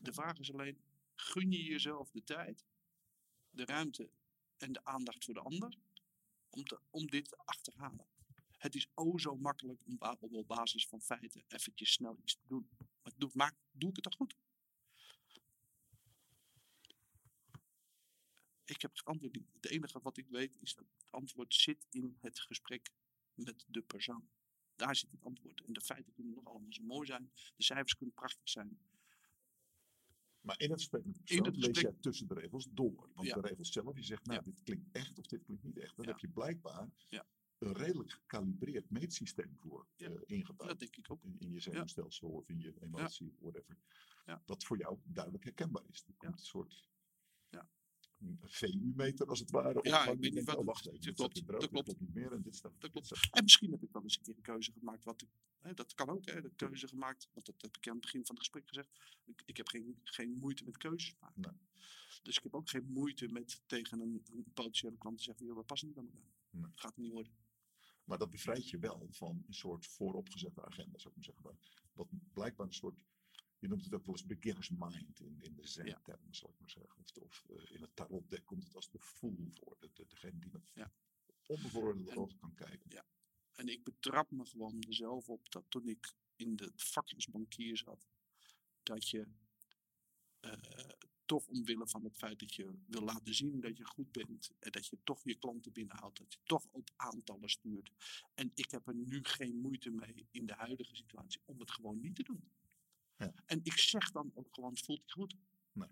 De 0.00 0.12
vraag 0.12 0.38
is 0.38 0.52
alleen, 0.52 0.78
gun 1.14 1.50
je 1.50 1.62
jezelf 1.64 2.10
de 2.10 2.22
tijd, 2.24 2.64
de 3.50 3.64
ruimte 3.64 4.10
en 4.56 4.72
de 4.72 4.84
aandacht 4.84 5.24
voor 5.24 5.34
de 5.34 5.40
ander 5.40 5.76
om, 6.50 6.64
te, 6.64 6.78
om 6.90 7.06
dit 7.06 7.28
te 7.28 7.36
achterhalen? 7.36 8.06
Het 8.58 8.74
is 8.74 8.88
o 8.94 9.18
zo 9.18 9.36
makkelijk 9.36 9.80
om 9.86 9.96
op 10.30 10.46
basis 10.46 10.86
van 10.86 11.00
feiten 11.00 11.44
eventjes 11.48 11.92
snel 11.92 12.16
iets 12.22 12.34
te 12.34 12.46
doen. 12.46 12.68
Maar 13.02 13.12
doe, 13.16 13.30
maak, 13.34 13.54
doe 13.72 13.88
ik 13.90 13.94
het 13.96 14.04
dan 14.04 14.14
goed? 14.14 14.36
Ik 18.64 18.80
heb 18.82 18.90
het 18.92 19.04
antwoord 19.04 19.34
niet. 19.34 19.48
Het 19.52 19.66
enige 19.66 20.00
wat 20.00 20.16
ik 20.16 20.28
weet 20.28 20.56
is 20.60 20.74
dat 20.74 20.86
het 20.92 21.06
antwoord 21.10 21.54
zit 21.54 21.86
in 21.90 22.16
het 22.20 22.40
gesprek 22.40 22.90
met 23.34 23.64
de 23.68 23.82
persoon. 23.82 24.28
Daar 24.76 24.96
zit 24.96 25.10
het 25.10 25.24
antwoord. 25.24 25.60
En 25.64 25.72
de 25.72 25.80
feiten 25.80 26.12
kunnen 26.12 26.34
nog 26.34 26.44
allemaal 26.44 26.72
zo 26.72 26.82
mooi 26.82 27.06
zijn. 27.06 27.30
De 27.56 27.62
cijfers 27.62 27.94
kunnen 27.96 28.14
prachtig 28.14 28.48
zijn. 28.48 28.78
Maar 30.40 30.60
in 30.60 30.70
het 30.70 30.78
gesprek 30.78 31.04
met 31.04 31.14
de 31.14 31.20
In 31.34 31.42
persoon 31.42 31.60
lees 31.60 31.80
jij 31.80 31.92
tussen 32.00 32.28
de 32.28 32.34
regels 32.34 32.66
door. 32.70 33.10
Want 33.14 33.28
Ja. 33.28 33.34
de 33.34 33.40
regels 33.48 33.72
zelf, 33.72 33.96
je 33.96 34.02
zegt, 34.02 34.24
nou, 34.26 34.38
Ja. 34.38 34.44
dit 34.44 34.62
klinkt 34.62 34.88
echt 34.92 35.18
of 35.18 35.26
dit 35.26 35.42
klinkt 35.44 35.62
niet 35.62 35.78
echt. 35.78 35.96
Dan 35.96 36.04
Ja. 36.04 36.10
heb 36.10 36.20
je 36.20 36.28
blijkbaar 36.28 36.90
Ja. 37.08 37.26
een 37.58 37.72
redelijk 37.72 38.10
gecalibreerd 38.10 38.90
meetsysteem 38.90 39.56
voor 39.56 39.86
Ja. 39.96 40.08
eh, 40.10 40.20
ingebouwd. 40.26 40.68
Dat 40.68 40.78
denk 40.78 40.96
ik 40.96 41.10
ook. 41.10 41.24
in, 41.24 41.38
in 41.38 41.50
je 41.50 41.60
zenuwstelsel 41.60 42.28
of 42.28 42.48
in 42.48 42.58
je 42.60 42.80
emotie, 42.80 43.36
whatever. 43.40 43.76
Ja. 44.24 44.42
Wat 44.46 44.64
voor 44.64 44.78
jou 44.78 44.98
duidelijk 45.04 45.44
herkenbaar 45.44 45.84
is. 45.88 46.04
Er 46.06 46.14
komt 46.16 46.32
een 46.32 46.38
soort 46.46 46.88
VU-meter 48.42 49.26
als 49.26 49.38
het 49.38 49.50
ware. 49.50 49.78
op 49.78 49.84
Ja, 49.84 50.08
ik 50.08 50.20
weet 50.20 50.34
niet 50.34 50.44
wat 50.44 50.56
oh, 50.56 50.64
wacht 50.64 50.86
even, 50.86 51.16
dat 51.16 51.42
klopt, 51.68 51.86
dat 51.86 52.00
niet 52.00 52.14
meer 52.14 52.32
en 52.32 52.42
dit 52.42 52.56
staat. 52.56 52.72
Dat 52.78 52.90
klopt. 52.90 53.28
En 53.30 53.42
misschien 53.42 53.70
heb 53.70 53.82
ik 53.82 53.92
wel 53.92 54.02
eens 54.02 54.16
een 54.16 54.22
keer 54.22 54.36
een 54.36 54.42
keuze 54.42 54.72
gemaakt. 54.72 55.04
Wat 55.04 55.26
hè, 55.58 55.74
dat 55.74 55.94
kan 55.94 56.08
ook, 56.08 56.26
hè, 56.26 56.40
de 56.40 56.50
keuze 56.56 56.88
gemaakt. 56.88 57.28
Want 57.32 57.46
dat 57.46 57.62
heb 57.62 57.76
ik 57.76 57.88
aan 57.88 57.92
het 57.92 58.02
begin 58.02 58.26
van 58.26 58.34
het 58.34 58.44
gesprek 58.44 58.68
gezegd. 58.68 58.90
Ik, 59.24 59.42
ik 59.46 59.56
heb 59.56 59.68
geen, 59.68 59.98
geen 60.02 60.32
moeite 60.38 60.64
met 60.64 60.76
keuzes 60.76 61.16
maken. 61.20 61.40
Nee. 61.40 61.52
Dus 62.22 62.36
ik 62.36 62.42
heb 62.42 62.54
ook 62.54 62.68
geen 62.68 62.86
moeite 62.86 63.28
met 63.28 63.62
tegen 63.66 64.00
een, 64.00 64.22
een 64.32 64.44
potentiële 64.54 64.98
klant 64.98 65.16
te 65.16 65.22
zeggen: 65.22 65.46
joh, 65.46 65.56
we 65.56 65.62
passen 65.62 65.88
niet 65.88 65.96
bij 65.96 66.04
elkaar. 66.04 66.30
Nee. 66.50 66.70
Gaat 66.74 66.96
niet 66.96 67.12
worden. 67.12 67.32
Maar 68.04 68.18
dat 68.18 68.30
bevrijdt 68.30 68.70
je 68.70 68.78
wel 68.78 69.06
van 69.10 69.44
een 69.46 69.54
soort 69.54 69.86
vooropgezette 69.86 70.64
agenda, 70.64 70.98
zou 70.98 71.14
ik 71.14 71.14
maar 71.14 71.24
zeggen. 71.24 71.58
Wat 71.92 72.08
blijkbaar 72.32 72.66
een 72.66 72.72
soort, 72.72 72.94
je 73.64 73.70
noemt 73.70 73.84
het 73.84 73.94
ook 73.94 74.06
wel 74.06 74.14
eens 74.14 74.26
beginner's 74.26 74.70
mind 74.70 75.20
in, 75.20 75.36
in 75.40 75.54
de 75.54 75.66
zen-termen, 75.66 76.34
zal 76.34 76.50
ik 76.50 76.60
maar 76.60 76.70
zeggen. 76.70 77.00
Of, 77.00 77.16
of 77.16 77.44
eh, 77.48 77.74
in 77.74 77.80
het 77.80 77.96
tarotdek 77.96 78.44
komt 78.44 78.64
het 78.64 78.74
als 78.74 78.90
de 78.90 78.98
fool 78.98 79.48
voor, 79.50 79.76
de, 79.80 79.90
de, 79.92 80.06
degene 80.06 80.38
die 80.38 80.50
met 80.52 80.70
Ja. 80.74 80.92
onbevooroordeelde 81.46 82.10
En- 82.10 82.16
ogen 82.16 82.38
kan 82.38 82.54
kijken. 82.54 83.04
En 83.52 83.68
ik 83.68 83.84
betrap 83.84 84.30
me 84.30 84.46
gewoon 84.46 84.82
er 84.82 84.94
zelf 84.94 85.28
op 85.28 85.50
dat 85.50 85.64
toen 85.68 85.88
ik 85.88 86.12
in 86.36 86.52
het 86.56 86.82
vak 86.82 87.12
als 87.14 87.26
bankier 87.28 87.76
zat, 87.76 88.06
dat 88.82 89.08
je 89.08 89.26
eh, 90.40 90.52
toch 91.24 91.46
omwille 91.46 91.88
van 91.88 92.04
het 92.04 92.16
feit 92.16 92.38
dat 92.38 92.54
je 92.54 92.74
wil 92.86 93.02
laten 93.02 93.34
zien 93.34 93.60
dat 93.60 93.76
je 93.76 93.84
goed 93.84 94.12
bent 94.12 94.50
en 94.58 94.70
dat 94.72 94.86
je 94.86 94.98
toch 95.04 95.24
je 95.24 95.34
klanten 95.34 95.72
binnenhoudt, 95.72 96.18
dat 96.18 96.32
je 96.32 96.38
toch 96.44 96.66
op 96.70 96.90
aantallen 96.96 97.50
stuurt. 97.50 97.90
En 98.34 98.50
ik 98.54 98.70
heb 98.70 98.86
er 98.86 98.94
nu 98.94 99.24
geen 99.24 99.56
moeite 99.56 99.90
mee 99.90 100.26
in 100.30 100.46
de 100.46 100.54
huidige 100.54 100.96
situatie 100.96 101.40
om 101.44 101.60
het 101.60 101.70
gewoon 101.70 102.00
niet 102.00 102.14
te 102.16 102.22
doen. 102.22 102.50
Ja. 103.16 103.32
En 103.46 103.60
ik 103.62 103.78
zeg 103.78 104.10
dan 104.10 104.30
ook 104.34 104.54
gewoon, 104.54 104.70
het 104.70 104.84
voelt 104.84 105.00
niet 105.00 105.12
goed. 105.12 105.36
Nee. 105.72 105.88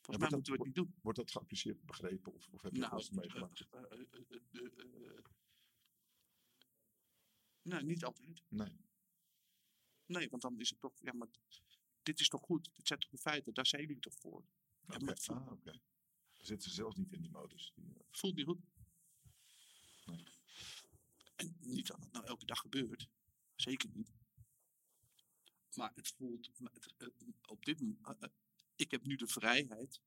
Volgens 0.00 0.18
dat 0.18 0.18
mij 0.18 0.30
moeten 0.30 0.52
we 0.52 0.58
het 0.58 0.66
niet 0.66 0.74
doen. 0.74 0.94
Wordt 1.02 1.18
dat 1.18 1.30
geapprecieerd, 1.30 1.84
begrepen 1.84 2.32
of, 2.32 2.48
of 2.50 2.62
heb 2.62 2.72
je 2.72 2.78
Nou, 2.78 2.92
dat 2.92 3.10
meegemaakt? 3.10 3.66
eh, 3.70 3.82
eh, 3.82 4.00
eh, 4.52 5.24
nee, 7.62 7.82
niet 7.82 8.04
altijd. 8.04 8.42
Nee. 8.48 8.76
Nee, 10.06 10.28
want 10.28 10.42
dan 10.42 10.60
is 10.60 10.70
het 10.70 10.80
toch, 10.80 10.92
ja, 11.00 11.12
maar 11.12 11.28
dit 12.02 12.20
is 12.20 12.28
toch 12.28 12.42
goed? 12.42 12.70
Dit 12.74 12.86
zijn 12.86 12.98
toch 12.98 13.10
de 13.10 13.18
feiten? 13.18 13.54
Daar 13.54 13.66
zijn 13.66 13.82
jullie 13.82 14.00
toch 14.00 14.14
voor? 14.14 14.44
Ja, 14.86 14.98
maar 14.98 15.18
ah, 15.26 15.52
oké. 15.52 15.72
Dan 16.36 16.46
zitten 16.46 16.68
ze 16.70 16.74
zelfs 16.74 16.96
niet 16.96 17.12
in 17.12 17.20
die 17.20 17.30
modus. 17.30 17.72
Die, 17.74 17.96
voelt 18.10 18.34
niet 18.34 18.46
goed. 18.46 18.60
Nee. 20.06 20.24
En 21.36 21.56
niet 21.60 21.86
dat 21.86 22.00
het 22.00 22.12
nou 22.12 22.26
elke 22.26 22.46
dag 22.46 22.58
gebeurt. 22.58 23.08
Zeker 23.56 23.88
niet. 23.92 24.17
Maar 25.78 25.92
het 25.94 26.08
voelt, 26.08 26.50
het- 26.72 26.94
op 27.46 27.64
dit 27.64 27.80
moment, 27.80 28.28
ik 28.76 28.90
heb 28.90 29.04
nu 29.04 29.16
de 29.16 29.26
vrijheid 29.26 30.00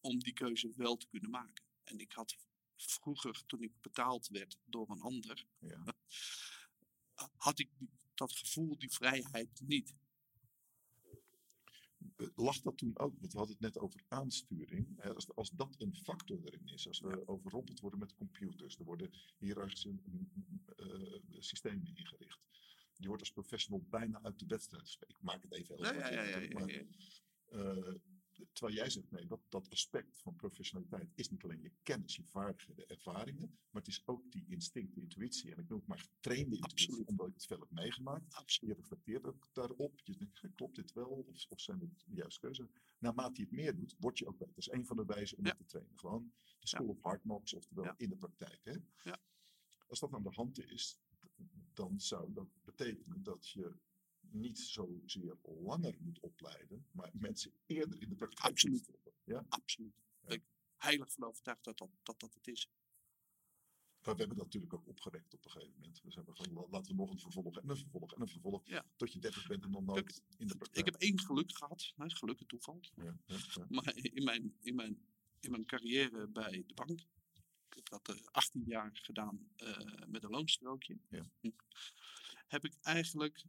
om 0.00 0.18
die 0.18 0.32
keuze 0.32 0.72
wel 0.76 0.96
te 0.96 1.06
kunnen 1.08 1.30
maken. 1.30 1.64
En 1.84 1.98
ik 1.98 2.12
had 2.12 2.36
vroeger, 2.76 3.42
toen 3.46 3.62
ik 3.62 3.80
betaald 3.80 4.28
werd 4.28 4.58
door 4.64 4.90
een 4.90 5.00
ander, 5.00 5.46
ja. 5.58 5.94
had 7.36 7.58
ik 7.58 7.70
dat 8.14 8.32
gevoel, 8.32 8.78
die 8.78 8.92
vrijheid 8.92 9.60
niet. 9.60 9.94
Eh, 12.16 12.26
Lag 12.34 12.60
dat 12.60 12.78
toen 12.78 12.98
ook, 12.98 13.18
want 13.20 13.32
we 13.32 13.38
hadden 13.38 13.56
het 13.56 13.64
net 13.64 13.78
over 13.78 14.04
aansturing. 14.08 15.02
Als, 15.04 15.34
als 15.34 15.50
dat 15.50 15.74
een 15.78 15.94
factor 15.94 16.44
erin 16.44 16.68
is, 16.68 16.86
als 16.88 17.00
we 17.00 17.28
overrompeld 17.28 17.80
worden 17.80 17.98
met 17.98 18.14
computers, 18.14 18.78
er 18.78 18.84
worden 18.84 19.10
hiërarchische 19.38 19.88
mm, 19.90 20.62
eh, 20.76 21.20
systemen 21.38 21.86
ingericht. 21.96 22.53
Je 22.96 23.06
wordt 23.06 23.22
als 23.22 23.32
professional 23.32 23.86
bijna 23.88 24.22
uit 24.22 24.38
de 24.38 24.46
wedstrijd. 24.46 24.96
Ik 25.06 25.16
maak 25.20 25.42
het 25.42 25.52
even 25.52 25.74
heel 25.74 25.84
Ja, 25.84 25.92
maar, 26.58 26.68
eh, 27.44 27.94
terwijl 28.52 28.76
jij 28.76 28.90
zegt, 28.90 29.10
nee, 29.10 29.26
dat, 29.26 29.40
dat 29.48 29.70
aspect 29.70 30.18
van 30.18 30.36
professionaliteit 30.36 31.12
is 31.14 31.30
niet 31.30 31.44
alleen 31.44 31.60
je 31.60 31.72
kennis, 31.82 32.16
je 32.16 32.24
vaardigheden, 32.24 32.86
ervaringen, 32.88 33.58
maar 33.70 33.82
het 33.82 33.90
is 33.90 34.02
ook 34.06 34.30
die 34.32 34.44
instinct, 34.48 34.92
die 34.94 35.02
intuïtie. 35.02 35.52
En 35.52 35.58
ik 35.58 35.68
noem 35.68 35.78
het 35.78 35.88
maar 35.88 35.98
getrainde 35.98 36.56
intuïtie, 36.56 36.86
Absoluut. 36.88 37.08
omdat 37.08 37.26
ik 37.28 37.34
het 37.34 37.46
veel 37.46 37.58
heb 37.60 37.70
meegemaakt. 37.70 38.34
Absoluut. 38.34 38.74
Je 38.76 38.80
reflecteert 38.82 39.24
ook 39.26 39.48
daarop. 39.52 40.00
Je 40.04 40.16
denkt, 40.16 40.40
"Hè, 40.42 40.48
klopt 40.50 40.74
dit 40.76 40.92
wel? 40.92 41.08
Of, 41.08 41.46
of 41.48 41.60
zijn 41.60 41.80
het 41.80 42.02
de 42.06 42.14
juiste 42.14 42.40
keuze? 42.40 42.68
Naarmate 42.98 43.40
je 43.40 43.42
het 43.46 43.52
meer 43.56 43.74
doet, 43.76 43.94
word 43.98 44.18
je 44.18 44.26
ook 44.26 44.38
beter. 44.38 44.54
Dat 44.54 44.66
is 44.66 44.72
een 44.72 44.86
van 44.86 44.96
de 44.96 45.04
wijzen 45.04 45.38
om 45.38 45.44
Ja. 45.44 45.50
het 45.50 45.58
te 45.58 45.64
trainen. 45.66 45.98
Gewoon 45.98 46.32
de 46.58 46.68
school 46.68 46.88
of 46.88 47.02
hard 47.02 47.20
knocks, 47.20 47.54
oftewel 47.54 47.84
Ja. 47.84 47.94
in 47.96 48.08
de 48.08 48.16
praktijk. 48.16 48.60
Hè? 48.64 48.76
Ja. 49.02 49.20
Als 49.86 50.00
dat 50.00 50.12
aan 50.12 50.22
de 50.22 50.30
hand 50.30 50.58
is, 50.58 50.98
dan 51.74 52.00
zou 52.00 52.32
dat 52.32 52.48
betekenen 52.64 53.22
dat 53.22 53.48
je 53.48 53.72
niet 54.20 54.58
zozeer 54.58 55.36
langer 55.42 55.96
moet 56.00 56.20
opleiden, 56.20 56.86
maar 56.90 57.10
mensen 57.12 57.52
eerder 57.66 58.02
in 58.02 58.08
de 58.08 58.14
praktijk 58.14 58.48
Absoluut. 58.50 58.90
Ja? 59.24 59.44
Absoluut. 59.48 59.94
Ja. 59.96 60.26
Ben 60.26 60.36
ik 60.36 60.44
heilig 60.76 61.12
van 61.12 61.24
overtuigd 61.24 61.64
dat 61.64 61.78
dat, 61.78 61.90
dat, 62.02 62.20
dat 62.20 62.34
het 62.34 62.46
is. 62.46 62.68
Maar 64.04 64.14
we 64.14 64.20
hebben 64.20 64.36
dat 64.36 64.46
natuurlijk 64.46 64.74
ook 64.74 64.86
opgerekt 64.86 65.34
op 65.34 65.44
een 65.44 65.50
gegeven 65.50 65.74
moment. 65.74 66.00
We 66.02 66.12
hebben 66.14 66.36
van, 66.36 66.52
la- 66.52 66.66
laten 66.70 66.90
we 66.90 66.96
nog 66.96 67.10
een 67.10 67.18
vervolg 67.18 67.58
en 67.58 67.68
een 67.68 67.76
vervolg 67.76 68.14
en 68.14 68.20
een 68.20 68.28
vervolg. 68.28 68.66
Ja. 68.66 68.84
Tot 68.96 69.12
je 69.12 69.18
30 69.18 69.46
bent 69.46 69.64
en 69.64 69.70
dan 69.70 69.84
nooit 69.84 70.22
in 70.36 70.46
de 70.46 70.56
praktijk. 70.56 70.86
Ik 70.86 70.92
heb 70.92 71.02
één 71.02 71.20
geluk 71.20 71.56
gehad, 71.56 71.92
hè, 71.96 72.10
geluk 72.10 72.40
en 72.40 72.46
toeval. 72.46 72.80
Ja, 72.94 73.16
ja. 73.26 73.66
Maar 73.68 73.96
in 73.96 74.24
mijn, 74.24 74.56
in 74.60 74.74
mijn, 74.74 75.06
in 75.40 75.50
mijn 75.50 75.64
carrière 75.64 76.28
bij 76.28 76.64
de 76.66 76.74
bank, 76.74 77.00
ik 77.76 77.88
dat 77.88 78.08
eh, 78.08 78.16
18 78.30 78.64
jaar 78.66 78.90
gedaan 78.92 79.48
eh, 79.56 80.06
met 80.06 80.22
een 80.22 80.30
loonstrookje, 80.30 80.98
Ja. 81.08 81.24
Hm. 81.40 81.50
heb 82.46 82.64
ik 82.64 82.74
eigenlijk 82.82 83.44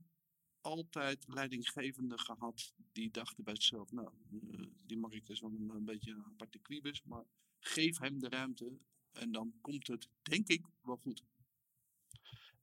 altijd 0.61 1.27
leidinggevenden 1.27 2.19
gehad 2.19 2.73
die 2.91 3.11
dachten 3.11 3.43
bij 3.43 3.55
zichzelf, 3.55 3.91
nou, 3.91 4.09
eh, 4.31 4.67
die 4.85 4.97
Mark 4.97 5.29
is 5.29 5.39
wel 5.39 5.51
een, 5.51 5.69
een 5.69 5.85
beetje 5.85 6.11
een 6.11 6.25
aparte 6.25 6.59
kwiebus, 6.59 7.03
maar 7.03 7.25
geef 7.59 7.99
hem 7.99 8.19
de 8.19 8.29
ruimte 8.29 8.77
en 9.11 9.31
dan 9.31 9.53
komt 9.61 9.87
het, 9.87 10.09
denk 10.21 10.47
ik, 10.47 10.65
wel 10.81 10.97
goed. 10.97 11.23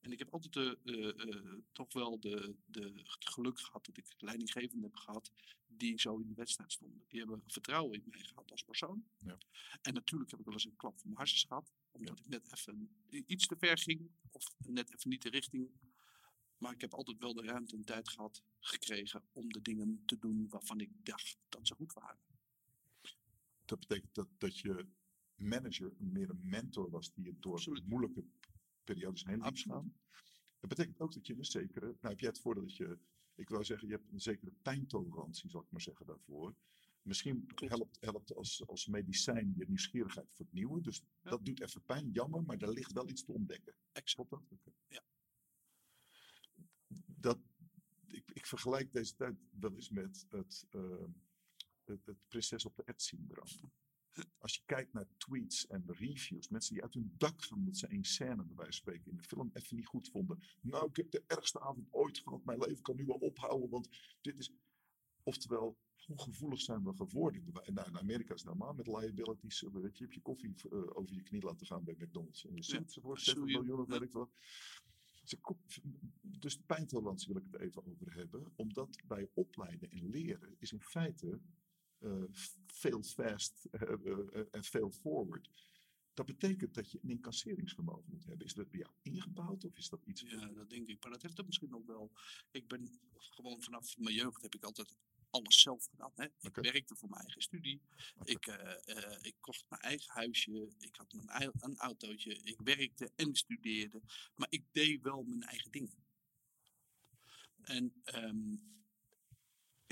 En 0.02 0.12
ik 0.12 0.18
heb 0.18 0.32
altijd 0.32 0.52
de, 0.52 0.78
eh, 0.84 1.28
eh, 1.28 1.58
toch 1.72 1.92
wel 1.92 2.20
de, 2.20 2.54
de, 2.66 2.92
het 2.94 3.28
geluk 3.28 3.60
gehad 3.60 3.84
dat 3.86 3.96
ik 3.96 4.14
leidinggevenden 4.18 4.82
heb 4.82 4.96
gehad 4.96 5.32
die 5.66 6.00
zo 6.00 6.18
in 6.18 6.28
de 6.28 6.34
wedstrijd 6.34 6.72
stonden. 6.72 7.04
Die 7.08 7.18
hebben 7.18 7.42
vertrouwen 7.46 7.94
in 7.94 8.04
mij 8.10 8.22
gehad 8.22 8.50
als 8.50 8.62
persoon. 8.62 9.04
Ja. 9.18 9.38
En 9.82 9.94
natuurlijk 9.94 10.30
heb 10.30 10.40
ik 10.40 10.44
wel 10.44 10.54
eens 10.54 10.64
een 10.64 10.76
klap 10.76 10.98
van 10.98 11.06
mijn 11.08 11.18
harses 11.18 11.44
gehad, 11.44 11.72
omdat 11.90 12.18
ik 12.18 12.28
net 12.28 12.52
even 12.52 12.90
iets 13.26 13.46
te 13.46 13.56
ver 13.56 13.78
ging 13.78 14.10
of 14.30 14.54
net 14.58 14.92
even 14.94 15.10
niet 15.10 15.22
de 15.22 15.28
richting. 15.28 15.70
Maar 16.58 16.72
ik 16.72 16.80
heb 16.80 16.94
altijd 16.94 17.18
wel 17.18 17.34
de 17.34 17.42
ruimte 17.42 17.76
en 17.76 17.84
tijd 17.84 18.08
gehad 18.08 18.42
gekregen 18.60 19.24
om 19.32 19.52
de 19.52 19.62
dingen 19.62 20.02
te 20.06 20.18
doen 20.18 20.48
waarvan 20.48 20.80
ik 20.80 20.90
dacht 21.02 21.36
dat 21.48 21.66
ze 21.66 21.74
goed 21.74 21.92
waren. 21.92 22.20
Dat 23.64 23.78
betekent 23.78 24.14
dat, 24.14 24.28
dat 24.38 24.58
je 24.58 24.86
manager 25.34 25.92
meer 25.98 26.30
een 26.30 26.40
mentor 26.42 26.90
was 26.90 27.12
die 27.12 27.24
je 27.24 27.34
door 27.40 27.52
Absoluut. 27.52 27.86
moeilijke 27.86 28.24
periodes 28.94 29.24
heen 29.24 29.42
Absoluut. 29.42 29.76
gaan. 29.76 29.94
Dat 30.60 30.68
betekent 30.68 31.00
ook 31.00 31.12
dat 31.14 31.26
je 31.26 31.34
een 31.34 31.44
zekere, 31.44 31.86
nou 31.86 31.96
heb 32.00 32.20
jij 32.20 32.28
het 32.28 32.40
voordeel 32.40 32.62
dat 32.62 32.76
je, 32.76 32.98
ik 33.34 33.48
wou 33.48 33.64
zeggen, 33.64 33.88
je 33.88 33.94
hebt 33.94 34.12
een 34.12 34.20
zekere 34.20 34.52
pijntolerantie, 34.62 35.50
zal 35.50 35.60
ik 35.62 35.70
maar 35.70 35.80
zeggen, 35.80 36.06
daarvoor. 36.06 36.54
Misschien 37.02 37.44
helpt, 37.54 37.96
helpt 38.00 38.34
als, 38.34 38.66
als 38.66 38.86
medicijn 38.86 39.52
je 39.56 39.64
nieuwsgierigheid 39.68 40.28
vernieuwen. 40.32 40.82
Dus 40.82 41.02
Ja. 41.22 41.30
dat 41.30 41.44
doet 41.44 41.60
even 41.60 41.82
pijn, 41.82 42.10
jammer, 42.10 42.42
maar 42.42 42.58
daar 42.58 42.70
ligt 42.70 42.92
wel 42.92 43.08
iets 43.08 43.24
te 43.24 43.32
ontdekken. 43.32 43.74
Exact. 43.92 44.30
Dat? 44.30 44.42
Ja. 44.88 45.02
Dat, 47.06 47.38
ik, 48.06 48.30
ik 48.30 48.46
vergelijk 48.46 48.92
deze 48.92 49.14
tijd 49.14 49.36
wel 49.50 49.74
eens 49.74 49.90
met 49.90 50.26
het, 50.28 50.66
eh, 50.70 51.04
het, 51.84 52.06
het 52.06 52.18
prinses 52.28 52.64
op 52.64 52.76
de 52.76 52.82
ed 52.84 53.02
syndroom. 53.02 53.46
Als 54.38 54.54
je 54.54 54.62
kijkt 54.66 54.92
naar 54.92 55.06
tweets 55.16 55.66
en 55.66 55.84
reviews, 55.86 56.48
mensen 56.48 56.74
die 56.74 56.82
uit 56.82 56.94
hun 56.94 57.14
dak 57.16 57.42
gaan 57.42 57.58
omdat 57.58 57.76
ze 57.76 57.86
één 57.86 58.04
scène 58.04 58.44
bij 58.44 58.56
wijze 58.56 58.62
van 58.62 58.72
spreken 58.72 59.10
in 59.10 59.16
de 59.16 59.22
film 59.22 59.50
even 59.52 59.76
niet 59.76 59.86
goed 59.86 60.08
vonden. 60.08 60.42
Nou, 60.60 60.88
ik 60.88 60.96
heb 60.96 61.10
de 61.10 61.24
ergste 61.26 61.60
avond 61.60 61.88
ooit 61.90 62.18
gehad. 62.18 62.44
Mijn 62.44 62.58
leven 62.58 62.82
kan 62.82 62.96
nu 62.96 63.04
wel 63.04 63.16
ophouden, 63.16 63.68
want 63.70 63.88
dit 64.20 64.38
is. 64.38 64.52
Oftewel, 65.24 65.78
hoe 66.06 66.20
gevoelig 66.22 66.60
zijn 66.60 66.84
we 66.84 66.94
geworden? 66.94 67.42
En 67.64 67.74
nou, 67.74 67.88
in 67.88 67.98
Amerika 67.98 68.34
is 68.34 68.40
het 68.40 68.48
normaal 68.48 68.74
met 68.74 68.86
liabilities. 68.86 69.60
Weet 69.60 69.72
je, 69.72 69.80
je 69.92 70.02
hebt 70.02 70.14
je 70.14 70.20
koffie 70.20 70.54
eh, 70.70 70.96
over 70.96 71.14
je 71.14 71.22
knie 71.22 71.42
laten 71.42 71.66
gaan 71.66 71.84
bij 71.84 71.94
McDonald's. 71.98 72.44
En 72.46 72.54
je 72.54 72.62
suit 72.62 72.98
voor 73.00 73.18
7 73.18 73.42
sue 73.42 73.50
you. 73.50 73.58
miljoen 73.64 73.80
of 73.80 73.86
Ja. 73.86 73.92
weet 73.98 74.08
ik 74.08 74.12
wat. 74.12 74.30
Dus 76.20 76.56
pijntolerantie 76.56 77.32
wil 77.32 77.42
ik 77.42 77.52
het 77.52 77.60
even 77.60 77.86
over 77.86 78.14
hebben. 78.14 78.52
Omdat 78.56 78.96
bij 79.06 79.28
opleiden 79.34 79.90
en 79.90 80.08
leren 80.08 80.54
is 80.58 80.72
in 80.72 80.80
feite 80.82 81.40
eh 82.02 82.22
fail 82.66 83.02
fast 83.02 83.68
eh, 83.70 83.92
eh, 83.92 84.46
en 84.50 84.64
fail 84.64 84.90
forward. 84.90 85.50
Dat 86.14 86.26
betekent 86.26 86.74
dat 86.74 86.90
je 86.90 86.98
een 87.02 87.10
incasseringsvermogen 87.10 88.10
moet 88.10 88.24
hebben. 88.24 88.46
Is 88.46 88.54
dat 88.54 88.70
bij 88.70 88.80
jou 88.80 88.92
ingebouwd 89.02 89.64
of 89.64 89.76
is 89.76 89.88
dat 89.88 90.04
iets... 90.04 90.20
Ja, 90.20 90.46
dat 90.46 90.70
denk 90.70 90.88
ik. 90.88 91.02
Maar 91.02 91.12
dat 91.12 91.22
heeft 91.22 91.36
het 91.36 91.46
misschien 91.46 91.74
ook 91.74 91.86
wel. 91.86 92.12
Ik 92.50 92.68
ben 92.68 93.00
gewoon 93.12 93.62
vanaf 93.62 93.98
mijn 93.98 94.14
jeugd 94.14 94.42
heb 94.42 94.54
ik 94.54 94.64
altijd 94.64 94.94
alles 95.30 95.60
zelf 95.60 95.86
gedaan. 95.90 96.12
Hè? 96.14 96.26
Ik 96.40 96.54
werkte 96.54 96.96
voor 96.96 97.08
mijn 97.08 97.20
eigen 97.20 97.42
studie. 97.42 97.80
Ik, 98.24 98.46
eh, 98.46 99.18
ik 99.20 99.34
kocht 99.40 99.64
mijn 99.68 99.82
eigen 99.82 100.12
huisje. 100.12 100.72
Ik 100.78 100.96
had 100.96 101.12
mijn 101.12 101.52
een 101.58 101.76
autootje. 101.76 102.34
Ik 102.34 102.60
werkte 102.60 103.10
en 103.16 103.34
studeerde. 103.34 104.02
Maar 104.34 104.48
ik 104.50 104.64
deed 104.72 105.02
wel 105.02 105.22
mijn 105.22 105.42
eigen 105.42 105.70
dingen. 105.70 106.04
En 107.62 107.92
ehm, 108.04 108.56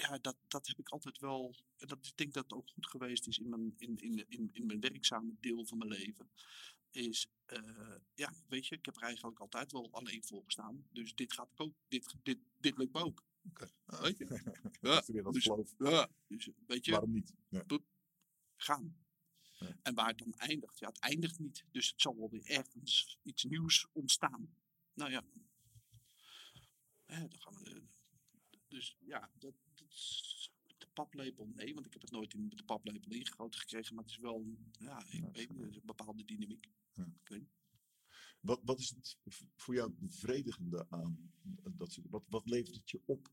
ja, 0.00 0.18
dat, 0.18 0.36
dat 0.48 0.66
heb 0.66 0.78
ik 0.78 0.88
altijd 0.88 1.18
wel. 1.18 1.54
En 1.76 1.86
dat, 1.86 2.06
ik 2.06 2.16
denk 2.16 2.32
dat 2.32 2.42
het 2.42 2.52
ook 2.52 2.68
goed 2.68 2.86
geweest 2.86 3.26
is 3.26 3.38
in 3.38 3.48
mijn, 3.48 3.74
in, 3.76 3.96
in, 3.96 4.24
in, 4.28 4.50
in 4.52 4.66
mijn 4.66 4.80
werkzame 4.80 5.34
deel 5.40 5.66
van 5.66 5.78
mijn 5.78 5.90
leven. 5.90 6.30
Is, 6.90 7.30
eh, 7.44 7.96
ja, 8.14 8.32
weet 8.48 8.66
je, 8.66 8.76
ik 8.76 8.84
heb 8.84 8.96
er 8.96 9.02
eigenlijk 9.02 9.40
altijd 9.40 9.72
wel 9.72 9.88
alleen 9.92 10.24
voor 10.24 10.44
gestaan. 10.44 10.86
Dus 10.90 11.14
dit 11.14 11.32
gaat 11.32 11.48
ook, 11.56 11.74
dit, 11.88 12.14
dit, 12.22 12.38
dit 12.56 12.78
lukt 12.78 12.92
me 12.92 13.00
ook. 13.00 13.24
Oké. 13.48 13.70
Weet 13.84 14.18
je? 14.18 14.26
Weer 15.06 15.22
dat 15.22 15.32
dus- 15.32 15.42
geloof. 15.42 15.74
Ja, 15.78 16.08
dus 16.26 16.50
weet 16.66 16.84
je, 16.84 16.90
Waarom 16.90 17.12
niet? 17.12 17.34
Ja. 17.48 17.64
gaan. 18.56 18.96
Ja. 19.58 19.76
En 19.82 19.94
waar 19.94 20.08
het 20.08 20.18
dan 20.18 20.34
eindigt, 20.34 20.78
ja, 20.78 20.88
het 20.88 20.98
eindigt 20.98 21.38
niet. 21.38 21.64
Dus 21.70 21.90
het 21.90 22.00
zal 22.00 22.16
wel 22.16 22.30
weer 22.30 22.44
ergens 22.44 23.18
iets 23.22 23.44
nieuws 23.44 23.86
ontstaan. 23.92 24.54
Nou 24.94 25.10
ja, 25.10 25.24
hè, 27.04 27.28
dan 27.28 27.40
gaan 27.40 27.54
we. 27.54 27.82
Dus 28.68 28.96
ja, 29.00 29.30
dat, 29.38 29.54
de 30.78 30.86
paplepel, 30.92 31.46
nee, 31.46 31.74
want 31.74 31.86
ik 31.86 31.92
heb 31.92 32.02
het 32.02 32.10
nooit 32.10 32.34
in 32.34 32.48
de 32.48 32.64
paplepel 32.64 33.10
ingegoten 33.12 33.60
gekregen. 33.60 33.94
Maar 33.94 34.04
het 34.04 34.12
is 34.12 34.18
wel, 34.18 34.40
een- 34.40 34.72
ja, 34.78 34.98
ik 35.06 35.12
Ja, 35.12 35.30
weet 35.30 35.50
niet, 35.50 35.76
een 35.76 35.80
bepaalde 35.84 36.24
dynamiek. 36.24 36.66
Ja. 36.92 37.04
Ik 37.22 37.28
weet 37.28 37.40
niet. 37.40 37.50
Wat, 38.40 38.60
wat 38.64 38.78
is 38.78 38.90
het 38.90 39.16
voor 39.56 39.74
jou 39.74 39.90
bevredigende 39.92 40.86
aan 40.90 41.32
dat 41.74 41.98
wat, 42.08 42.26
wat 42.28 42.46
levert 42.46 42.76
het 42.76 42.90
je 42.90 43.02
op? 43.04 43.32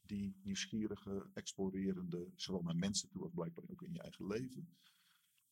Die 0.00 0.36
nieuwsgierige, 0.42 1.30
explorerende, 1.34 2.32
zowel 2.36 2.62
naar 2.62 2.76
mensen 2.76 3.08
toe 3.08 3.22
als 3.22 3.32
blijkbaar 3.34 3.64
ook 3.68 3.82
in 3.82 3.92
je 3.92 4.00
eigen 4.02 4.26
leven. 4.26 4.76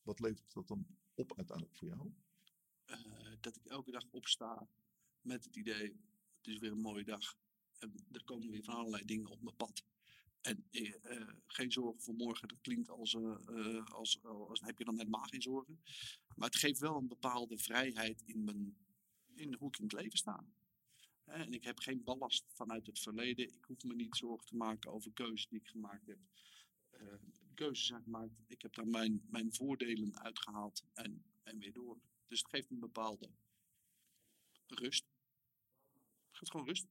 Wat 0.02 0.20
levert 0.20 0.52
dat 0.52 0.66
dan 0.68 0.86
op 1.14 1.36
uiteindelijk 1.36 1.76
voor 1.76 1.88
jou? 1.88 2.12
eh, 2.84 3.32
dat 3.40 3.56
ik 3.56 3.64
elke 3.64 3.90
dag 3.90 4.06
opsta 4.10 4.68
met 5.20 5.44
het 5.44 5.56
idee, 5.56 6.00
het 6.36 6.46
is 6.46 6.58
weer 6.58 6.70
een 6.72 6.80
mooie 6.80 7.04
dag. 7.04 7.38
En 7.78 7.92
er 8.12 8.24
komen 8.24 8.50
weer 8.50 8.64
van 8.64 8.74
allerlei 8.74 9.04
dingen 9.04 9.30
op 9.30 9.42
mijn 9.42 9.56
pad. 9.56 9.84
En 10.40 10.66
eh, 10.70 10.94
eh, 11.02 11.28
geen 11.46 11.72
zorgen 11.72 12.00
voor 12.00 12.14
morgen, 12.14 12.48
dat 12.48 12.60
klinkt 12.60 12.88
als, 12.88 13.14
eh, 13.14 13.84
als, 13.84 14.22
als 14.22 14.60
heb 14.60 14.78
je 14.78 14.84
dan 14.84 14.98
helemaal 14.98 15.26
geen 15.26 15.42
zorgen. 15.42 15.80
Maar 16.36 16.48
het 16.48 16.56
geeft 16.56 16.78
wel 16.78 16.96
een 16.96 17.08
bepaalde 17.08 17.58
vrijheid 17.58 18.22
in, 18.22 18.44
mijn, 18.44 18.76
in 19.34 19.54
hoe 19.54 19.68
ik 19.68 19.78
in 19.78 19.84
het 19.84 19.92
leven 19.92 20.18
sta. 20.18 20.44
En 21.24 21.52
ik 21.52 21.64
heb 21.64 21.78
geen 21.78 22.04
ballast 22.04 22.44
vanuit 22.48 22.86
het 22.86 22.98
verleden. 22.98 23.54
Ik 23.54 23.64
hoef 23.64 23.84
me 23.84 23.94
niet 23.94 24.16
zorgen 24.16 24.46
te 24.46 24.56
maken 24.56 24.92
over 24.92 25.12
keuzes 25.12 25.48
die 25.48 25.60
ik 25.60 25.68
gemaakt 25.68 26.06
heb. 26.06 26.18
De 26.90 27.54
keuzes 27.54 27.86
zijn 27.86 28.02
gemaakt. 28.02 28.42
Ik 28.46 28.62
heb 28.62 28.74
daar 28.74 28.86
mijn, 28.86 29.26
mijn 29.30 29.54
voordelen 29.54 30.18
uitgehaald 30.22 30.84
en, 30.92 31.24
en 31.42 31.58
weer 31.58 31.72
door. 31.72 32.00
Dus 32.26 32.38
het 32.38 32.48
geeft 32.48 32.70
een 32.70 32.78
bepaalde 32.78 33.30
rust. 34.66 35.04
Het 36.28 36.38
geeft 36.38 36.50
gewoon 36.50 36.66
rust. 36.66 36.86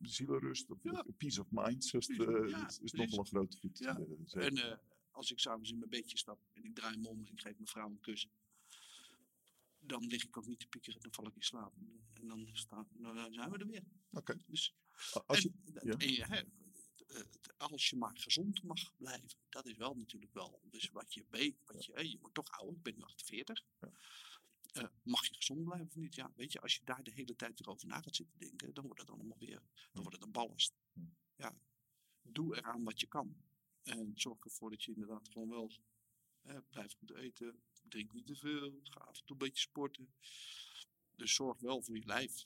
Zielenrust 0.00 0.70
of 0.70 0.78
Ja. 0.82 1.04
peace 1.16 1.40
of 1.40 1.46
mind, 1.50 1.92
eh, 1.94 2.48
ja, 2.48 2.66
is, 2.66 2.78
is 2.78 2.92
nog 2.92 3.10
wel 3.10 3.18
een 3.18 3.26
grote 3.26 3.56
fiets. 3.58 3.80
Ja. 3.80 3.98
eh. 3.98 4.46
En 4.46 4.56
eh, 4.56 4.76
als 5.10 5.30
ik 5.30 5.38
s'avonds 5.38 5.70
in 5.70 5.78
mijn 5.78 5.90
bedje 5.90 6.16
stap 6.18 6.40
en 6.52 6.64
ik 6.64 6.74
draai 6.74 6.96
me 6.96 7.08
om 7.08 7.18
en 7.24 7.32
ik 7.32 7.40
geef 7.40 7.54
mijn 7.54 7.66
vrouw 7.68 7.88
een 7.90 8.00
kus, 8.00 8.28
dan 9.78 10.06
lig 10.06 10.24
ik 10.24 10.36
ook 10.36 10.46
niet 10.46 10.60
te 10.60 10.66
piekeren, 10.66 11.00
dan 11.00 11.12
val 11.12 11.26
ik 11.26 11.34
in 11.34 11.42
slaap. 11.42 11.74
En 12.14 12.26
dan, 12.26 12.44
dan 12.92 13.32
zijn 13.32 13.50
we 13.50 13.58
er 13.58 13.66
weer. 13.66 13.84
Oké. 14.10 14.36
Dus, 14.46 14.74
Als 15.26 15.40
je, 15.40 15.52
en, 15.64 15.86
ja. 15.88 15.94
en 15.96 16.12
je, 16.12 16.24
hè, 16.24 16.40
eh, 17.06 17.22
als 17.56 17.88
je 17.90 17.96
maar 17.96 18.16
gezond 18.18 18.62
mag 18.62 18.96
blijven, 18.96 19.28
dat 19.48 19.66
is 19.66 19.76
wel 19.76 19.94
natuurlijk 19.94 20.32
wel. 20.32 20.60
Dus 20.70 20.90
wat 20.90 21.14
je 21.14 21.24
weet, 21.30 21.56
wat 21.66 21.84
je, 21.84 22.08
je 22.10 22.18
wordt 22.18 22.34
toch 22.34 22.50
ouder, 22.50 22.76
ik 22.76 22.82
ben 22.82 22.94
nu 22.96 23.02
48. 23.02 23.64
Ja. 23.80 23.92
Eh, 24.72 24.84
mag 25.02 25.26
je 25.26 25.34
gezond 25.34 25.64
blijven 25.64 25.86
of 25.86 25.96
niet? 25.96 26.14
Ja, 26.14 26.32
weet 26.36 26.52
je, 26.52 26.60
als 26.60 26.74
je 26.74 26.84
daar 26.84 27.02
de 27.02 27.12
hele 27.12 27.36
tijd 27.36 27.58
weer 27.58 27.68
over 27.68 27.86
na 27.86 28.00
gaat 28.00 28.16
zitten 28.16 28.38
denken, 28.38 28.74
dan 28.74 28.84
wordt 28.84 29.00
het 29.00 29.08
dan 29.08 29.18
allemaal 29.18 29.38
weer, 29.38 29.62
dan 29.92 30.02
wordt 30.02 30.16
het 30.16 30.22
een 30.26 30.32
ballast. 30.32 30.74
Ja, 31.36 31.54
doe 32.22 32.56
eraan 32.56 32.84
wat 32.84 33.00
je 33.00 33.06
kan. 33.06 33.36
En 33.82 34.12
zorg 34.14 34.44
ervoor 34.44 34.70
dat 34.70 34.82
je 34.82 34.92
inderdaad 34.92 35.28
gewoon 35.28 35.48
wel 35.48 35.72
eh, 36.42 36.58
blijf 36.68 36.92
goed 36.92 37.14
eten, 37.14 37.62
drink 37.88 38.12
niet 38.12 38.26
te 38.26 38.36
veel, 38.36 38.80
ga 38.82 39.00
af 39.00 39.18
en 39.18 39.24
toe 39.24 39.36
een 39.36 39.46
beetje 39.46 39.60
sporten. 39.60 40.14
Dus 41.16 41.34
zorg 41.34 41.60
wel 41.60 41.82
voor 41.82 41.96
je 41.96 42.06
lijf. 42.06 42.44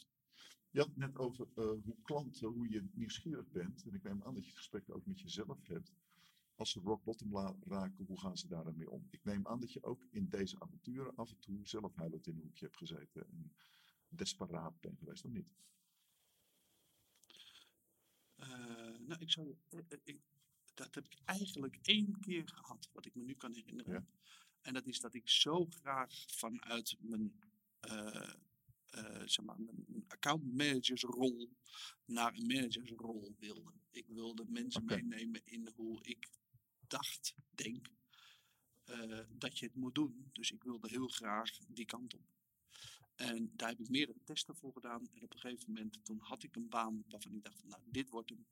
Je 0.71 0.79
had 0.81 0.89
het 0.89 0.97
net 0.97 1.17
over 1.19 1.49
eh, 1.55 1.65
hoe 1.65 1.97
klanten, 2.03 2.49
hoe 2.49 2.69
je 2.69 2.89
nieuwsgierig 2.93 3.49
bent. 3.49 3.85
En 3.85 3.95
ik 3.95 4.03
neem 4.03 4.23
aan 4.23 4.35
dat 4.35 4.43
je 4.43 4.49
het 4.51 4.59
gesprek 4.59 4.91
ook 4.91 5.07
met 5.07 5.21
jezelf 5.21 5.67
hebt. 5.67 5.93
Als 6.57 6.71
ze 6.71 6.81
rock 6.81 7.05
bottom 7.05 7.37
raken, 7.67 8.05
hoe 8.05 8.21
gaan 8.21 8.37
ze 8.37 8.49
daar 8.49 8.65
dan 8.65 8.77
mee 8.77 8.91
om? 8.91 9.07
Ik 9.11 9.25
neem 9.25 9.47
aan 9.47 9.61
dat 9.61 9.73
je 9.73 9.83
ook 9.83 10.07
in 10.11 10.29
deze 10.29 10.61
avonturen 10.61 11.17
af 11.17 11.31
en 11.31 11.39
toe 11.39 11.67
zelf 11.67 11.95
huilend 11.95 12.27
in 12.27 12.37
een 12.37 12.43
hoekje 12.43 12.65
hebt 12.65 12.77
gezeten. 12.77 13.27
En 13.27 13.53
desperaat 14.09 14.81
bent 14.81 14.99
geweest, 14.99 15.25
of 15.25 15.31
niet? 15.31 15.49
Eh, 18.35 18.99
nou, 18.99 19.21
ik 19.21 19.31
zou, 19.31 19.57
eh, 19.69 19.79
eh, 19.79 19.99
ik, 20.05 20.21
dat 20.75 20.95
heb 20.95 21.05
ik 21.05 21.19
eigenlijk 21.25 21.79
één 21.83 22.21
keer 22.21 22.49
gehad, 22.49 22.89
wat 22.93 23.07
ik 23.07 23.15
me 23.15 23.23
nu 23.23 23.35
kan 23.35 23.55
herinneren. 23.55 23.93
Ja. 23.93 24.07
En 24.61 24.75
dat 24.75 24.87
is 24.87 25.01
dat 25.01 25.15
ik 25.15 25.29
zo 25.29 25.67
graag 25.67 26.25
vanuit 26.27 26.97
mijn, 27.01 27.41
eh, 27.81 28.33
zeg 29.25 29.45
maar, 29.45 29.61
mijn 29.61 30.05
accountmanagersrol 30.09 31.51
naar 32.05 32.35
een 32.35 32.47
managersrol 32.47 33.35
wilde. 33.39 33.73
Ik 33.91 34.07
wilde 34.09 34.45
mensen 34.49 34.85
meenemen 34.85 35.41
in 35.45 35.69
hoe 35.75 36.03
ik 36.03 36.29
dacht, 36.97 37.35
denk, 37.51 37.89
eh, 38.85 39.21
dat 39.29 39.59
je 39.59 39.67
het 39.67 39.75
moet 39.75 39.95
doen. 39.95 40.31
Dus 40.33 40.51
ik 40.51 40.63
wilde 40.63 40.89
heel 40.89 41.09
graag 41.09 41.59
die 41.69 41.85
kant 41.85 42.15
op. 42.15 42.35
En 43.15 43.53
daar 43.57 43.69
heb 43.69 43.81
ik 43.81 43.89
meerdere 43.89 44.23
testen 44.25 44.57
voor 44.57 44.73
gedaan. 44.73 45.09
En 45.13 45.23
op 45.23 45.33
een 45.33 45.41
gegeven 45.41 45.73
moment, 45.73 46.05
toen 46.05 46.21
had 46.21 46.43
ik 46.43 46.57
een 46.57 46.69
baan 46.69 47.05
waarvan 47.09 47.35
ik 47.35 47.45
dacht, 47.45 47.61
van, 47.61 47.69
nou, 47.69 47.83
dit 47.87 48.11
wordt 48.11 48.31
hem. 48.31 48.47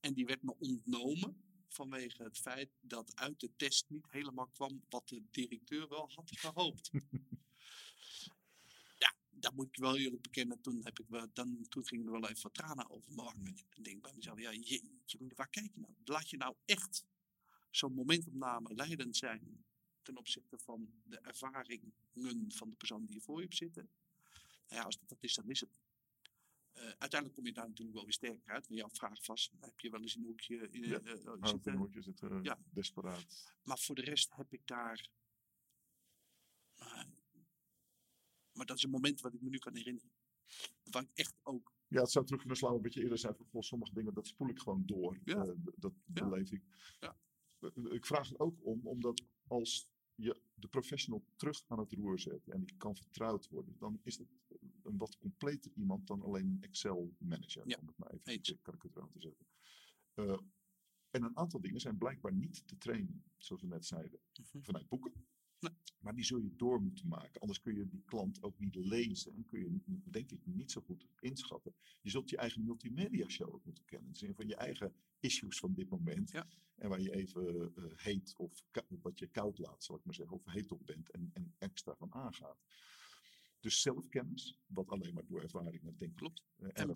En 0.00 0.14
die 0.14 0.26
werd 0.26 0.42
me 0.42 0.54
ontnomen 0.58 1.42
vanwege 1.68 2.22
het 2.22 2.38
feit 2.38 2.70
dat 2.80 3.16
uit 3.16 3.40
de 3.40 3.56
test 3.56 3.84
niet 3.88 4.06
helemaal 4.10 4.48
kwam 4.48 4.84
wat 4.88 5.08
de 5.08 5.22
directeur 5.30 5.88
wel 5.88 6.10
had 6.14 6.38
gehoopt. 6.38 6.90
ja, 9.04 9.14
dat 9.30 9.54
moet 9.54 9.68
ik 9.68 9.76
wel 9.76 9.96
eerlijk 9.96 10.22
bekennen. 10.22 10.60
Toen, 10.60 10.84
heb 10.84 10.98
ik 10.98 11.08
wel, 11.08 11.26
dan, 11.32 11.66
toen 11.68 11.86
gingen 11.86 12.06
er 12.06 12.12
wel 12.12 12.28
even 12.28 12.42
wat 12.42 12.54
tranen 12.54 12.90
over 12.90 13.14
mijn 13.14 13.26
wangen. 13.26 13.46
En 13.46 13.66
dan 13.68 13.82
denk 13.82 13.96
ik 13.96 14.02
bij 14.02 14.14
mezelf, 14.14 14.38
ja, 14.38 14.52
jeetje, 14.52 15.18
mina, 15.18 15.34
waar 15.34 15.48
kijk 15.48 15.70
je 15.74 15.80
nou? 15.80 15.94
Laat 16.04 16.30
je 16.30 16.36
nou 16.36 16.54
echt 16.64 17.04
zo'n 17.76 17.94
momentopname 17.94 18.74
leidend 18.74 19.16
zijn 19.16 19.64
ten 20.02 20.16
opzichte 20.16 20.58
van 20.58 20.92
de 21.04 21.18
ervaringen 21.18 21.94
van 22.48 22.70
de 22.70 22.76
persoon 22.76 23.04
die 23.04 23.14
je 23.14 23.20
voor 23.20 23.36
je 23.36 23.42
hebt 23.42 23.56
zitten? 23.56 23.90
Nou 24.68 24.80
ja, 24.80 24.82
als 24.82 24.98
dat, 24.98 25.08
dat 25.08 25.22
is, 25.22 25.34
dan 25.34 25.50
is 25.50 25.60
het. 25.60 25.80
Eh, 26.72 26.82
uiteindelijk 26.82 27.32
kom 27.34 27.46
je 27.46 27.52
daar 27.52 27.66
natuurlijk 27.68 27.94
wel 27.96 28.04
weer 28.04 28.12
sterker 28.14 28.52
uit. 28.52 28.68
Maar 28.68 28.78
jouw 28.78 28.88
vraag 28.88 29.26
was, 29.26 29.50
heb 29.60 29.80
je 29.80 29.90
wel 29.90 30.00
eens 30.00 30.14
in 30.14 30.20
een 30.20 30.26
hoekje 30.26 30.68
eh, 30.68 30.82
Ja, 30.88 31.00
eh, 31.00 31.10
in 31.12 31.46
zitten? 31.46 31.72
een 31.72 31.78
hoekje 31.78 32.02
zitten, 32.02 32.42
ja. 32.42 32.58
desperaat. 32.70 33.54
Maar 33.62 33.78
voor 33.78 33.94
de 33.94 34.02
rest 34.02 34.34
heb 34.34 34.52
ik 34.52 34.66
daar. 34.66 35.10
Maar, 36.78 37.06
maar 38.52 38.66
dat 38.66 38.76
is 38.76 38.82
een 38.82 38.90
moment 38.90 39.20
wat 39.20 39.34
ik 39.34 39.40
me 39.40 39.48
nu 39.48 39.58
kan 39.58 39.74
herinneren. 39.76 40.10
waar 40.84 41.02
ik 41.02 41.10
echt 41.14 41.34
ook. 41.42 41.72
Ja, 41.88 42.00
het 42.00 42.10
zou 42.10 42.24
terug 42.24 42.40
kunnen 42.40 42.58
slaan 42.58 42.82
wat 42.82 42.94
je 42.94 43.02
eerder. 43.02 43.18
Van, 43.18 43.46
goh, 43.50 43.62
sommige 43.62 43.92
dingen, 43.92 44.14
dat 44.14 44.26
spoel 44.26 44.48
ik 44.48 44.58
gewoon 44.58 44.86
door. 44.86 45.18
Ja. 45.24 45.54
Dat 45.76 45.92
Ja. 46.14 46.28
beleef 46.28 46.50
ik. 46.50 46.62
Ja. 47.00 47.16
Ik 47.90 48.06
vraag 48.06 48.30
er 48.30 48.38
ook 48.38 48.64
om, 48.64 48.86
omdat 48.86 49.24
als 49.46 49.90
je 50.14 50.40
de 50.54 50.68
professional 50.68 51.24
terug 51.36 51.64
aan 51.66 51.78
het 51.78 51.92
roer 51.92 52.18
zet 52.18 52.48
en 52.48 52.64
die 52.64 52.76
kan 52.76 52.96
vertrouwd 52.96 53.48
worden, 53.48 53.76
dan 53.78 54.00
is 54.02 54.18
het 54.18 54.28
een 54.82 54.96
wat 54.96 55.18
completer 55.18 55.72
iemand 55.74 56.06
dan 56.06 56.22
alleen 56.22 56.46
een 56.46 56.62
Excel-manager. 56.62 57.68
Ja, 57.68 57.78
Om 57.80 57.86
het 57.86 57.98
maar 57.98 58.10
even 58.10 58.42
te 58.42 59.20
zetten. 59.20 59.46
Eh, 60.14 60.38
en 61.10 61.22
een 61.22 61.36
aantal 61.36 61.60
dingen 61.60 61.80
zijn 61.80 61.98
blijkbaar 61.98 62.32
niet 62.32 62.66
te 62.66 62.78
trainen, 62.78 63.24
zoals 63.36 63.62
we 63.62 63.68
net 63.68 63.86
zeiden, 63.86 64.20
Mhm. 64.32 64.62
vanuit 64.62 64.88
boeken. 64.88 65.12
Maar 66.00 66.14
die 66.14 66.24
zul 66.24 66.38
je 66.38 66.56
door 66.56 66.82
moeten 66.82 67.08
maken. 67.08 67.40
Anders 67.40 67.60
kun 67.60 67.74
je 67.74 67.88
die 67.88 68.02
klant 68.04 68.42
ook 68.42 68.58
niet 68.58 68.74
lezen. 68.74 69.34
En 69.34 69.46
kun 69.46 69.58
je, 69.60 70.00
denk 70.04 70.30
ik, 70.30 70.46
niet 70.46 70.70
zo 70.70 70.80
goed 70.80 71.06
inschatten. 71.20 71.74
Je 72.00 72.10
zult 72.10 72.30
je 72.30 72.36
eigen 72.36 72.64
multimedia 72.64 73.28
show 73.28 73.54
ook 73.54 73.64
moeten 73.64 73.84
kennen. 73.84 74.06
In 74.06 74.12
de 74.12 74.18
zin 74.18 74.34
van 74.34 74.46
je 74.46 74.56
eigen 74.56 74.94
issues 75.20 75.58
van 75.58 75.74
dit 75.74 75.88
moment. 75.88 76.30
Ja. 76.30 76.46
En 76.74 76.88
waar 76.88 77.00
je 77.00 77.14
even 77.14 77.72
eh, 77.76 77.84
heet 77.96 78.34
of 78.36 78.64
wat 78.88 79.18
je 79.18 79.26
koud 79.26 79.58
laat, 79.58 79.84
zal 79.84 79.96
ik 79.96 80.04
maar 80.04 80.14
zeggen. 80.14 80.36
Of 80.36 80.44
heet 80.44 80.70
op 80.72 80.86
bent 80.86 81.10
en, 81.10 81.30
en 81.32 81.54
extra 81.58 81.94
van 81.94 82.12
aangaat. 82.14 82.58
Dus 83.60 83.80
zelfkennis, 83.80 84.58
wat 84.66 84.88
alleen 84.88 85.14
maar 85.14 85.26
door 85.26 85.42
ervaringen 85.42 85.96
denk 85.96 86.10
ik. 86.10 86.16
Klopt. 86.16 86.42
eh, 86.56 86.68
En 86.72 86.92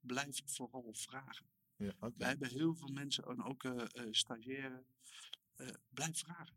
blijf, 0.00 0.42
vooral 0.44 0.94
vragen. 0.94 1.46
Ja. 1.76 1.94
Wij 2.16 2.28
hebben 2.28 2.48
heel 2.48 2.74
veel 2.74 2.88
mensen, 2.88 3.24
en 3.24 3.42
ook 3.42 3.64
stagiairen, 4.10 4.86
eh, 5.54 5.68
blijf 5.88 6.18
vragen. 6.18 6.56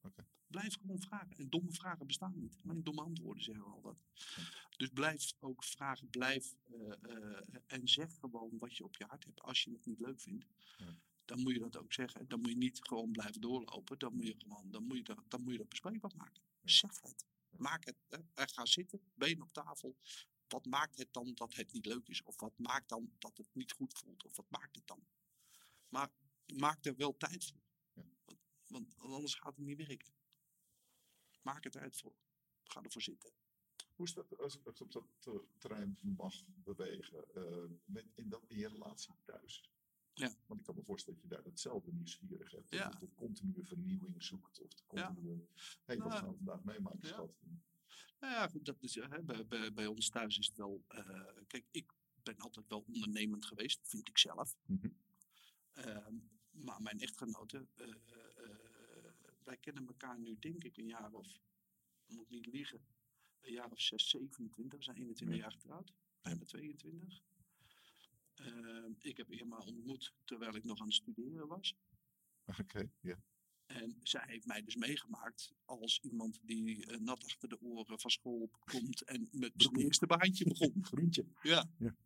Oké. 0.00 0.26
Blijf 0.46 0.74
gewoon 0.76 1.00
vragen. 1.00 1.36
En 1.36 1.48
domme 1.50 1.72
vragen 1.72 2.06
bestaan 2.06 2.38
niet. 2.38 2.58
Alleen 2.64 2.82
domme 2.84 3.02
antwoorden 3.02 3.42
zeggen 3.42 3.64
we 3.64 3.70
altijd. 3.70 3.96
Dus 4.76 4.88
blijf 4.88 5.32
ook 5.40 5.64
vragen, 5.64 6.08
blijf 6.10 6.54
eh, 6.62 6.92
eh, 7.02 7.60
en 7.66 7.88
zeg 7.88 8.14
gewoon 8.18 8.58
wat 8.58 8.76
je 8.76 8.84
op 8.84 8.96
je 8.96 9.04
hart 9.04 9.24
hebt. 9.24 9.42
Als 9.42 9.62
je 9.62 9.70
het 9.70 9.86
niet 9.86 10.00
leuk 10.00 10.20
vindt, 10.20 10.46
Ja. 10.78 10.96
dan 11.24 11.40
moet 11.42 11.52
je 11.52 11.58
dat 11.58 11.76
ook 11.76 11.92
zeggen. 11.92 12.28
Dan 12.28 12.40
moet 12.40 12.50
je 12.50 12.56
niet 12.56 12.78
gewoon 12.82 13.10
blijven 13.10 13.40
doorlopen. 13.40 13.98
Dan 13.98 14.14
moet 14.14 14.26
je 14.26 14.34
gewoon, 14.38 14.70
dan 14.70 14.82
moet 14.84 14.96
je 14.96 15.02
dat, 15.02 15.22
dan 15.28 15.42
moet 15.42 15.52
je 15.52 15.58
dat 15.58 15.68
bespreekbaar 15.68 16.12
maken. 16.16 16.42
Ja. 16.60 16.68
Zeg 16.72 17.00
het. 17.02 17.24
Maak 17.50 17.84
het. 17.84 17.96
Hè. 18.08 18.46
Ga 18.46 18.66
zitten, 18.66 19.00
been 19.14 19.42
op 19.42 19.52
tafel. 19.52 19.96
Wat 20.48 20.66
maakt 20.66 20.98
het 20.98 21.12
dan 21.12 21.34
dat 21.34 21.54
het 21.54 21.72
niet 21.72 21.86
leuk 21.86 22.08
is? 22.08 22.22
Of 22.22 22.40
wat 22.40 22.58
maakt 22.58 22.88
dan 22.88 23.12
dat 23.18 23.36
het 23.36 23.54
niet 23.54 23.72
goed 23.72 23.98
voelt? 23.98 24.24
Of 24.24 24.36
wat 24.36 24.50
maakt 24.50 24.74
het 24.76 24.86
dan? 24.86 25.06
Maar 25.88 26.10
maak 26.54 26.84
er 26.84 26.96
wel 26.96 27.16
tijd 27.16 27.44
voor. 27.44 27.60
Ja. 27.92 28.02
Want, 28.24 28.40
want 28.66 28.96
anders 28.98 29.34
gaat 29.34 29.56
het 29.56 29.66
niet 29.66 29.86
werken. 29.86 30.14
Maak 31.46 31.64
er 31.64 31.70
tijd 31.70 31.96
voor. 31.96 32.14
Ga 32.64 32.82
ervoor 32.82 33.02
zitten. 33.02 33.30
Hoe 33.94 34.06
is 34.06 34.12
dat 34.14 34.38
als 34.38 34.56
ik 34.56 34.66
op 34.80 34.92
dat 34.92 35.06
eh, 35.20 35.34
terrein 35.58 35.98
mag 36.00 36.34
bewegen? 36.46 37.34
eh, 37.34 37.70
met, 37.84 38.06
in, 38.14 38.28
dat, 38.28 38.44
in 38.48 38.58
je 38.58 38.68
relatie 38.68 39.14
thuis? 39.24 39.70
Ja. 40.14 40.34
Want 40.46 40.60
ik 40.60 40.66
kan 40.66 40.74
me 40.74 40.82
voorstellen 40.82 41.20
dat 41.20 41.28
je 41.30 41.36
daar 41.36 41.44
hetzelfde 41.44 41.92
nieuwsgierig 41.92 42.50
hebt. 42.50 42.70
Ja. 42.70 42.88
Je 42.92 43.06
de 43.06 43.14
continue 43.14 43.64
vernieuwing 43.64 44.22
zoekt. 44.22 44.60
Of 44.60 44.74
de 44.74 44.82
Ja. 44.90 45.06
continue... 45.06 45.48
Hey, 45.84 45.96
wat 45.98 46.08
Nou, 46.08 46.20
gaan 46.20 46.30
we 46.30 46.36
vandaag 46.36 46.64
meemaken, 46.64 46.98
ja. 47.02 47.08
schat? 47.08 47.34
Nou 48.20 48.32
ja, 48.32 48.50
dat 48.62 48.82
is, 48.82 48.96
eh, 48.96 49.10
hè, 49.10 49.22
bij, 49.22 49.46
bij, 49.46 49.72
bij 49.72 49.86
ons 49.86 50.08
thuis 50.08 50.38
is 50.38 50.46
het 50.46 50.56
wel. 50.56 50.84
kijk, 51.46 51.66
ik 51.70 51.92
ben 52.22 52.36
altijd 52.36 52.68
wel 52.68 52.84
ondernemend 52.86 53.44
geweest, 53.46 53.88
vind 53.88 54.08
ik 54.08 54.18
zelf. 54.18 54.56
Mhm. 54.66 54.88
Ehm, 55.72 56.14
maar 56.50 56.82
mijn 56.82 56.98
echtgenote, 57.00 57.66
wij 59.46 59.56
kennen 59.56 59.86
elkaar 59.86 60.18
nu 60.18 60.36
denk 60.38 60.64
ik 60.64 60.76
een 60.76 60.86
jaar 60.86 61.12
of, 61.12 61.38
moet 62.06 62.28
niet 62.28 62.46
liegen, 62.46 62.86
een 63.40 63.52
jaar 63.52 63.70
of 63.70 63.80
6, 63.80 64.08
27, 64.08 64.78
we 64.78 64.84
zijn 64.84 64.96
21 64.96 65.36
Ja. 65.36 65.42
jaar 65.42 65.52
getrouwd, 65.52 65.92
bijna 66.20 66.44
22. 66.44 67.22
Ehm, 68.34 68.92
ik 68.98 69.16
heb 69.16 69.30
Irma 69.32 69.56
ontmoet 69.58 70.14
terwijl 70.24 70.54
ik 70.54 70.64
nog 70.64 70.80
aan 70.80 70.86
het 70.86 70.94
studeren 70.94 71.48
was. 71.48 71.74
Oké, 72.60 72.90
ja. 73.00 73.22
En 73.66 74.00
zij 74.02 74.22
heeft 74.26 74.46
mij 74.46 74.62
dus 74.62 74.74
meegemaakt 74.76 75.52
als 75.64 76.00
iemand 76.00 76.38
die 76.42 76.86
eh, 76.86 76.98
nat 76.98 77.24
achter 77.24 77.48
de 77.48 77.60
oren 77.60 78.00
van 78.00 78.10
school 78.10 78.50
komt 78.64 79.02
en 79.04 79.28
met 79.32 79.52
zijn 79.56 79.76
eerste 79.76 80.06
baantje 80.06 80.44
begon. 80.44 80.72
Groentje. 80.88 81.26
Ja. 81.42 81.70
Ja. 81.78 81.96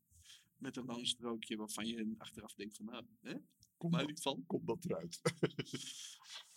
Met 0.57 0.77
een 0.77 0.85
lang 0.85 1.07
strookje 1.07 1.57
waarvan 1.57 1.87
je 1.87 2.15
achteraf 2.19 2.55
denkt 2.55 2.77
van 2.77 2.85
nou, 2.85 3.07
hè, 3.21 3.35
Kom, 3.77 3.91
maar 3.91 4.07
niet 4.07 4.23
van. 4.23 4.47
kom 4.47 4.65
dat 4.65 4.85
eruit. 4.85 5.21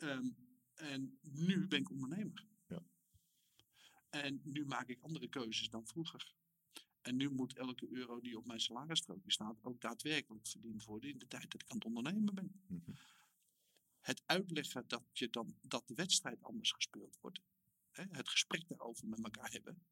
Ehm, 0.00 0.28
en 0.74 1.18
nu 1.20 1.66
ben 1.66 1.80
ik 1.80 1.90
ondernemer. 1.90 2.46
Ja. 2.66 2.82
En 4.10 4.40
nu 4.44 4.66
maak 4.66 4.88
ik 4.88 5.00
andere 5.00 5.28
keuzes 5.28 5.68
dan 5.68 5.86
vroeger. 5.86 6.34
En 7.00 7.16
nu 7.16 7.30
moet 7.30 7.56
elke 7.56 7.88
euro 7.90 8.20
die 8.20 8.38
op 8.38 8.46
mijn 8.46 8.60
salarisstrookje 8.60 9.30
staat 9.30 9.62
ook 9.62 9.80
daadwerkelijk 9.80 10.46
verdiend 10.46 10.84
worden 10.84 11.10
in 11.10 11.18
de 11.18 11.26
tijd 11.26 11.50
dat 11.50 11.62
ik 11.62 11.70
aan 11.70 11.76
het 11.76 11.86
ondernemen 11.86 12.34
ben. 12.34 12.62
Mhm. 12.66 12.90
Het 14.00 14.22
uitleggen 14.26 14.88
dat, 14.88 15.04
je 15.12 15.30
dan, 15.30 15.56
dat 15.62 15.88
de 15.88 15.94
wedstrijd 15.94 16.42
anders 16.42 16.72
gespeeld 16.72 17.18
wordt. 17.20 17.40
Hè, 17.90 18.04
het 18.10 18.28
gesprek 18.28 18.68
daarover 18.68 19.06
met 19.08 19.24
elkaar 19.24 19.50
hebben. 19.50 19.82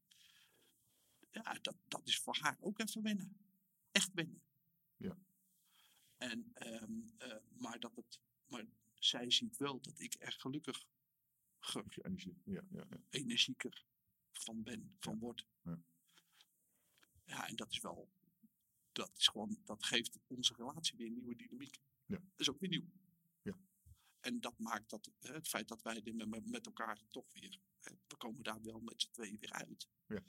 Ja, 1.30 1.59
dat, 1.62 1.76
dat 1.88 2.06
is 2.06 2.18
voor 2.18 2.36
haar 2.40 2.56
ook 2.61 2.78
even 2.78 3.02
wennen. 3.02 3.36
Echt 3.90 4.12
wennen. 4.12 4.42
Ja. 4.96 5.18
En, 6.16 6.50
ehm, 6.52 6.92
eh, 7.18 7.36
maar, 7.48 7.80
dat 7.80 7.96
het, 7.96 8.20
maar 8.46 8.64
zij 8.99 9.30
ziet 9.30 9.57
wel 9.57 9.80
dat 9.80 9.99
ik 10.01 10.16
er 10.18 10.32
gelukkig 10.32 10.86
energie- 12.03 12.40
Ja, 12.44 12.62
ja, 12.70 12.86
ja. 12.90 13.01
energieker 13.11 13.84
van 14.32 14.62
ben, 14.62 14.96
van 14.99 15.18
word. 15.18 15.46
Ja. 15.62 15.82
Ja, 17.24 17.49
en 17.49 17.57
dat 17.57 17.70
is 17.70 17.80
wel, 17.80 18.09
dat 18.92 19.11
is 19.16 19.26
gewoon, 19.26 19.61
dat 19.64 19.84
geeft 19.84 20.18
onze 20.26 20.55
relatie 20.55 20.96
weer 20.96 21.07
een 21.07 21.12
nieuwe 21.12 21.36
dynamiek. 21.36 21.78
Ja. 22.07 22.16
Dat 22.18 22.40
is 22.40 22.51
ook 22.51 22.61
weer 22.61 22.70
nieuw. 22.70 22.84
Ja. 23.42 23.59
En 24.20 24.40
dat 24.40 24.59
maakt 24.59 24.90
dat, 24.90 25.11
het 25.18 25.49
feit 25.49 25.68
dat 25.68 25.82
wij 25.82 26.03
dit 26.03 26.28
met, 26.46 26.66
elkaar 26.66 27.03
toch 27.11 27.32
weer, 27.32 27.59
we 28.07 28.16
komen 28.16 28.42
daar 28.42 28.62
wel 28.62 28.80
met 28.80 29.03
z'n 29.03 29.11
tweeën 29.11 29.38
weer 29.38 29.53
uit. 29.53 29.88
Ja. 30.07 30.22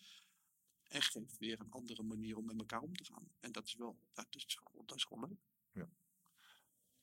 En 0.83 1.01
geeft 1.01 1.37
weer 1.37 1.59
een 1.59 1.71
andere 1.71 2.03
manier 2.03 2.37
om 2.37 2.45
met 2.45 2.59
elkaar 2.59 2.81
om 2.81 2.95
te 2.95 3.03
gaan. 3.05 3.31
En 3.39 3.51
dat 3.51 3.65
is 3.67 3.73
wel, 3.75 3.99
dat 4.13 4.35
is 4.35 4.55
gewoon, 4.55 4.85
dat 4.85 4.97
is 4.97 5.03
gewoon 5.03 5.29
leuk. 5.29 5.39
Ja. 5.71 5.89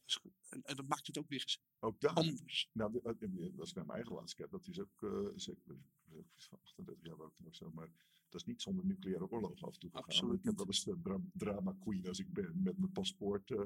Dat 0.06 0.32
is. 0.40 0.48
En, 0.62 0.76
dat 0.76 0.86
maakt 0.86 1.06
het 1.06 1.18
ook 1.18 1.28
weer 1.28 1.40
eens 1.40 1.60
Ook 1.78 2.00
daar. 2.00 2.12
anders. 2.14 2.70
Nou, 2.72 3.00
eh, 3.02 3.58
als 3.58 3.68
ik 3.70 3.74
naar 3.76 3.86
mijn 3.86 4.04
eigen 4.04 4.34
kijk, 4.34 4.50
dat 4.50 4.66
is 4.68 4.80
ook, 4.80 5.02
eh, 5.02 5.28
zeker 5.34 5.62
ben 5.64 5.84
van 6.34 6.58
38 6.62 7.04
jaar 7.04 7.18
ook 7.20 7.34
nog 7.38 7.54
zo, 7.54 7.70
maar 7.70 7.90
dat 8.28 8.40
is 8.40 8.46
niet 8.46 8.62
zonder 8.62 8.84
nucleaire 8.84 9.28
oorlog 9.30 9.62
af 9.62 9.72
en 9.74 9.80
toe 9.80 9.90
gegaan. 9.90 10.04
Absoluut 10.04 10.38
ik 10.38 10.44
heb 10.44 10.56
wel 10.56 10.66
eens 10.66 10.84
de 10.84 11.00
dra- 11.02 11.20
drama 11.32 11.76
queen 11.80 12.06
als 12.08 12.18
ik 12.18 12.32
ben, 12.32 12.62
met 12.62 12.78
mijn 12.78 12.92
paspoort, 12.92 13.50
eh, 13.50 13.64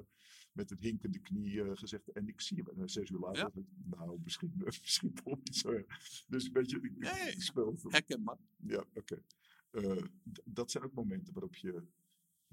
met 0.52 0.70
het 0.70 0.80
hinkende 0.80 1.18
knie 1.18 1.62
eh, 1.62 1.76
gezegd. 1.76 2.08
En 2.12 2.28
ik 2.28 2.40
zie 2.40 2.62
hem 2.62 2.78
en 2.80 2.88
zes 2.90 3.10
uur 3.10 3.18
later, 3.18 3.50
Ja. 3.54 3.60
ik, 3.60 3.66
nou, 3.84 4.20
misschien, 4.22 4.52
misschien 4.64 5.14
toch 5.14 5.36
niet 5.36 5.56
zo. 5.56 5.82
Dus 6.28 6.44
een 6.46 6.52
beetje, 6.52 6.80
ik, 6.80 6.92
ja, 7.04 7.26
ik 7.28 7.42
speel. 7.42 7.78
Herkenbaar. 7.88 8.38
Ja, 8.56 8.84
oké. 8.94 9.22
Eh, 9.70 10.02
dat 10.44 10.70
zijn 10.70 10.84
ook 10.84 10.92
momenten 10.92 11.32
waarop 11.32 11.54
je 11.56 11.86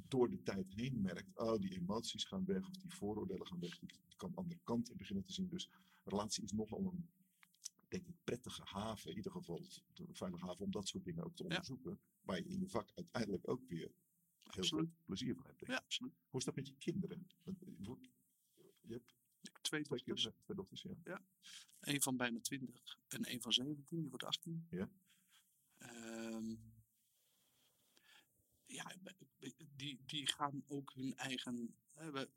door 0.08 0.30
de 0.30 0.43
tijd 0.43 0.74
heen 0.74 1.02
merkt, 1.02 1.38
oh, 1.38 1.60
die 1.60 1.72
emoties 1.76 2.24
gaan 2.24 2.45
weg 2.45 2.68
of 2.70 2.78
die 2.78 2.93
vooroordelen 2.93 3.48
gaan 3.48 3.60
weg. 3.60 3.80
Je 3.80 4.16
kan 4.18 4.36
andere 4.36 4.60
kanten 4.64 4.98
beginnen 4.98 5.26
te 5.26 5.34
zien. 5.34 5.48
Dus 5.50 5.70
relatie 6.04 6.43
is 6.43 6.52
nogal 6.52 6.80
een, 6.80 7.10
denk 7.88 8.08
ik, 8.08 8.16
prettige 8.24 8.62
haven, 8.66 9.10
in 9.10 9.16
ieder 9.16 9.32
geval 9.32 9.62
een 9.95 10.16
veilige 10.16 10.45
haven 10.45 10.66
om 10.66 10.72
dat 10.72 10.88
soort 10.88 11.04
dingen 11.04 11.24
ook 11.24 11.36
te 11.36 11.43
onderzoeken. 11.43 12.00
Waar 12.22 12.38
je 12.38 12.45
in 12.48 12.60
je 12.60 12.70
vak 12.70 12.91
uiteindelijk 12.95 13.50
ook 13.50 13.62
weer 13.68 13.80
heel 13.88 13.93
Absoluut. 14.43 14.86
veel 14.88 14.95
plezier 15.06 15.36
van 15.36 15.45
hebt. 15.45 15.60
denk 15.60 15.72
ik. 15.72 15.78
Ja, 15.78 15.84
absoluut. 15.84 16.14
Hoe 16.30 16.39
is 16.39 16.45
dat 16.45 16.56
met 16.56 16.68
je 16.68 16.74
kinderen? 16.78 17.28
Eh, 17.43 17.54
Je 18.82 18.93
hebt 18.93 19.16
twee 19.62 19.62
twee 19.62 19.84
dochters. 19.84 20.04
kinderen, 20.04 20.34
twee 20.43 20.58
dochters, 20.58 20.86
ja. 21.04 21.22
Een 21.80 22.02
van 22.02 22.18
bijna 22.18 22.39
20 22.39 22.98
en 23.08 23.32
een 23.32 23.41
van 23.41 23.54
17, 23.54 24.00
die 24.00 24.10
wordt 24.10 24.24
18. 24.26 24.68
Ja. 24.70 24.89
Ehm, 25.78 26.56
ja, 28.66 28.95
die, 29.78 30.00
die 30.06 30.28
gaan 30.28 30.64
ook 30.68 30.94
hun 30.96 31.16
eigen. 31.16 31.76
hè, 31.94 32.12
we- 32.12 32.30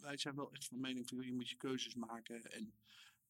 wij 0.00 0.16
zijn 0.16 0.34
wel 0.34 0.52
echt 0.52 0.64
van 0.66 0.80
mening 0.80 1.08
van 1.08 1.20
je 1.26 1.32
moet 1.32 1.48
je 1.48 1.56
keuzes 1.56 1.94
maken 1.94 2.52
en 2.52 2.72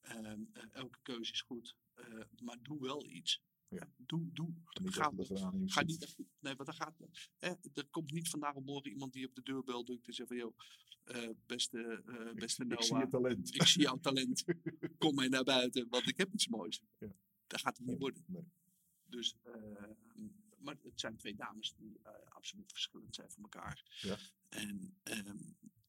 ehm, 0.00 0.42
eh, 0.52 0.62
elke 0.72 0.98
keuze 1.02 1.32
is 1.32 1.40
goed. 1.42 1.76
eh, 1.94 2.04
maar 2.42 2.62
doe 2.62 2.80
wel 2.80 3.04
iets. 3.06 3.42
Ja. 3.68 3.88
Doe, 3.96 4.32
doe. 4.32 4.52
Ga 4.64 5.10
niet 5.10 5.72
Ga, 5.72 5.82
niet. 5.82 6.16
Nee, 6.40 6.54
want 6.54 6.66
dan 6.68 6.74
gaat. 6.74 6.94
Hè, 7.38 7.48
er 7.74 7.86
komt 7.90 8.12
niet 8.12 8.28
vandaag 8.28 8.54
op 8.54 8.64
morgen 8.64 8.90
iemand 8.90 9.12
die 9.12 9.26
op 9.26 9.34
de 9.34 9.42
deurbel 9.42 9.82
drukt 9.84 10.06
en 10.06 10.14
zegt 10.14 10.28
van 10.28 10.36
joh, 10.38 10.56
eh, 11.04 11.28
beste, 11.46 12.02
eh, 12.06 12.34
beste 12.34 12.64
Ik 12.64 12.82
zie 12.82 12.92
Noah 12.92 13.04
je 13.04 13.08
talent. 13.10 13.54
ik 13.54 13.62
zie 13.62 13.82
jouw 13.82 13.98
talent. 14.00 14.44
Kom 14.98 15.14
mee 15.14 15.28
naar 15.28 15.44
buiten, 15.44 15.88
want 15.88 16.08
ik 16.08 16.16
heb 16.16 16.32
iets 16.32 16.48
moois. 16.48 16.82
Ja. 16.98 17.12
Dat 17.46 17.60
gaat 17.60 17.76
het 17.78 17.86
niet 17.86 17.98
worden. 17.98 18.24
Nee. 18.26 18.44
Dus, 19.06 19.36
eh, 19.42 19.52
maar 20.60 20.76
het 20.82 21.00
zijn 21.00 21.16
twee 21.16 21.34
dames 21.34 21.74
die 21.74 21.98
eh, 22.02 22.12
absoluut 22.28 22.72
verschillend 22.72 23.14
zijn 23.14 23.30
van 23.30 23.42
elkaar. 23.42 23.98
Ja. 24.00 24.18
En 24.48 24.98
ehm, 25.02 25.38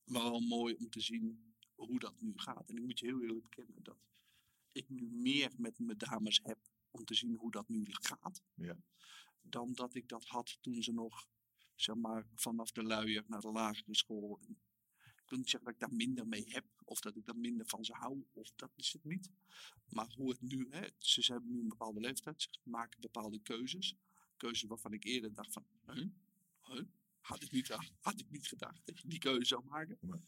wel 0.04 0.40
mooi 0.40 0.76
om 0.76 0.90
te 0.90 1.02
zien 1.02 1.54
hoe 1.76 2.00
dat 2.00 2.22
nu 2.22 2.34
gaat. 2.36 2.70
En 2.70 2.76
ik 2.78 2.84
moet 2.84 3.00
je 3.00 3.06
heel 3.06 3.22
eerlijk 3.22 3.42
bekennen 3.42 3.84
dat 3.84 3.98
ik 4.72 4.90
nu 4.90 5.10
meer 5.12 5.52
met 5.58 5.80
mijn 5.80 5.98
dames 5.98 6.40
heb 6.44 6.60
om 6.92 7.06
te 7.06 7.14
zien 7.14 7.36
hoe 7.36 7.52
dat 7.52 7.70
nu 7.70 7.86
gaat. 7.90 8.42
Ja. 8.54 8.78
dan 9.42 9.74
dat 9.74 9.96
ik 9.96 10.08
dat 10.08 10.26
had 10.26 10.58
toen 10.62 10.84
ze 10.84 10.92
nog, 10.92 11.28
zeg 11.76 11.96
maar, 11.96 12.28
vanaf 12.36 12.72
de 12.72 12.84
luier 12.84 13.24
naar 13.28 13.42
de 13.42 13.52
lagere 13.52 13.96
school. 13.96 14.40
Ik 15.30 15.30
wil 15.30 15.38
niet 15.38 15.50
zeggen 15.50 15.72
dat 15.72 15.82
ik 15.82 15.90
daar 15.90 15.98
minder 15.98 16.28
mee 16.28 16.46
heb, 16.48 16.66
of 16.84 17.00
dat 17.00 17.16
ik 17.16 17.26
daar 17.26 17.38
minder 17.38 17.68
van 17.68 17.86
ze 17.86 17.94
hou, 17.94 18.26
of 18.34 18.52
dat 18.56 18.72
is 18.76 18.94
het 18.94 19.04
niet. 19.04 19.32
Maar 19.90 20.14
hoe 20.16 20.30
het 20.30 20.42
nu, 20.42 20.68
hè, 20.70 20.88
ze 20.98 21.24
ze 21.24 21.32
hebben 21.32 21.52
nu 21.52 21.60
een 21.60 21.68
bepaalde 21.68 22.00
leeftijd, 22.00 22.42
ze 22.42 22.50
maken 22.64 23.02
bepaalde 23.02 23.40
keuzes. 23.40 23.96
Keuzes 24.40 24.68
waarvan 24.70 24.94
ik 24.94 25.04
eerder 25.04 25.34
dacht 25.34 25.54
van, 25.54 25.66
huh? 25.86 26.08
Huh? 26.64 26.82
Had, 27.20 27.42
ik 27.44 27.52
niet, 27.52 27.68
had 28.00 28.20
ik 28.20 28.30
niet 28.30 28.48
gedacht 28.48 28.86
dat 28.86 29.00
je 29.00 29.08
die 29.08 29.20
keuze 29.20 29.46
zou 29.46 29.64
maken. 29.66 29.98
Nee. 30.02 30.22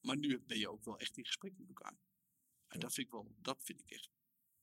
Maar 0.00 0.16
nu 0.16 0.40
ben 0.40 0.58
je 0.58 0.70
ook 0.70 0.84
wel 0.84 0.98
echt 0.98 1.16
in 1.16 1.24
gesprek 1.26 1.58
met 1.58 1.68
elkaar. 1.68 1.92
En 1.92 2.78
Ja. 2.78 2.78
dat 2.78 2.92
vind 2.94 3.06
ik 3.06 3.12
wel, 3.12 3.34
dat 3.38 3.62
vind 3.62 3.80
ik 3.80 3.90
echt, 3.90 4.10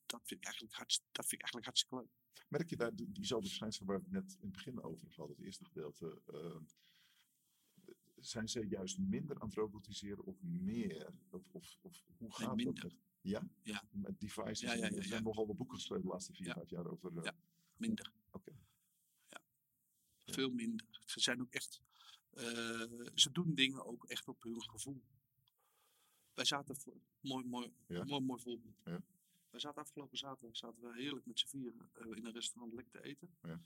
dat 0.06 0.22
vind 0.26 0.40
ik 0.40 0.46
eigenlijk, 0.46 0.76
hartst, 0.76 1.04
dat 1.12 1.28
vind 1.28 1.42
ik 1.42 1.42
eigenlijk 1.42 1.66
hartstikke 1.66 1.96
leuk. 1.96 2.46
Merk 2.50 2.70
je 2.70 2.76
daar 2.76 2.96
die- 2.96 3.12
diezelfde 3.12 3.48
verschijnselen 3.48 3.88
waar 3.88 3.98
we 3.98 4.04
het 4.04 4.14
net 4.14 4.34
in 4.34 4.40
het 4.48 4.52
begin 4.52 4.82
over 4.84 5.08
hadden, 5.16 5.36
het 5.36 5.46
eerste 5.46 5.66
gedeelte? 5.66 6.22
eh, 6.26 6.56
zijn 8.16 8.50
ze 8.50 8.68
juist 8.68 8.98
minder 8.98 9.40
aan 9.40 9.48
het 9.48 9.58
robotiseren 9.58 10.24
of 10.24 10.42
meer? 10.42 11.14
Of, 11.30 11.44
of, 11.52 11.78
of 11.82 12.04
hoe 12.18 12.34
gaat 12.34 12.56
minder. 12.56 12.74
dat? 12.82 12.84
met- 12.92 13.02
Ja? 13.22 13.48
Ja. 13.64 13.84
Met 13.92 14.20
devices. 14.20 14.60
Ja, 14.60 14.74
ja, 14.74 14.90
er 14.90 15.04
zijn 15.04 15.24
nogal 15.24 15.48
wat 15.48 15.58
boeken 15.58 15.76
geschreven 15.76 16.04
de 16.06 16.10
laatste 16.12 16.34
vier, 16.34 16.54
vijf 16.54 16.70
jaar 16.70 16.86
over. 16.88 17.24
Ja. 17.24 17.36
Minder. 17.78 18.12
Veel 20.38 20.50
minder. 20.52 20.86
Ze 21.06 21.20
zijn 21.20 21.42
ook 21.42 21.52
echt, 21.54 21.82
eh, 22.30 22.46
ze 23.16 23.30
doen 23.32 23.56
dingen 23.56 23.86
ook 23.86 24.06
echt 24.06 24.28
op 24.28 24.44
hun 24.44 24.62
gevoel. 24.62 25.04
Wij 26.34 26.46
zaten, 26.46 26.76
voor, 26.76 27.02
mooi, 27.20 27.46
mooi, 27.46 27.74
Ja. 27.88 28.04
mooi, 28.04 28.22
mooi 28.22 28.42
voorbeeld. 28.42 28.76
Ja. 28.84 29.04
Wij 29.50 29.60
zaten 29.60 29.82
afgelopen 29.82 30.18
zaterdag 30.18 30.58
zaten 30.58 30.82
we 30.82 31.02
heerlijk 31.02 31.26
met 31.26 31.40
z'n 31.40 31.48
vieren 31.48 31.90
eh, 31.94 32.18
in 32.18 32.26
een 32.26 32.32
restaurant 32.32 32.74
lekker 32.74 33.02
te 33.02 33.08
eten. 33.08 33.38
Ja. 33.42 33.62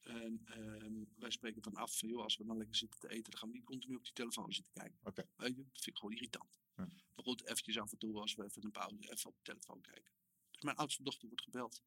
En 0.00 0.40
ehm, 0.44 1.04
wij 1.16 1.30
spreken 1.30 1.62
dan 1.62 1.74
af 1.74 1.98
van, 1.98 2.08
joh, 2.08 2.22
als 2.22 2.36
we 2.36 2.44
dan 2.44 2.56
lekker 2.56 2.76
zitten 2.76 3.00
te 3.00 3.08
eten, 3.08 3.30
dan 3.30 3.40
gaan 3.40 3.48
we 3.48 3.54
niet 3.54 3.64
continu 3.64 3.96
op 3.96 4.04
die 4.04 4.12
telefoon 4.12 4.52
zitten 4.52 4.72
kijken. 4.72 4.98
Weet 5.36 5.56
je, 5.56 5.62
dat 5.62 5.82
vind 5.82 5.86
ik 5.86 5.96
gewoon 5.96 6.14
irritant. 6.14 6.60
Ja. 6.76 6.84
Maar 6.84 7.24
goed, 7.24 7.44
eventjes 7.44 7.78
af 7.78 7.92
en 7.92 7.98
toe, 7.98 8.20
als 8.20 8.34
we 8.34 8.44
even 8.44 8.64
een 8.64 8.70
pauze, 8.70 9.10
even 9.10 9.30
op 9.30 9.36
de 9.36 9.42
telefoon 9.42 9.80
kijken. 9.80 10.12
Dus 10.50 10.62
mijn 10.62 10.76
oudste 10.76 11.02
dochter 11.02 11.28
wordt 11.28 11.42
gebeld 11.42 11.82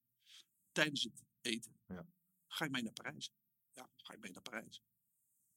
tijdens 0.72 1.04
het 1.04 1.24
eten. 1.42 1.80
Ja. 1.88 2.08
Ga 2.48 2.66
je 2.66 2.72
mee 2.72 2.84
naar 2.84 2.94
Parijs? 2.94 3.32
Ja, 3.78 3.90
ga 3.96 4.14
je 4.14 4.20
mee 4.20 4.32
naar 4.32 4.42
Parijs? 4.42 4.84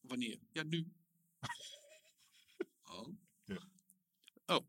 Wanneer? 0.00 0.38
Ja, 0.52 0.62
nu. 0.62 0.92
oh. 2.82 3.08
Ja. 3.44 3.68
Oh. 4.46 4.66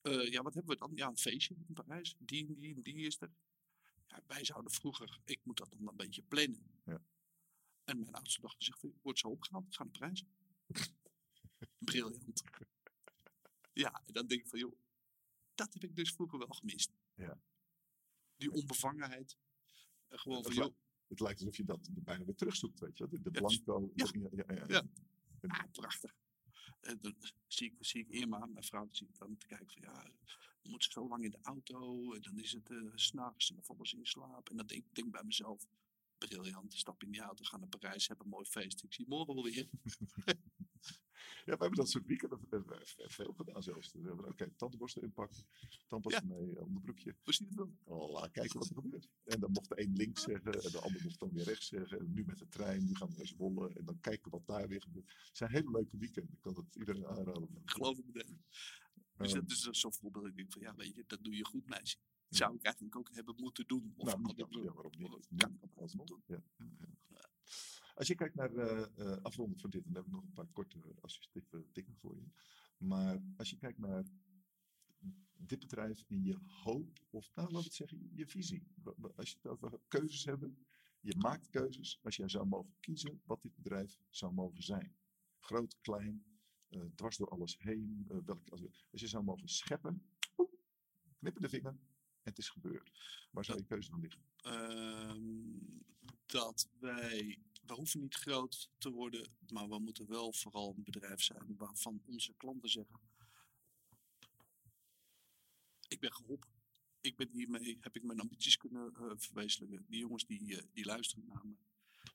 Eh, 0.00 0.30
ja, 0.30 0.42
wat 0.42 0.54
hebben 0.54 0.72
we 0.72 0.80
dan? 0.80 0.92
Ja, 0.94 1.06
een 1.08 1.18
feestje 1.18 1.54
in 1.54 1.74
Parijs. 1.74 2.16
Die 2.18 2.46
en 2.46 2.58
die 2.58 2.74
en 2.74 2.82
die 2.82 3.06
is 3.06 3.20
er. 3.20 3.30
Ja, 4.06 4.22
wij 4.26 4.44
zouden 4.44 4.72
vroeger, 4.72 5.20
ik 5.24 5.40
moet 5.44 5.56
dat 5.56 5.70
dan 5.70 5.88
een 5.88 5.96
beetje 5.96 6.22
plannen. 6.22 6.80
Ja. 6.84 7.02
En 7.84 8.00
mijn 8.00 8.14
oudste 8.14 8.40
dochter 8.40 8.64
zegt, 8.64 8.84
wordt 9.02 9.18
zo 9.18 9.28
opgehaald, 9.28 9.66
ik 9.66 9.74
ga 9.74 9.84
naar 9.84 9.92
Parijs. 9.92 10.24
Briljant. 11.78 12.42
Ja, 13.72 14.02
en 14.06 14.12
dan 14.12 14.26
denk 14.26 14.40
ik 14.40 14.48
van, 14.48 14.58
joh, 14.58 14.78
dat 15.54 15.72
heb 15.72 15.84
ik 15.84 15.96
dus 15.96 16.12
vroeger 16.12 16.38
wel 16.38 16.48
gemist. 16.48 16.92
Ja. 17.14 17.40
Die 18.36 18.52
onbevangenheid. 18.52 19.36
En 20.08 20.18
gewoon 20.18 20.42
van, 20.42 20.54
joh, 20.54 20.74
Het 21.08 21.20
lijkt 21.20 21.40
alsof 21.40 21.56
je 21.56 21.64
dat 21.64 21.88
bijna 21.92 22.24
weer 22.24 22.34
terugzoekt, 22.34 22.80
weet 22.80 22.98
je? 22.98 23.08
De, 23.08 23.20
de 23.22 23.30
Ja, 23.32 23.40
blanco. 23.40 23.90
ja. 23.94 24.04
Ja, 24.46 24.66
ja, 24.68 24.82
ah, 25.46 25.70
prachtig. 25.72 26.14
En 26.80 26.98
dan 27.00 27.14
zie 27.46 27.66
ik, 27.66 27.74
zie 27.78 28.00
ik 28.00 28.08
Irma, 28.08 28.46
mijn 28.46 28.64
vrouw, 28.64 28.88
zie 28.90 29.06
ik 29.08 29.18
dan 29.18 29.36
te 29.36 29.46
kijken 29.46 29.70
van, 29.70 29.82
ja, 29.82 30.02
dan 30.62 30.70
moet 30.70 30.84
ze 30.84 30.90
zo 30.90 31.08
lang 31.08 31.24
in 31.24 31.30
de 31.30 31.38
auto. 31.42 32.12
En 32.14 32.22
dan 32.22 32.38
is 32.38 32.52
het 32.52 32.70
eh, 32.70 32.76
s 32.94 33.04
s'nachts 33.06 33.48
en 33.48 33.54
dan 33.54 33.64
vallen 33.64 33.86
ze 33.86 33.96
in 33.96 34.06
slaap. 34.06 34.50
En 34.50 34.56
dan 34.56 34.66
denk 34.66 34.84
ik 34.84 34.94
denk 34.94 35.10
bij 35.10 35.24
mezelf, 35.24 35.66
briljant, 36.18 36.74
stap 36.74 37.02
in 37.02 37.10
die 37.10 37.20
auto, 37.20 37.44
ga 37.44 37.56
naar 37.56 37.68
Parijs, 37.68 38.08
heb 38.08 38.20
een 38.20 38.28
mooi 38.28 38.44
feest. 38.46 38.82
Ik 38.82 38.92
zie 38.92 39.08
morgen 39.08 39.34
wel 39.34 39.44
weer. 39.44 39.68
Ja, 41.46 41.52
we 41.52 41.58
hebben 41.60 41.78
dat 41.78 41.90
soort 41.90 42.06
weekenden 42.06 42.40
eh, 42.50 42.58
veel 43.08 43.32
gedaan 43.32 43.62
zelfs. 43.62 43.92
We 43.92 44.06
hebben, 44.06 44.26
Oké, 44.26 44.50
tandenborstel 44.56 45.02
inpakken, 45.02 45.46
tandpasta 45.86 46.24
mee, 46.24 46.56
eh, 46.56 46.62
onderbroekje. 46.62 47.16
Hoe 47.22 47.34
ziet 47.34 47.48
het 47.48 47.56
wel? 47.56 47.74
Oh, 47.84 48.12
laat 48.12 48.30
kijken 48.30 48.58
wat 48.58 48.68
er 48.68 48.74
gebeurt. 48.74 49.08
En 49.24 49.40
dan 49.40 49.50
mocht 49.52 49.68
de 49.68 49.80
een 49.80 49.92
links 49.92 50.22
zeggen 50.22 50.52
en 50.52 50.70
de 50.70 50.80
ander 50.80 51.02
mocht 51.02 51.18
dan 51.18 51.32
weer 51.32 51.44
rechts 51.44 51.66
zeggen. 51.66 51.98
En 51.98 52.12
nu 52.12 52.24
met 52.24 52.38
de 52.38 52.48
trein, 52.48 52.84
nu 52.84 52.94
gaan 52.94 53.08
we 53.08 53.14
naar 53.16 53.26
Zwolle 53.26 53.72
en 53.74 53.84
dan 53.84 54.00
kijken 54.00 54.30
wat 54.30 54.46
daar 54.46 54.68
weer 54.68 54.82
gebeurt. 54.82 55.06
Het 55.26 55.36
zijn 55.36 55.50
hele 55.50 55.70
leuke 55.70 55.96
weekenden. 55.96 56.32
Ik 56.32 56.40
kan 56.40 56.54
het 56.54 56.76
iedereen 56.76 57.06
aanraden. 57.06 57.48
Geloof 57.64 57.98
ik 57.98 58.04
meteen. 58.06 58.44
Dus 59.16 59.32
Ehm, 59.32 59.40
dat 59.40 59.50
is 59.50 59.80
zo'n 59.80 59.94
voorbeeld. 59.94 60.26
Ik 60.26 60.36
denk 60.36 60.52
van, 60.52 60.62
ja, 60.62 60.74
weet 60.74 60.94
je, 60.94 61.04
dat 61.06 61.24
doe 61.24 61.36
je 61.36 61.44
goed, 61.44 61.68
meisje. 61.68 61.96
Dat 62.28 62.38
zou 62.38 62.54
ik 62.54 62.62
eigenlijk 62.62 62.96
ook 62.96 63.10
hebben 63.12 63.34
moeten 63.38 63.66
doen. 63.66 63.94
Of 63.96 64.06
nou, 64.06 64.34
ja, 64.36 64.72
waarom 64.72 64.92
niet? 64.98 65.26
kan 65.36 65.88
Als 67.96 68.06
je 68.06 68.14
kijkt 68.14 68.34
naar 68.34 68.52
de 68.52 68.90
eh 68.96 69.16
afronden 69.22 69.58
van 69.58 69.70
dit, 69.70 69.84
dan 69.84 69.94
heb 69.94 70.04
ik 70.04 70.10
nog 70.10 70.22
een 70.22 70.32
paar 70.32 70.46
korte 70.52 70.78
associatieve 71.00 71.64
dingen 71.72 71.96
voor 71.96 72.16
je. 72.16 72.26
Maar 72.78 73.22
als 73.36 73.50
je 73.50 73.56
kijkt 73.56 73.78
naar 73.78 74.04
dit 75.36 75.58
bedrijf 75.58 76.04
en 76.08 76.22
je 76.22 76.38
hoop, 76.46 77.06
of 77.10 77.30
nou, 77.34 77.52
laat 77.52 77.64
het 77.64 77.74
zeggen, 77.74 78.10
je 78.12 78.26
visie. 78.26 78.66
Als 79.16 79.30
je 79.30 79.36
het 79.42 79.46
over 79.46 79.80
keuzes 79.88 80.24
hebt, 80.24 80.46
je 81.00 81.16
maakt 81.16 81.50
keuzes 81.50 81.98
als 82.02 82.16
jij 82.16 82.28
zou 82.28 82.46
mogen 82.46 82.74
kiezen 82.80 83.20
wat 83.24 83.42
dit 83.42 83.54
bedrijf 83.56 83.98
zou 84.08 84.32
mogen 84.32 84.62
zijn. 84.62 84.96
Groot, 85.38 85.76
klein, 85.80 86.24
eh, 86.68 86.82
dwars 86.94 87.16
door 87.16 87.28
alles 87.28 87.58
heen. 87.58 88.04
eh, 88.08 88.16
welke, 88.24 88.50
als, 88.50 88.62
als 88.92 89.00
je 89.00 89.06
zou 89.06 89.24
mogen 89.24 89.48
scheppen, 89.48 90.02
poep, 90.34 90.58
knippen 91.18 91.42
de 91.42 91.48
vinger 91.48 91.70
en 91.70 91.80
het 92.22 92.38
is 92.38 92.48
gebeurd. 92.50 92.90
Waar 93.30 93.44
zou 93.44 93.58
je 93.58 93.64
keuze 93.64 93.90
dan 93.90 94.00
liggen? 94.00 94.22
Ehm, 94.36 95.58
dat 96.26 96.68
wij, 96.78 97.38
we 97.66 97.74
hoeven 97.74 98.00
niet 98.00 98.14
groot 98.14 98.70
te 98.78 98.90
worden, 98.90 99.36
maar 99.48 99.68
we 99.68 99.78
moeten 99.78 100.06
wel 100.06 100.32
vooral 100.32 100.74
een 100.76 100.84
bedrijf 100.84 101.22
zijn 101.22 101.56
waarvan 101.56 102.02
onze 102.04 102.34
klanten 102.36 102.68
zeggen, 102.68 103.00
ik 105.88 106.00
ben 106.00 106.12
geholpen. 106.12 106.54
Ik 107.00 107.16
ben 107.16 107.28
hiermee, 107.28 107.78
heb 107.80 107.96
ik 107.96 108.02
mijn 108.02 108.20
ambities 108.20 108.56
kunnen 108.56 108.94
eh, 108.94 109.12
verwezenlijken. 109.16 109.86
Die 109.88 110.00
jongens 110.00 110.26
die, 110.26 110.56
eh, 110.56 110.62
die 110.72 110.84
luisteren 110.84 111.26
naar 111.26 111.46
me. 111.46 111.56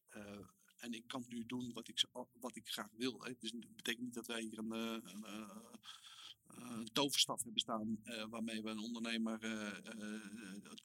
Eh, 0.08 0.48
en 0.78 0.94
ik 0.94 1.08
kan 1.08 1.26
nu 1.28 1.46
doen 1.46 1.74
wat 1.74 1.88
ik, 1.88 2.06
wat 2.40 2.56
ik 2.56 2.70
graag 2.70 2.92
wil. 2.92 3.18
Dat 3.18 3.76
betekent 3.76 4.04
niet 4.04 4.14
dat 4.14 4.28
wij 4.28 4.42
hier 4.42 4.58
een, 4.58 4.72
eh, 4.72 5.74
een, 6.56 6.80
eh, 6.82 6.86
toverstaf 6.94 7.44
hebben 7.44 7.62
staan 7.62 8.00
eh, 8.04 8.26
waarmee 8.30 8.62
we 8.62 8.70
een 8.70 8.80
ondernemer 8.80 9.44
eh, 9.44 10.30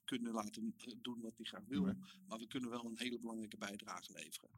kunnen 0.04 0.32
laten 0.32 0.74
doen 1.02 1.20
wat 1.20 1.36
hij 1.36 1.44
graag 1.44 1.64
wil. 1.64 1.84
Nee. 1.84 1.94
Maar 2.26 2.38
we 2.38 2.46
kunnen 2.46 2.70
wel 2.70 2.84
een 2.84 2.98
hele 2.98 3.18
belangrijke 3.18 3.56
bijdrage 3.56 4.12
leveren. 4.12 4.50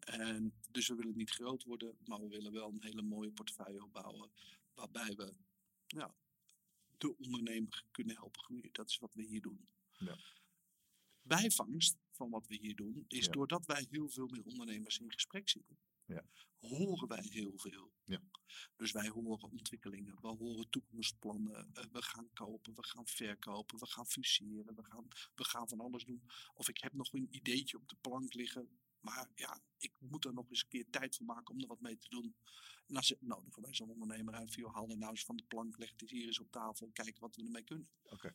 En 0.00 0.54
dus 0.70 0.88
we 0.88 0.94
willen 0.94 1.16
niet 1.16 1.30
groot 1.30 1.62
worden, 1.62 1.96
maar 2.04 2.20
we 2.20 2.28
willen 2.28 2.52
wel 2.52 2.68
een 2.68 2.82
hele 2.82 3.02
mooie 3.02 3.30
portefeuille 3.30 3.84
opbouwen. 3.84 4.30
Waarbij 4.74 5.14
we 5.14 5.34
ja, 5.86 6.14
de 6.98 7.16
ondernemer 7.16 7.84
kunnen 7.90 8.16
helpen 8.16 8.40
groeien. 8.40 8.72
Dat 8.72 8.88
is 8.88 8.98
wat 8.98 9.14
we 9.14 9.22
hier 9.22 9.40
doen. 9.40 9.68
Ja. 9.98 10.16
Bijvangst 11.22 11.96
van 12.10 12.30
wat 12.30 12.46
we 12.46 12.54
hier 12.54 12.76
doen 12.76 13.04
is 13.08 13.24
Ja. 13.24 13.32
doordat 13.32 13.66
wij 13.66 13.86
heel 13.90 14.08
veel 14.08 14.26
met 14.26 14.46
ondernemers 14.46 14.98
in 14.98 15.12
gesprek 15.12 15.48
zitten. 15.48 15.78
Ja. 16.04 16.24
Horen 16.58 17.08
wij 17.08 17.26
heel 17.30 17.52
veel. 17.56 17.92
Dus 18.76 18.92
wij 18.92 19.08
horen 19.08 19.50
ontwikkelingen, 19.50 20.20
we 20.20 20.28
horen 20.28 20.70
toekomstplannen, 20.70 21.74
eh, 21.74 21.84
we 21.92 22.02
gaan 22.02 22.28
kopen, 22.32 22.74
we 22.74 22.84
gaan 22.84 23.06
verkopen, 23.06 23.78
we 23.78 23.86
gaan 23.86 24.06
fuseren, 24.06 24.74
we 24.74 24.82
gaan, 24.82 25.08
we 25.34 25.44
gaan 25.44 25.68
van 25.68 25.80
alles 25.80 26.04
doen. 26.04 26.22
Of 26.54 26.68
ik 26.68 26.78
heb 26.78 26.92
nog 26.92 27.12
een 27.12 27.28
ideetje 27.30 27.76
op 27.76 27.88
de 27.88 27.96
plank 28.00 28.34
liggen, 28.34 28.68
maar 29.00 29.28
ja, 29.34 29.60
ik 29.78 29.92
moet 29.98 30.24
er 30.24 30.34
nog 30.34 30.50
eens 30.50 30.62
een 30.62 30.68
keer 30.68 30.90
tijd 30.90 31.16
voor 31.16 31.26
maken 31.26 31.54
om 31.54 31.60
er 31.60 31.66
wat 31.66 31.80
mee 31.80 31.98
te 31.98 32.08
doen. 32.08 32.34
En 32.86 32.94
dan 32.94 33.04
nodigen 33.20 33.62
wij 33.62 33.74
zo'n 33.74 33.90
ondernemer 33.90 34.34
uit, 34.34 34.54
joh, 34.54 34.74
haal 34.74 34.90
er 34.90 34.98
nou 34.98 35.10
eens 35.10 35.24
van 35.24 35.36
de 35.36 35.44
plank, 35.44 35.78
leg 35.78 35.90
het 35.90 36.02
eens 36.02 36.10
hier 36.10 36.26
eens 36.26 36.40
op 36.40 36.50
tafel 36.50 36.86
en 36.86 36.92
kijk 36.92 37.18
wat 37.18 37.36
we 37.36 37.42
ermee 37.42 37.64
kunnen. 37.64 37.88
Oké. 38.02 38.34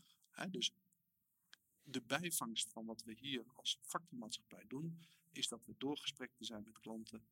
Dus 0.50 0.74
de 1.84 2.02
bijvangst 2.02 2.72
van 2.72 2.86
wat 2.86 3.04
we 3.04 3.14
hier 3.20 3.44
als 3.56 3.80
factormaatschappij 3.82 4.64
doen, 4.68 5.00
is 5.32 5.48
dat 5.48 5.66
we 5.66 5.76
door 5.78 5.98
gesprek 5.98 6.32
te 6.36 6.46
zijn 6.46 6.64
met 6.64 6.80
klanten 6.80 7.28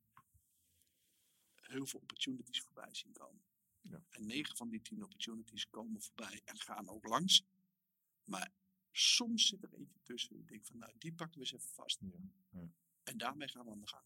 heel 1.68 1.86
veel 1.86 2.00
opportunities 2.00 2.60
voorbij 2.62 2.94
zien 2.94 3.12
komen. 3.12 3.42
Ja. 3.80 4.02
En 4.10 4.26
negen 4.26 4.56
van 4.56 4.68
die 4.68 4.82
tien 4.82 5.02
opportunities 5.04 5.68
komen 5.68 6.02
voorbij 6.02 6.40
en 6.44 6.58
gaan 6.60 6.88
ook 6.88 7.06
langs. 7.08 7.42
Maar 8.24 8.52
soms 8.92 9.46
zit 9.46 9.62
er 9.62 9.72
eentje 9.74 10.00
tussen. 10.02 10.36
Ik 10.38 10.48
denk 10.48 10.66
van, 10.66 10.78
nou, 10.78 10.92
die 10.98 11.12
pakken 11.14 11.34
we 11.34 11.40
eens 11.40 11.52
even 11.54 11.74
vast. 11.74 12.00
Ja, 12.00 12.08
ja. 12.50 12.68
En 13.02 13.16
daarmee 13.18 13.48
gaan 13.48 13.64
we 13.64 13.70
aan 13.70 13.80
de 13.80 13.86
gang. 13.88 14.04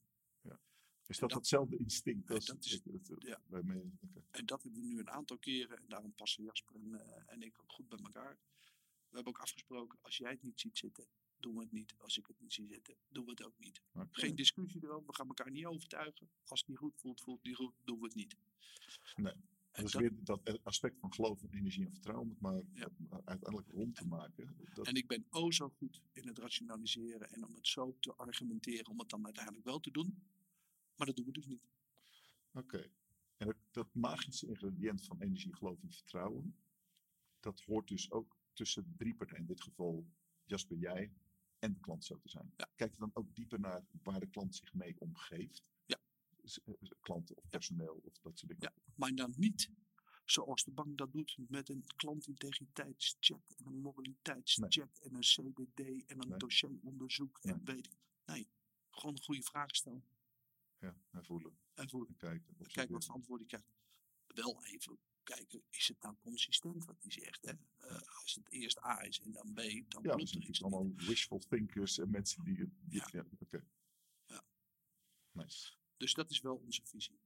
Is 1.06 1.18
dat 1.18 1.28
dat- 1.28 1.38
hetzelfde 1.38 1.76
instinct 1.76 2.28
Ja, 2.28 2.34
als 2.34 2.44
dat 2.44 2.64
is- 2.64 2.72
het- 2.72 3.14
ja. 3.18 3.40
bij 3.46 3.62
mij? 3.62 3.90
En 4.30 4.46
dat 4.46 4.62
hebben 4.62 4.80
we 4.80 4.86
nu 4.86 4.98
een 4.98 5.10
aantal 5.10 5.38
keren. 5.38 5.78
En 5.78 5.88
daarom 5.88 6.14
passen 6.14 6.44
Jasper 6.44 6.74
en, 6.74 6.94
eh, 6.94 7.32
en 7.32 7.42
ik 7.42 7.60
ook 7.62 7.72
goed 7.72 7.88
bij 7.88 7.98
elkaar. 7.98 8.38
We 9.08 9.14
hebben 9.16 9.32
ook 9.32 9.40
afgesproken, 9.40 9.98
als 10.02 10.16
jij 10.16 10.30
het 10.30 10.42
niet 10.42 10.60
ziet 10.60 10.78
zitten, 10.78 11.06
doen 11.40 11.54
we 11.54 11.60
het 11.60 11.72
niet. 11.72 11.94
Als 11.98 12.18
ik 12.18 12.26
het 12.26 12.40
niet 12.40 12.52
zie 12.52 12.66
zitten, 12.66 12.94
doen 13.08 13.24
we 13.24 13.30
het 13.30 13.44
ook 13.44 13.58
niet. 13.58 13.80
Geen 14.10 14.34
discussie 14.36 14.84
erover. 14.84 15.06
We 15.06 15.14
gaan 15.14 15.28
elkaar 15.28 15.50
niet 15.50 15.66
overtuigen. 15.66 16.28
Als 16.44 16.60
het 16.60 16.68
niet 16.68 16.78
goed 16.78 16.96
voelt, 16.96 17.20
voelt 17.20 17.36
het 17.38 17.46
niet 17.46 17.56
goed, 17.56 17.74
doen 17.84 17.98
we 17.98 18.04
het 18.04 18.14
niet. 18.14 18.36
Nee. 19.16 19.32
En 19.70 19.82
Dat 19.82 19.92
weer 19.92 20.24
dat 20.24 20.64
aspect 20.64 20.98
van 20.98 21.12
geloof 21.12 21.42
in 21.42 21.50
energie 21.52 21.84
en 21.84 21.92
vertrouwen, 21.92 22.36
maar 22.38 22.62
Ja. 22.72 22.88
uiteindelijk 23.10 23.68
rond 23.70 23.94
te 23.96 24.06
maken. 24.06 24.56
Dat, 24.74 24.86
En 24.86 24.94
ik 24.94 25.06
ben 25.06 25.26
o 25.30 25.50
zo 25.50 25.68
goed 25.68 26.02
in 26.12 26.26
het 26.26 26.38
rationaliseren 26.38 27.30
en 27.30 27.44
om 27.44 27.54
het 27.54 27.66
zo 27.66 27.96
te 28.00 28.14
argumenteren 28.14 28.86
om 28.86 28.98
het 28.98 29.08
dan 29.08 29.24
uiteindelijk 29.24 29.64
wel 29.64 29.80
te 29.80 29.90
doen. 29.90 30.22
Maar 30.96 31.06
dat 31.06 31.16
doen 31.16 31.26
we 31.26 31.32
dus 31.32 31.46
niet. 31.46 31.62
Oké. 32.52 32.90
En 33.36 33.46
dat, 33.46 33.56
dat 33.70 33.94
magische 33.94 34.46
ingrediënt 34.46 35.02
van 35.04 35.20
energie, 35.20 35.54
geloof 35.54 35.82
en 35.82 35.92
vertrouwen, 35.92 36.56
dat 37.40 37.60
hoort 37.60 37.88
dus 37.88 38.10
ook 38.10 38.36
tussen 38.52 38.94
drie 38.96 39.14
partijen. 39.14 39.40
In 39.40 39.46
dit 39.46 39.62
geval 39.62 40.06
Jasper, 40.44 40.76
jij 40.76 41.12
en 41.60 41.72
de 41.72 41.80
klant 41.80 42.04
zo 42.04 42.18
te 42.18 42.28
zijn. 42.28 42.52
Ja. 42.56 42.68
Kijk 42.76 42.92
je 42.92 42.98
dan 42.98 43.10
ook 43.14 43.34
dieper 43.34 43.60
naar 43.60 43.84
waar 44.02 44.20
de 44.20 44.26
klant 44.26 44.56
zich 44.56 44.74
mee 44.74 44.94
omgeeft? 45.00 45.62
Ja. 45.86 46.00
Eh, 46.64 46.74
Klanten 47.00 47.36
of 47.36 47.48
personeel 47.48 48.00
of 48.04 48.18
dat 48.18 48.38
soort 48.38 48.52
dingen. 48.52 48.72
Ja. 48.76 48.92
Maar 48.94 49.14
dan 49.14 49.32
niet 49.36 49.70
zoals 50.24 50.64
de 50.64 50.70
bank 50.70 50.98
dat 50.98 51.12
doet 51.12 51.36
met 51.48 51.68
een 51.68 51.84
klantintegriteitscheck 51.96 53.50
en 53.56 53.66
een 53.66 53.80
moraliteitscheck 53.80 54.96
en 55.02 55.14
een 55.14 55.20
CDD 55.20 55.80
en 56.06 56.20
een 56.20 56.28
Nee. 56.28 56.38
dossieronderzoek 56.38 57.38
en 57.42 57.64
weet 57.64 57.86
ik. 57.86 57.96
Nee, 58.24 58.48
gewoon 58.90 59.14
een 59.14 59.22
goede 59.22 59.42
vraag 59.42 59.76
stellen 59.76 60.04
Ja, 60.78 60.96
en 61.10 61.24
voelen 61.24 61.58
en 61.74 61.88
voor 61.88 62.06
en 62.06 62.16
kijken. 62.16 62.56
Kijk 62.66 62.90
wat 62.90 63.04
voor 63.04 63.14
antwoord 63.14 63.40
je 63.40 63.46
krijgt. 63.46 63.72
Wel 64.26 64.64
even 64.64 64.98
kijken, 65.34 65.62
is 65.70 65.88
het 65.88 66.02
nou 66.02 66.16
consistent 66.20 66.84
wat 66.84 66.96
hij 67.02 67.10
zegt? 67.10 67.44
Hè? 67.44 67.52
Eh, 67.88 68.00
als 68.22 68.34
het 68.34 68.50
eerst 68.50 68.84
A 68.84 69.02
is 69.04 69.20
en 69.20 69.32
dan 69.32 69.52
B, 69.52 69.56
dan 69.56 70.02
Ja, 70.02 70.14
klopt 70.14 70.30
er 70.30 70.36
iets 70.36 70.46
niet. 70.48 70.62
allemaal 70.62 70.92
wishful 70.96 71.38
thinkers 71.38 71.98
en 71.98 72.10
mensen 72.10 72.44
die... 72.44 72.54
die 72.56 72.98
Ja. 73.00 73.08
ja, 73.12 73.26
oké. 73.38 73.66
Ja. 74.26 74.44
Nice. 75.32 75.72
Dus 75.96 76.14
dat 76.14 76.30
is 76.30 76.40
wel 76.40 76.56
onze 76.56 76.82
visie. 76.84 77.18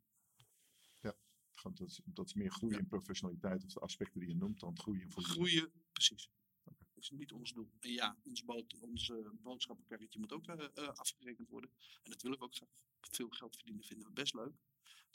Gewoon 1.57 1.77
Dat 1.77 1.89
is, 1.89 2.01
dat 2.05 2.27
is 2.27 2.35
meer 2.35 2.51
groei 2.51 2.73
Ja. 2.73 2.79
in 2.79 2.87
professionaliteit 2.87 3.65
of 3.65 3.73
de 3.73 3.81
aspecten 3.81 4.21
die 4.21 4.29
je 4.29 4.35
noemt 4.35 4.61
dan 4.61 4.79
groei 4.79 5.01
in 5.01 5.11
volume. 5.11 5.33
Groeien, 5.33 5.73
precies. 5.93 6.31
Dat 6.63 6.75
is 6.95 7.11
niet 7.11 7.33
ons 7.33 7.53
doel. 7.53 7.71
En 7.81 7.91
ja, 7.91 8.19
ons, 8.25 8.45
bood, 8.45 8.75
ons 8.81 9.11
eh, 9.11 9.17
boodschappenkarretje 9.43 10.19
moet 10.19 10.33
ook 10.33 10.47
eh, 10.47 10.89
afgerekend 10.89 11.49
worden. 11.49 11.71
En 12.03 12.11
dat 12.11 12.23
willen 12.23 12.39
we 12.39 12.45
ook 12.45 12.55
graag. 12.55 12.69
Veel 13.01 13.29
geld 13.29 13.57
verdienen 13.57 13.85
vinden 13.85 14.07
we 14.07 14.13
best 14.13 14.35
leuk. 14.35 14.55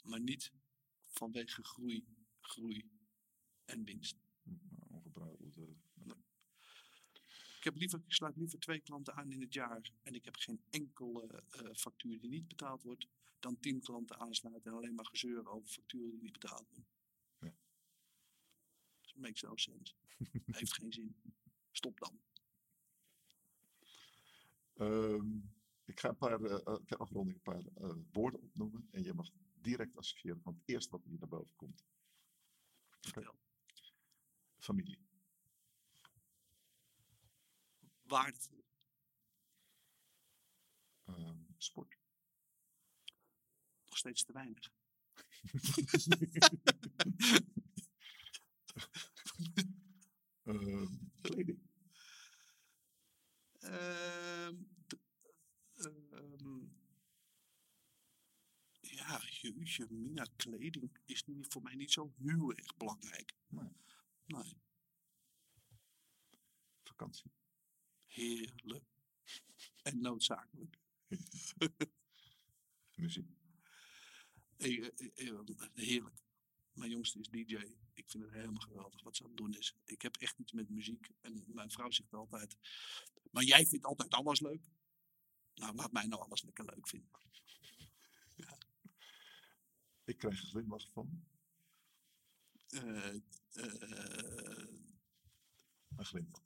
Maar 0.02 0.20
niet 0.20 0.52
vanwege 1.06 1.62
groei, 1.62 2.04
groei 2.50 2.90
en 3.64 3.84
winst. 3.84 4.16
Ongebruikelijk. 4.88 5.56
eh, 5.56 5.62
Ik, 7.58 7.64
heb 7.66 7.76
liever, 7.76 7.98
ik 8.06 8.12
sluit 8.12 8.36
liever 8.36 8.58
twee 8.58 8.80
klanten 8.80 9.14
aan 9.14 9.32
in 9.32 9.40
het 9.40 9.54
jaar 9.54 9.92
en 10.02 10.14
ik 10.14 10.24
heb 10.24 10.36
geen 10.36 10.62
enkele 10.70 11.42
eh, 11.50 11.74
factuur 11.74 12.20
die 12.20 12.30
niet 12.30 12.48
betaald 12.48 12.82
wordt, 12.82 13.06
dan 13.38 13.58
tien 13.60 13.80
klanten 13.80 14.18
aansluiten 14.18 14.70
en 14.70 14.76
alleen 14.76 14.94
maar 14.94 15.06
gezeur 15.06 15.48
over 15.48 15.68
facturen 15.68 16.10
die 16.10 16.20
niet 16.20 16.32
betaald 16.32 16.68
worden. 16.68 16.86
Ja. 17.38 17.54
Dat 19.00 19.14
makes 19.16 19.42
no 19.42 19.56
sense. 19.56 19.94
Heeft 20.58 20.72
geen 20.74 20.92
zin. 20.92 21.16
Stop 21.70 21.98
dan. 21.98 22.20
Ehm, 24.74 25.36
ik 25.84 26.00
ga 26.00 26.08
een 26.08 26.16
paar, 26.16 26.38
ter 26.84 26.96
afronding 26.96 27.36
een 27.36 27.42
paar 27.42 27.64
woorden 28.12 28.40
opnoemen 28.40 28.88
en 28.90 29.02
je 29.02 29.14
mag 29.14 29.30
direct 29.60 29.96
associëren 29.96 30.40
van 30.42 30.54
het 30.54 30.62
eerste 30.68 30.90
wat 30.90 31.04
hier 31.04 31.18
naar 31.18 31.28
boven 31.28 31.56
komt. 31.56 31.84
Vertel. 33.12 33.34
Familie, 34.58 34.98
Waardevol. 38.02 38.64
ehm, 41.06 41.38
sport, 41.58 41.96
Nog 43.88 43.98
steeds 43.98 44.24
te 44.24 44.32
weinig. 44.32 44.70
ehm, 50.44 50.86
kleding, 51.22 51.58
Ehm, 53.60 54.56
ja, 59.10 59.20
jeetje, 59.40 59.86
mina, 59.90 60.26
kleding 60.36 60.98
is 61.04 61.24
niet, 61.26 61.46
voor 61.48 61.62
mij 61.62 61.74
niet 61.74 61.92
zo 61.92 62.12
heel 62.16 62.52
erg 62.52 62.76
belangrijk. 62.76 63.34
Nee. 63.48 63.68
Nee, 64.26 64.54
vakantie, 66.82 67.30
heerlijk. 68.06 68.84
En 69.82 70.00
noodzakelijk. 70.00 70.78
muziek, 72.94 73.26
Eh, 74.56 74.86
eh, 74.86 75.28
eh, 75.28 75.68
Heerlijk. 75.74 76.22
Mijn 76.72 76.90
jongste 76.90 77.18
is 77.18 77.28
DJ. 77.28 77.54
Ik 77.94 78.10
vind 78.10 78.24
het 78.24 78.32
helemaal 78.32 78.60
geweldig 78.60 79.02
wat 79.02 79.16
ze 79.16 79.22
aan 79.22 79.28
het 79.28 79.38
doen 79.38 79.54
is. 79.54 79.76
Ik 79.84 80.02
heb 80.02 80.16
echt 80.16 80.38
iets 80.38 80.52
met 80.52 80.68
muziek. 80.68 81.08
En 81.20 81.44
mijn 81.46 81.70
vrouw 81.70 81.90
zegt 81.90 82.14
altijd. 82.14 82.56
Maar 83.30 83.44
jij 83.44 83.66
vindt 83.66 83.84
altijd 83.84 84.10
alles 84.10 84.40
leuk. 84.40 84.68
Nou, 85.54 85.74
laat 85.74 85.92
mij 85.92 86.06
nou 86.06 86.22
alles 86.22 86.42
lekker 86.42 86.64
leuk 86.64 86.88
vinden. 86.88 87.10
Ik 90.10 90.18
krijg 90.18 90.42
een 90.42 90.48
glimlach 90.48 90.90
van, 90.90 91.24
Eh, 92.68 93.08
eh, 93.08 93.20
een 95.96 96.04
glimlach. 96.04 96.44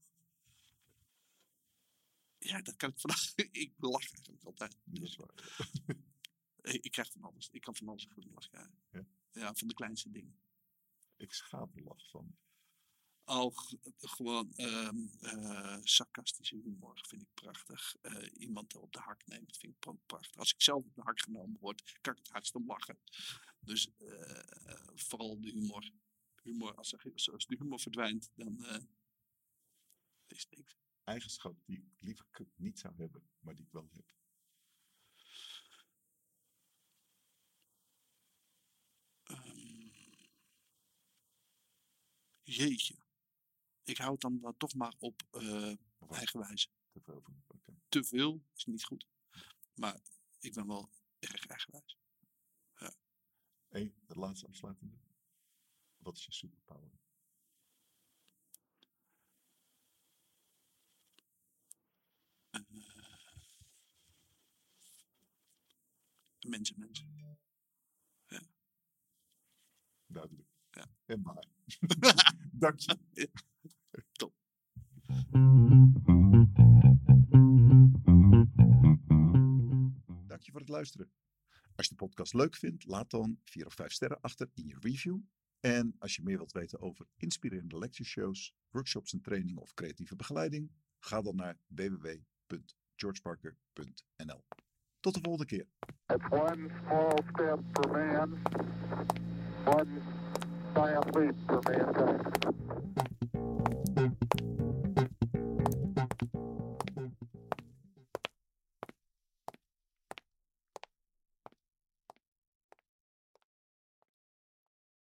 ja, 2.39 2.63
dat 2.63 2.77
kan 2.77 2.91
ik 2.91 3.01
vandaag. 3.01 3.35
ik 3.65 3.73
lach 3.77 4.13
eigenlijk 4.13 4.45
altijd. 4.45 4.77
Dat 4.85 5.03
is 5.03 5.17
waar. 5.17 5.35
ik, 6.75 6.85
ik 6.85 6.91
krijg 6.93 7.13
van 7.13 7.23
alles. 7.23 7.49
Ik 7.51 7.61
kan 7.61 7.77
van 7.77 7.89
alles 7.89 8.05
een 8.05 8.11
glimlach 8.11 8.49
krijgen. 8.49 8.79
Ja? 8.91 9.07
Ja, 9.33 9.55
van 9.55 9.69
de 9.69 9.75
kleinste 9.75 10.11
dingen. 10.11 10.39
Ik 11.17 11.33
schaterlach 11.33 12.09
van, 12.11 12.37
G- 13.27 13.75
gewoon 13.97 14.53
ehm, 14.55 14.97
eh, 15.21 15.79
sarcastische 15.83 16.57
humor 16.57 17.01
vind 17.09 17.23
ik 17.23 17.29
prachtig. 17.35 17.97
Eh, 18.01 18.41
iemand 18.41 18.75
op 18.77 18.93
de 18.93 18.99
hak 19.01 19.27
neemt 19.27 19.57
vind 19.57 19.75
ik 19.77 19.89
ook 19.89 20.07
prachtig. 20.07 20.37
Als 20.37 20.53
ik 20.53 20.63
zelf 20.63 20.85
op 20.85 20.95
de 20.95 21.03
hak 21.03 21.21
genomen 21.21 21.57
word, 21.61 21.99
kan 22.01 22.13
ik 22.13 22.19
het 22.19 22.29
hardst 22.29 22.55
om 22.55 22.67
lachen. 22.67 22.99
Dus 23.61 23.89
eh, 23.99 24.85
vooral 24.95 25.41
de 25.41 25.51
humor. 25.51 25.91
humor 26.43 26.75
als, 26.75 26.93
er, 26.93 27.13
als 27.33 27.47
de 27.47 27.57
humor 27.59 27.81
verdwijnt, 27.81 28.31
dan 28.35 28.65
is 30.27 30.41
het 30.41 30.57
niks. 30.57 30.77
eigenschap 31.05 31.57
die 31.65 31.77
ik 31.79 31.85
liever 31.99 32.27
niet 32.57 32.79
zou 32.79 32.95
hebben, 32.97 33.23
maar 33.41 33.55
die 33.55 33.65
ik 33.65 33.73
wel 33.73 33.89
heb. 33.93 34.13
Ehm, 39.25 39.89
jeetje. 42.45 43.04
Ik 43.85 43.99
hou 43.99 44.13
het 44.13 44.21
dan 44.21 44.41
wel 44.41 44.55
toch 44.57 44.75
maar 44.75 44.95
op 44.99 45.23
eh 45.31 45.77
eigenwijs. 46.11 46.71
te 46.93 47.01
veel. 47.01 47.23
Te 47.89 48.05
veel 48.05 48.43
is 48.55 48.65
niet 48.65 48.85
goed. 48.85 49.07
Maar 49.75 50.01
ik 50.39 50.55
ben 50.55 50.67
wel 50.67 50.91
erg 51.19 51.47
eigenwijs. 51.47 51.99
Eén, 53.69 53.95
de 54.07 54.15
laatste 54.15 54.47
afsluitende. 54.47 54.97
Wat 55.97 56.17
is 56.17 56.25
je 56.25 56.33
superpower? 56.33 56.91
Mensen, 66.41 66.79
mensen. 66.79 67.39
Duidelijk. 70.07 70.49
Ja. 70.71 70.89
En 71.05 71.23
maar. 71.23 71.47
Dank 72.53 72.79
je. 72.79 73.31
Dank 80.27 80.43
je 80.43 80.51
voor 80.51 80.61
het 80.61 80.69
luisteren. 80.69 81.11
Als 81.77 81.87
je 81.87 81.95
de 81.95 82.05
podcast 82.05 82.35
leuk 82.35 82.57
vindt, 82.57 82.87
laat 82.87 83.11
dan 83.11 83.39
4 83.45 83.67
of 83.67 83.75
5 83.75 83.93
sterren 83.93 84.21
achter 84.21 84.51
in 84.55 84.67
je 84.67 84.77
review. 84.81 85.19
En 85.61 85.95
als 85.99 86.17
je 86.17 86.23
meer 86.23 86.37
wilt 86.37 86.53
weten 86.53 86.81
over 86.81 87.07
inspirerende 87.17 87.79
lectureshows, 87.79 88.55
workshops 88.71 89.13
en 89.13 89.21
trainingen 89.21 89.63
of 89.63 89.75
creatieve 89.75 90.17
begeleiding, 90.17 90.71
ga 90.99 91.23
dan 91.23 91.37
naar 91.37 91.59
www.georgeparker.nl. 91.67 94.45
Tot 95.01 95.15
de 95.15 95.21
volgende 95.23 95.47
keer. 95.47 95.67